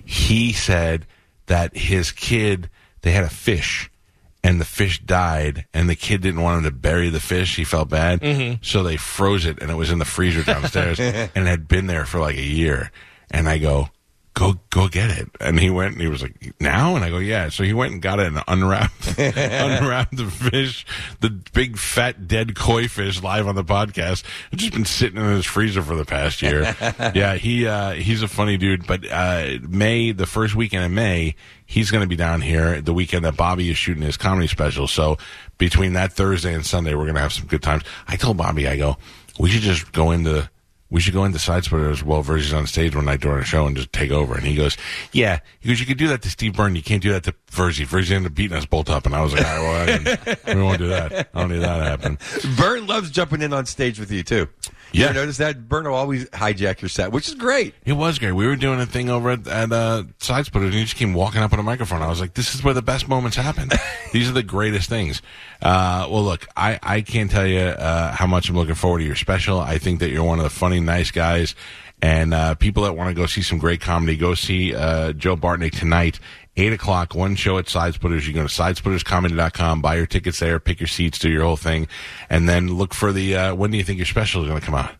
he 0.04 0.52
said 0.52 1.06
that 1.46 1.76
his 1.76 2.10
kid 2.12 2.68
they 3.06 3.12
had 3.12 3.22
a 3.24 3.30
fish, 3.30 3.88
and 4.42 4.60
the 4.60 4.64
fish 4.64 5.00
died, 5.00 5.64
and 5.72 5.88
the 5.88 5.94
kid 5.94 6.22
didn't 6.22 6.40
want 6.42 6.58
him 6.58 6.64
to 6.64 6.76
bury 6.76 7.08
the 7.08 7.20
fish. 7.20 7.54
He 7.54 7.62
felt 7.62 7.88
bad, 7.88 8.20
Mm-hmm. 8.20 8.56
so 8.62 8.82
they 8.82 8.96
froze 8.96 9.46
it, 9.46 9.60
and 9.62 9.70
it 9.70 9.74
was 9.74 9.92
in 9.92 10.00
the 10.00 10.04
freezer 10.04 10.42
downstairs, 10.42 10.98
and 11.00 11.30
it 11.34 11.46
had 11.46 11.68
been 11.68 11.86
there 11.86 12.04
for 12.04 12.18
like 12.18 12.36
a 12.36 12.42
year. 12.42 12.90
And 13.30 13.48
I 13.48 13.58
go, 13.58 13.90
go 14.36 14.54
go 14.68 14.86
get 14.86 15.10
it. 15.10 15.28
And 15.40 15.58
he 15.58 15.70
went 15.70 15.94
and 15.94 16.02
he 16.02 16.08
was 16.08 16.22
like, 16.22 16.54
now? 16.60 16.94
And 16.94 17.04
I 17.04 17.08
go, 17.08 17.18
yeah. 17.18 17.48
So 17.48 17.64
he 17.64 17.72
went 17.72 17.94
and 17.94 18.02
got 18.02 18.20
it 18.20 18.26
and 18.26 18.42
unwrapped 18.46 19.18
unwrapped 19.18 20.16
the 20.16 20.30
fish, 20.30 20.86
the 21.20 21.30
big 21.30 21.78
fat 21.78 22.28
dead 22.28 22.54
koi 22.54 22.86
fish 22.86 23.22
live 23.22 23.48
on 23.48 23.54
the 23.54 23.64
podcast. 23.64 24.24
It's 24.52 24.62
just 24.62 24.74
been 24.74 24.84
sitting 24.84 25.18
in 25.18 25.30
his 25.30 25.46
freezer 25.46 25.82
for 25.82 25.96
the 25.96 26.04
past 26.04 26.42
year. 26.42 26.62
yeah, 27.14 27.34
he 27.34 27.66
uh 27.66 27.92
he's 27.92 28.22
a 28.22 28.28
funny 28.28 28.58
dude. 28.58 28.86
But 28.86 29.10
uh 29.10 29.58
May, 29.66 30.12
the 30.12 30.26
first 30.26 30.54
weekend 30.54 30.84
in 30.84 30.94
May, 30.94 31.34
he's 31.64 31.90
gonna 31.90 32.06
be 32.06 32.16
down 32.16 32.42
here 32.42 32.80
the 32.82 32.92
weekend 32.92 33.24
that 33.24 33.36
Bobby 33.36 33.70
is 33.70 33.78
shooting 33.78 34.02
his 34.02 34.18
comedy 34.18 34.48
special. 34.48 34.86
So 34.86 35.16
between 35.56 35.94
that 35.94 36.12
Thursday 36.12 36.52
and 36.54 36.64
Sunday 36.64 36.94
we're 36.94 37.06
gonna 37.06 37.20
have 37.20 37.32
some 37.32 37.46
good 37.46 37.62
times. 37.62 37.84
I 38.06 38.16
told 38.16 38.36
Bobby, 38.36 38.68
I 38.68 38.76
go, 38.76 38.98
we 39.38 39.48
should 39.48 39.62
just 39.62 39.92
go 39.92 40.10
into 40.10 40.48
we 40.90 41.00
should 41.00 41.14
go 41.14 41.24
into 41.24 41.38
side 41.38 41.64
splitters 41.64 42.04
while 42.04 42.22
Verzi's 42.22 42.52
on 42.52 42.66
stage 42.66 42.94
one 42.94 43.06
night 43.06 43.20
during 43.20 43.40
a 43.40 43.44
show 43.44 43.66
and 43.66 43.76
just 43.76 43.92
take 43.92 44.10
over. 44.10 44.34
And 44.34 44.44
he 44.46 44.54
goes, 44.54 44.76
yeah, 45.12 45.40
he 45.58 45.68
goes, 45.68 45.80
you 45.80 45.86
could 45.86 45.98
do 45.98 46.08
that 46.08 46.22
to 46.22 46.30
Steve 46.30 46.54
Byrne. 46.54 46.76
You 46.76 46.82
can't 46.82 47.02
do 47.02 47.12
that 47.12 47.24
to 47.24 47.34
Verzi. 47.50 47.84
Verzi 47.84 48.12
ended 48.12 48.30
up 48.32 48.36
beating 48.36 48.56
us 48.56 48.66
both 48.66 48.88
up. 48.88 49.04
And 49.04 49.14
I 49.14 49.22
was 49.22 49.32
like, 49.32 49.46
all 49.46 49.62
right, 49.64 50.04
well, 50.26 50.36
we 50.56 50.62
won't 50.62 50.78
do 50.78 50.88
that. 50.88 51.30
I 51.34 51.40
don't 51.40 51.50
need 51.50 51.58
that 51.58 51.78
to 51.78 51.84
happen. 51.84 52.18
Byrne 52.56 52.86
loves 52.86 53.10
jumping 53.10 53.42
in 53.42 53.52
on 53.52 53.66
stage 53.66 53.98
with 53.98 54.12
you 54.12 54.22
too. 54.22 54.48
Yeah. 54.92 55.08
You 55.08 55.14
notice 55.14 55.36
that? 55.38 55.56
Will 55.68 55.94
always 55.94 56.26
hijack 56.30 56.80
your 56.80 56.88
set, 56.88 57.12
which 57.12 57.28
is 57.28 57.34
great. 57.34 57.74
It 57.84 57.92
was 57.92 58.18
great. 58.18 58.32
We 58.32 58.46
were 58.46 58.56
doing 58.56 58.80
a 58.80 58.86
thing 58.86 59.10
over 59.10 59.30
at, 59.30 59.46
at 59.46 59.72
uh, 59.72 60.04
Side 60.18 60.46
Splitters, 60.46 60.70
and 60.70 60.78
he 60.78 60.84
just 60.84 60.96
came 60.96 61.12
walking 61.12 61.42
up 61.42 61.52
on 61.52 61.58
a 61.58 61.62
microphone. 61.62 62.02
I 62.02 62.08
was 62.08 62.20
like, 62.20 62.34
"This 62.34 62.54
is 62.54 62.64
where 62.64 62.74
the 62.74 62.82
best 62.82 63.08
moments 63.08 63.36
happen. 63.36 63.68
These 64.12 64.28
are 64.28 64.32
the 64.32 64.42
greatest 64.42 64.88
things." 64.88 65.22
Uh, 65.60 66.06
well, 66.10 66.22
look, 66.22 66.46
I, 66.56 66.78
I 66.82 67.00
can't 67.02 67.30
tell 67.30 67.46
you 67.46 67.60
uh, 67.60 68.12
how 68.12 68.26
much 68.26 68.48
I'm 68.48 68.56
looking 68.56 68.74
forward 68.74 69.00
to 69.00 69.04
your 69.04 69.16
special. 69.16 69.60
I 69.60 69.78
think 69.78 70.00
that 70.00 70.10
you're 70.10 70.24
one 70.24 70.38
of 70.38 70.44
the 70.44 70.50
funny, 70.50 70.80
nice 70.80 71.10
guys, 71.10 71.54
and 72.00 72.32
uh, 72.32 72.54
people 72.54 72.84
that 72.84 72.94
want 72.94 73.08
to 73.08 73.14
go 73.14 73.26
see 73.26 73.42
some 73.42 73.58
great 73.58 73.80
comedy, 73.80 74.16
go 74.16 74.34
see 74.34 74.74
uh, 74.74 75.12
Joe 75.12 75.36
Bartnick 75.36 75.78
tonight. 75.78 76.20
Eight 76.58 76.72
o'clock, 76.72 77.14
one 77.14 77.36
show 77.36 77.58
at 77.58 77.68
Side 77.68 77.94
Splitters. 77.94 78.26
You 78.26 78.32
go 78.32 78.42
to 78.42 78.48
sidesplitterscomedy.com, 78.48 79.82
buy 79.82 79.96
your 79.96 80.06
tickets 80.06 80.38
there, 80.38 80.58
pick 80.58 80.80
your 80.80 80.86
seats, 80.86 81.18
do 81.18 81.28
your 81.28 81.42
whole 81.44 81.56
thing, 81.56 81.86
and 82.30 82.48
then 82.48 82.68
look 82.68 82.94
for 82.94 83.12
the. 83.12 83.36
Uh, 83.36 83.54
when 83.54 83.70
do 83.70 83.76
you 83.76 83.84
think 83.84 83.98
your 83.98 84.06
special 84.06 84.42
is 84.42 84.48
going 84.48 84.60
to 84.60 84.66
come 84.66 84.74
out? 84.74 84.92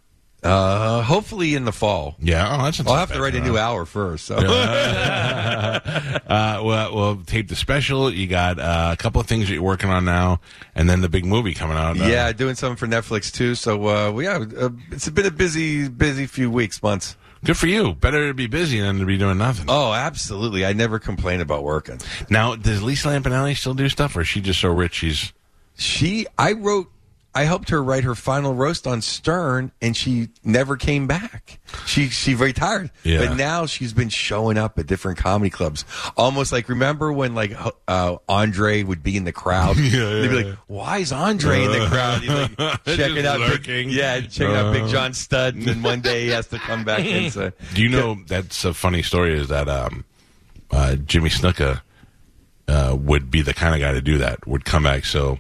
Uh, 0.43 1.03
hopefully 1.03 1.55
in 1.55 1.65
the 1.65 1.73
fall. 1.73 2.15
Yeah, 2.21 2.57
oh, 2.61 2.65
that's. 2.65 2.81
I'll 2.81 2.95
have 2.95 3.13
to 3.13 3.21
write 3.21 3.35
a 3.35 3.41
new 3.41 3.57
hour 3.57 3.85
first. 3.85 4.27
So. 4.27 4.37
Uh, 6.27 6.61
well, 6.65 6.95
well, 6.95 7.17
tape 7.25 7.49
the 7.49 7.55
special. 7.55 8.13
You 8.13 8.27
got 8.27 8.59
uh, 8.59 8.91
a 8.93 8.97
couple 8.97 9.21
of 9.21 9.29
things 9.29 9.47
that 9.47 9.55
you're 9.55 9.63
working 9.63 9.91
on 9.91 10.05
now, 10.05 10.41
and 10.75 10.91
then 10.91 11.01
the 11.01 11.09
big 11.09 11.25
movie 11.25 11.55
coming 11.55 11.77
out. 11.77 12.01
Uh, 12.01 12.07
yeah, 12.07 12.33
doing 12.33 12.57
something 12.57 12.77
for 12.77 12.89
Netflix 12.89 13.33
too. 13.33 13.55
So 13.55 13.77
uh, 13.87 14.11
well, 14.11 14.23
yeah, 14.23 14.45
uh, 14.59 14.71
it's 14.91 15.09
been 15.09 15.25
a 15.25 15.31
busy, 15.31 15.89
busy 15.89 16.27
few 16.27 16.51
weeks, 16.51 16.83
months. 16.83 17.17
Good 17.47 17.57
for 17.57 17.69
you. 17.69 17.95
Better 17.95 18.29
to 18.29 18.35
be 18.35 18.47
busy 18.47 18.81
than 18.81 18.99
to 18.99 19.07
be 19.07 19.17
doing 19.17 19.39
nothing. 19.39 19.67
Oh, 19.69 19.93
absolutely. 19.93 20.67
I 20.67 20.73
never 20.73 20.99
complain 20.99 21.41
about 21.41 21.63
working. 21.63 22.01
Now, 22.29 22.57
does 22.57 22.83
Lisa 22.83 23.09
Lampanelli 23.09 23.57
still 23.57 23.75
do 23.75 23.89
stuff, 23.89 24.17
or 24.17 24.23
is 24.23 24.29
she 24.29 24.41
just 24.41 24.61
so 24.61 24.69
rich 24.69 24.95
she's? 24.95 25.33
She, 25.79 26.27
I 26.37 26.53
wrote, 26.53 26.91
I 27.37 27.45
helped 27.45 27.69
her 27.69 27.83
write 27.83 28.05
her 28.05 28.15
final 28.15 28.55
roast 28.55 28.87
on 28.87 29.03
Stern, 29.03 29.71
and 29.83 29.95
she 29.95 30.29
never 30.43 30.77
came 30.79 31.07
back. 31.07 31.59
She 31.85 32.09
she 32.09 32.35
retired, 32.35 32.91
Yeah. 33.05 33.27
but 33.27 33.37
now 33.37 33.67
she's 33.67 33.93
been 33.93 34.09
showing 34.09 34.57
up 34.57 34.79
at 34.79 34.87
different 34.87 35.19
comedy 35.19 35.51
clubs. 35.51 35.85
Almost 36.17 36.51
like 36.51 36.69
remember 36.71 37.13
when 37.13 37.35
like 37.35 37.53
uh, 37.87 38.17
Andre 38.27 38.83
would 38.85 39.03
be 39.03 39.19
in 39.19 39.25
the 39.25 39.33
crowd? 39.33 39.77
Yeah, 39.97 40.09
They'd 40.21 40.29
be 40.29 40.45
like, 40.45 40.59
"Why 40.67 40.99
is 40.99 41.13
Andre 41.13 41.65
in 41.65 41.73
the 41.73 41.87
crowd?" 41.89 42.21
He's 42.23 42.31
like 42.31 42.85
checking 42.87 43.27
out, 43.27 43.39
big, 43.39 43.51
lurking. 43.51 43.91
yeah, 43.91 44.21
checking 44.23 44.55
out 44.57 44.73
Big 44.73 44.89
John 44.89 45.13
Studd, 45.13 45.55
and 45.57 45.65
then 45.65 45.83
one 45.83 46.01
day 46.01 46.25
he 46.25 46.29
has 46.31 46.47
to 46.49 46.59
come 46.59 46.85
back 46.85 47.01
in. 47.05 47.31
So 47.37 47.53
Do 47.75 47.83
you 47.83 47.91
know 47.91 48.17
that's 48.27 48.65
a 48.65 48.73
funny 48.73 49.03
story? 49.03 49.39
Is 49.39 49.49
that 49.49 49.69
um, 49.69 50.05
uh, 50.71 50.97
Jimmy 50.97 51.29
Snuka 51.29 51.83
uh, 52.69 52.97
would 52.99 53.31
be 53.31 53.43
the 53.43 53.53
kind 53.55 53.75
of 53.75 53.81
guy 53.81 53.93
to 53.93 54.01
do 54.01 54.17
that? 54.19 54.47
Would 54.47 54.65
come 54.65 54.85
back. 54.85 55.05
So 55.05 55.39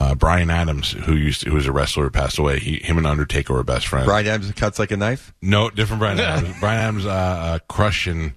uh, 0.00 0.14
Brian 0.14 0.48
Adams, 0.48 0.92
who 0.92 1.14
used 1.14 1.42
to, 1.42 1.50
who 1.50 1.56
was 1.56 1.66
a 1.66 1.72
wrestler, 1.72 2.04
who 2.04 2.10
passed 2.10 2.38
away. 2.38 2.58
He, 2.58 2.78
him 2.78 2.96
and 2.96 3.06
Undertaker 3.06 3.52
were 3.52 3.62
best 3.62 3.86
friends. 3.86 4.06
Brian 4.06 4.26
Adams 4.26 4.50
cuts 4.52 4.78
like 4.78 4.90
a 4.90 4.96
knife. 4.96 5.34
No, 5.42 5.68
different 5.68 6.00
Brian 6.00 6.18
Adams. 6.18 6.56
Brian 6.58 6.80
Adams, 6.80 7.06
uh, 7.06 7.10
uh, 7.10 7.58
Crush 7.68 8.06
and 8.06 8.32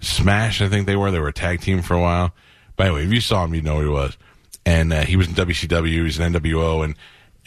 Smash, 0.00 0.60
I 0.60 0.68
think 0.68 0.86
they 0.86 0.96
were. 0.96 1.10
They 1.10 1.18
were 1.18 1.28
a 1.28 1.32
tag 1.32 1.62
team 1.62 1.80
for 1.80 1.94
a 1.94 2.00
while. 2.00 2.34
By 2.76 2.86
the 2.86 2.94
way, 2.94 3.04
if 3.04 3.12
you 3.12 3.20
saw 3.20 3.44
him, 3.44 3.54
you'd 3.54 3.64
know 3.64 3.76
who 3.76 3.86
he 3.86 3.88
was. 3.88 4.16
And 4.66 4.92
uh, 4.92 5.00
he 5.00 5.16
was 5.16 5.28
in 5.28 5.34
WCW, 5.34 5.88
he 5.88 6.00
was 6.00 6.18
in 6.18 6.32
NWO, 6.32 6.84
and 6.84 6.94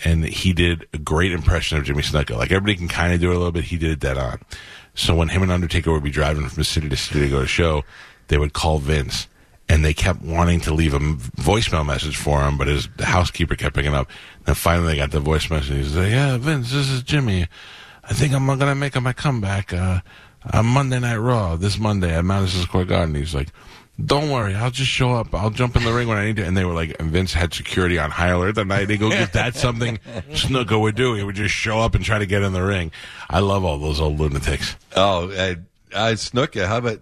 and 0.04 0.26
he 0.26 0.54
did 0.54 0.88
a 0.93 0.97
great 0.97 1.32
impression 1.32 1.78
of 1.78 1.84
Jimmy 1.84 2.02
Snuka. 2.02 2.36
Like 2.36 2.52
everybody 2.52 2.76
can 2.76 2.88
kind 2.88 3.13
of 3.13 3.19
do 3.19 3.30
it 3.30 3.36
a 3.36 3.38
little 3.38 3.52
bit. 3.52 3.65
He 3.65 3.78
did 3.78 3.91
it 3.91 4.00
dead 4.00 4.17
on. 4.17 4.41
So 4.95 5.13
when 5.15 5.30
him 5.30 5.43
and 5.43 5.52
Undertaker 5.52 5.91
would 5.91 6.04
be 6.04 6.10
driving 6.10 6.47
from 6.50 6.63
city 6.63 6.89
to 6.89 6.97
city 6.97 7.21
to 7.21 7.30
go 7.30 7.38
to 7.38 7.43
a 7.43 7.47
show, 7.47 7.84
they 8.28 8.39
would 8.39 8.54
call 8.54 8.80
Vince, 8.80 9.28
and 9.72 9.86
they 9.86 9.94
kept 9.94 10.22
wanting 10.22 10.60
to 10.60 10.74
leave 10.74 10.94
a 10.94 11.00
voicemail 11.00 11.86
message 11.86 12.18
for 12.18 12.44
him, 12.44 12.58
but 12.58 12.68
his 12.68 12.90
the 12.98 13.06
housekeeper 13.06 13.56
kept 13.56 13.74
picking 13.74 13.94
up. 13.94 14.10
And 14.46 14.58
finally, 14.58 14.94
they 14.94 15.00
got 15.00 15.12
the 15.12 15.22
voice 15.22 15.50
message. 15.50 15.70
And 15.70 15.84
he 15.84 15.90
said, 15.90 16.12
"Yeah, 16.12 16.38
Vince, 16.38 16.72
this 16.74 16.90
is 16.90 17.04
Jimmy. 17.04 17.48
I 18.04 18.14
think 18.14 18.34
I'm 18.34 18.46
gonna 18.46 18.76
make 18.76 19.02
my 19.02 19.14
comeback 19.14 19.72
uh, 19.72 20.02
on 20.52 20.66
Monday 20.66 21.00
Night 21.00 21.16
Raw 21.16 21.56
this 21.56 21.80
Monday 21.80 22.14
at 22.14 22.26
Madison 22.26 22.62
Square 22.64 22.86
Garden." 22.86 23.16
He's 23.16 23.34
like. 23.34 23.50
Don't 24.04 24.32
worry, 24.32 24.56
I'll 24.56 24.72
just 24.72 24.90
show 24.90 25.12
up. 25.12 25.36
I'll 25.36 25.52
jump 25.52 25.76
in 25.76 25.84
the 25.84 25.94
ring 25.94 26.08
when 26.08 26.18
I 26.18 26.26
need 26.26 26.38
to. 26.38 26.44
And 26.44 26.58
they 26.58 26.66
were 26.66 26.74
like, 26.74 26.96
and 27.00 27.12
Vince 27.12 27.34
had 27.34 27.54
security 27.54 28.00
on 28.00 28.10
high 28.10 28.30
alert 28.30 28.56
that 28.56 28.66
night. 28.66 28.86
They 28.88 28.98
go, 28.98 29.12
if 29.12 29.32
that's 29.32 29.60
something 29.62 30.00
Snuka 30.32 30.80
would 30.80 30.96
do, 30.96 31.14
he 31.14 31.24
would 31.24 31.36
just 31.36 31.54
show 31.54 31.80
up 31.80 31.94
and 31.94 32.04
try 32.04 32.18
to 32.18 32.26
get 32.26 32.42
in 32.42 32.52
the 32.52 32.64
ring. 32.64 32.92
I 33.30 33.42
love 33.42 33.64
all 33.64 33.78
those 33.78 34.00
old 34.00 34.20
lunatics. 34.20 34.76
Oh, 34.96 35.30
I, 35.32 35.58
uh, 35.94 36.14
Snuka, 36.14 36.66
how 36.66 36.78
about 36.78 37.00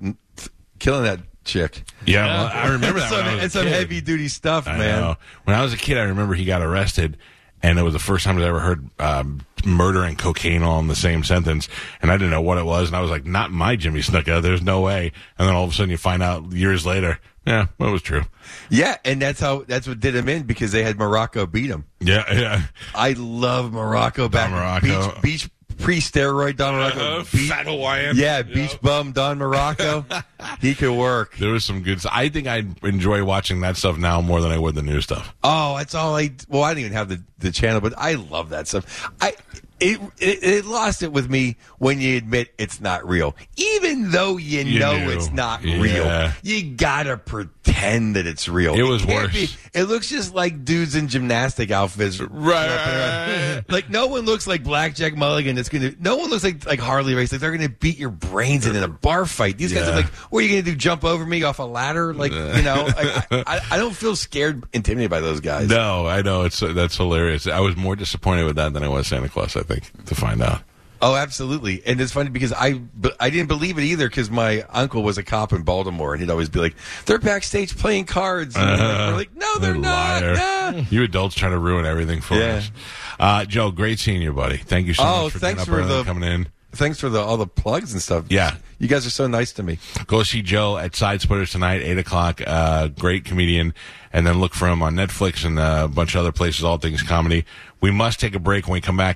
killing 0.79 1.03
that 1.03 1.28
chick? 1.43 1.83
Yeah, 2.05 2.25
well, 2.25 2.51
I 2.53 2.67
remember 2.73 2.99
that. 2.99 3.09
Some, 3.09 3.17
when 3.19 3.27
I 3.27 3.33
was 3.33 3.41
a 3.41 3.45
it's 3.45 3.53
some 3.53 3.63
kid. 3.63 3.73
heavy 3.73 4.01
duty 4.01 4.27
stuff, 4.27 4.67
I 4.67 4.77
man. 4.77 5.01
know. 5.01 5.15
When 5.43 5.55
I 5.55 5.63
was 5.63 5.73
a 5.73 5.77
kid, 5.77 5.97
I 5.97 6.03
remember 6.03 6.33
he 6.35 6.45
got 6.45 6.61
arrested, 6.61 7.17
and 7.61 7.77
it 7.79 7.83
was 7.83 7.93
the 7.93 7.99
first 7.99 8.25
time 8.25 8.37
I 8.37 8.43
ever 8.43 8.59
heard 8.59 8.89
um, 8.99 9.41
murder 9.65 10.03
and 10.03 10.17
cocaine 10.17 10.63
all 10.63 10.79
in 10.79 10.87
the 10.87 10.95
same 10.95 11.23
sentence, 11.23 11.67
and 12.01 12.11
I 12.11 12.15
didn't 12.15 12.31
know 12.31 12.41
what 12.41 12.57
it 12.57 12.65
was, 12.65 12.87
and 12.89 12.95
I 12.95 13.01
was 13.01 13.11
like, 13.11 13.25
"Not 13.25 13.51
my 13.51 13.75
Jimmy 13.75 14.01
Snuka. 14.01 14.41
There's 14.41 14.61
no 14.61 14.81
way." 14.81 15.11
And 15.37 15.47
then 15.47 15.55
all 15.55 15.63
of 15.65 15.71
a 15.71 15.73
sudden, 15.73 15.89
you 15.89 15.97
find 15.97 16.23
out 16.23 16.51
years 16.51 16.85
later, 16.85 17.19
yeah, 17.45 17.67
well, 17.77 17.89
it 17.89 17.93
was 17.93 18.01
true. 18.01 18.23
Yeah, 18.69 18.97
and 19.03 19.21
that's 19.21 19.39
how 19.39 19.63
that's 19.67 19.87
what 19.87 19.99
did 19.99 20.15
him 20.15 20.29
in 20.29 20.43
because 20.43 20.71
they 20.71 20.83
had 20.83 20.97
Muraco 20.97 21.51
beat 21.51 21.69
him. 21.69 21.85
Yeah, 21.99 22.31
yeah. 22.31 22.61
I 22.93 23.13
love 23.13 23.71
Muraco 23.71 24.29
back 24.29 24.51
Muraco. 24.51 25.21
beach 25.21 25.21
beach 25.43 25.49
pre 25.79 25.99
steroid 25.99 26.57
Don 26.57 26.73
Muraco. 26.73 27.19
Uh, 27.19 27.23
beach, 27.31 27.49
fat 27.49 27.65
Hawaiian. 27.65 28.15
yeah, 28.17 28.41
beach 28.41 28.79
bum 28.81 29.11
Don 29.11 29.39
Muraco. 29.39 30.23
he 30.61 30.75
could 30.75 30.95
work. 30.95 31.37
There 31.37 31.51
was 31.51 31.65
some 31.65 31.81
good. 31.81 32.05
I 32.11 32.29
think 32.29 32.47
I 32.47 32.63
enjoy 32.83 33.23
watching 33.23 33.61
that 33.61 33.77
stuff 33.77 33.97
now 33.97 34.21
more 34.21 34.41
than 34.41 34.51
I 34.51 34.57
would 34.57 34.75
the 34.75 34.81
new 34.81 35.01
stuff. 35.01 35.33
Oh, 35.43 35.77
that's 35.77 35.95
all 35.95 36.15
I. 36.15 36.31
Well, 36.47 36.63
I 36.63 36.73
didn't 36.73 36.85
even 36.85 36.93
have 36.93 37.09
the, 37.09 37.23
the 37.39 37.51
channel, 37.51 37.81
but 37.81 37.93
I 37.97 38.13
love 38.13 38.49
that 38.49 38.67
stuff. 38.67 39.11
I 39.21 39.33
it, 39.79 39.99
it 40.19 40.43
it 40.43 40.65
lost 40.65 41.03
it 41.03 41.11
with 41.11 41.29
me 41.29 41.57
when 41.77 41.99
you 42.01 42.17
admit 42.17 42.53
it's 42.57 42.81
not 42.81 43.07
real, 43.07 43.35
even 43.57 44.11
though 44.11 44.37
you, 44.37 44.59
You 44.61 44.79
know 44.79 44.97
knew. 44.97 45.11
it's 45.11 45.31
not 45.31 45.63
Yeah. 45.63 45.79
real. 45.81 46.31
You 46.43 46.71
gotta 46.75 47.17
pretend 47.17 48.15
that 48.15 48.27
it's 48.27 48.47
real. 48.49 48.73
It 48.75 48.83
was 48.83 49.03
can't 49.05 49.31
worse. 49.33 49.57
it 49.73 49.83
looks 49.85 50.09
just 50.09 50.33
like 50.33 50.65
dudes 50.65 50.95
in 50.95 51.07
gymnastic 51.07 51.71
outfits, 51.71 52.19
Right. 52.19 53.61
like 53.69 53.89
no 53.89 54.07
one 54.07 54.21
looks 54.25 54.47
like 54.47 54.63
Blackjack 54.63 55.15
Mulligan. 55.15 55.55
That's 55.55 55.69
gonna. 55.69 55.91
No 55.99 56.17
one 56.17 56.29
looks 56.29 56.43
like 56.43 56.65
like 56.65 56.79
Harley 56.79 57.13
Race. 57.15 57.31
Like 57.31 57.41
they're 57.41 57.51
gonna 57.51 57.69
beat 57.69 57.97
your 57.97 58.09
brains 58.09 58.65
in 58.65 58.75
in 58.75 58.83
a 58.83 58.87
bar 58.87 59.25
fight. 59.25 59.57
These 59.57 59.73
guys 59.73 59.87
are 59.87 59.95
like, 59.95 60.07
what 60.29 60.39
are 60.39 60.47
you 60.47 60.49
gonna 60.49 60.61
do? 60.63 60.75
Jump 60.75 61.03
over 61.03 61.25
me 61.25 61.43
off 61.43 61.59
a 61.59 61.63
ladder? 61.63 62.13
Like 62.13 62.31
you 62.31 62.61
know, 62.63 62.87
I, 62.97 63.23
I, 63.31 63.61
I 63.71 63.77
don't 63.77 63.95
feel 63.95 64.15
scared, 64.15 64.63
intimidated 64.73 65.09
by 65.11 65.19
those 65.21 65.39
guys. 65.39 65.67
No, 65.69 66.05
I 66.07 66.21
know 66.21 66.43
it's 66.43 66.59
that's 66.59 66.97
hilarious. 66.97 67.47
I 67.47 67.59
was 67.59 67.75
more 67.77 67.95
disappointed 67.95 68.43
with 68.45 68.55
that 68.57 68.73
than 68.73 68.83
I 68.83 68.87
was 68.87 69.07
Santa 69.07 69.29
Claus. 69.29 69.55
I 69.55 69.63
think 69.73 70.05
to 70.05 70.15
find 70.15 70.41
out. 70.41 70.61
Oh, 71.01 71.15
absolutely. 71.15 71.81
And 71.85 72.01
it's 72.01 72.11
funny 72.11 72.29
because 72.29 72.51
I, 72.51 72.81
I 73.21 73.29
didn't 73.29 73.47
believe 73.47 73.77
it 73.77 73.83
either 73.85 74.09
because 74.09 74.29
my 74.29 74.63
uncle 74.63 75.01
was 75.01 75.17
a 75.17 75.23
cop 75.23 75.53
in 75.53 75.61
Baltimore 75.61 76.11
and 76.13 76.21
he'd 76.21 76.29
always 76.29 76.49
be 76.49 76.59
like, 76.59 76.75
they're 77.05 77.17
backstage 77.19 77.77
playing 77.77 78.03
cards. 78.03 78.57
And 78.57 78.65
we're 78.81 79.13
like, 79.15 79.33
no, 79.33 79.59
they're 79.59 79.75
not. 79.75 80.23
Nah. 80.23 80.81
You 80.89 81.03
adults 81.03 81.35
trying 81.35 81.53
to 81.53 81.57
ruin 81.57 81.85
everything 81.85 82.19
for 82.19 82.35
Yeah. 82.35 82.55
us. 82.57 82.71
Uh, 83.17 83.45
Joe, 83.45 83.71
great 83.71 83.97
seeing 83.99 84.21
you, 84.21 84.33
buddy. 84.33 84.57
Thank 84.57 84.87
you 84.87 84.93
so 84.93 85.03
Oh, 85.05 85.23
much 85.23 85.33
for 85.33 85.39
thanks 85.39 85.61
up 85.61 85.69
for 85.69 85.81
the- 85.85 86.03
coming 86.03 86.29
in. 86.29 86.47
Thanks 86.73 86.99
for 86.99 87.09
the 87.09 87.19
all 87.19 87.37
the 87.37 87.47
plugs 87.47 87.93
and 87.93 88.01
stuff. 88.01 88.25
Yeah. 88.29 88.55
You 88.77 88.87
guys 88.87 89.07
are 89.07 89.09
so 89.09 89.25
nice 89.25 89.53
to 89.53 89.63
me. 89.63 89.79
Go 90.05 90.21
see 90.23 90.41
Joe 90.43 90.77
at 90.77 90.95
Side 90.95 91.19
Splitters 91.21 91.49
tonight, 91.51 91.81
eight 91.81 91.97
o'clock. 91.97 92.41
Uh, 92.45 92.89
great 92.89 93.25
comedian, 93.25 93.73
and 94.13 94.27
then 94.27 94.39
look 94.39 94.53
for 94.53 94.67
him 94.67 94.83
on 94.83 94.93
Netflix 94.95 95.43
and 95.45 95.57
uh, 95.57 95.81
a 95.85 95.87
bunch 95.87 96.13
of 96.13 96.19
other 96.19 96.31
places. 96.31 96.63
All 96.63 96.77
things 96.77 97.01
comedy. 97.01 97.43
We 97.81 97.89
must 97.89 98.19
take 98.19 98.35
a 98.35 98.39
break 98.39 98.67
when 98.67 98.73
we 98.73 98.81
come 98.81 98.97
back. 98.97 99.15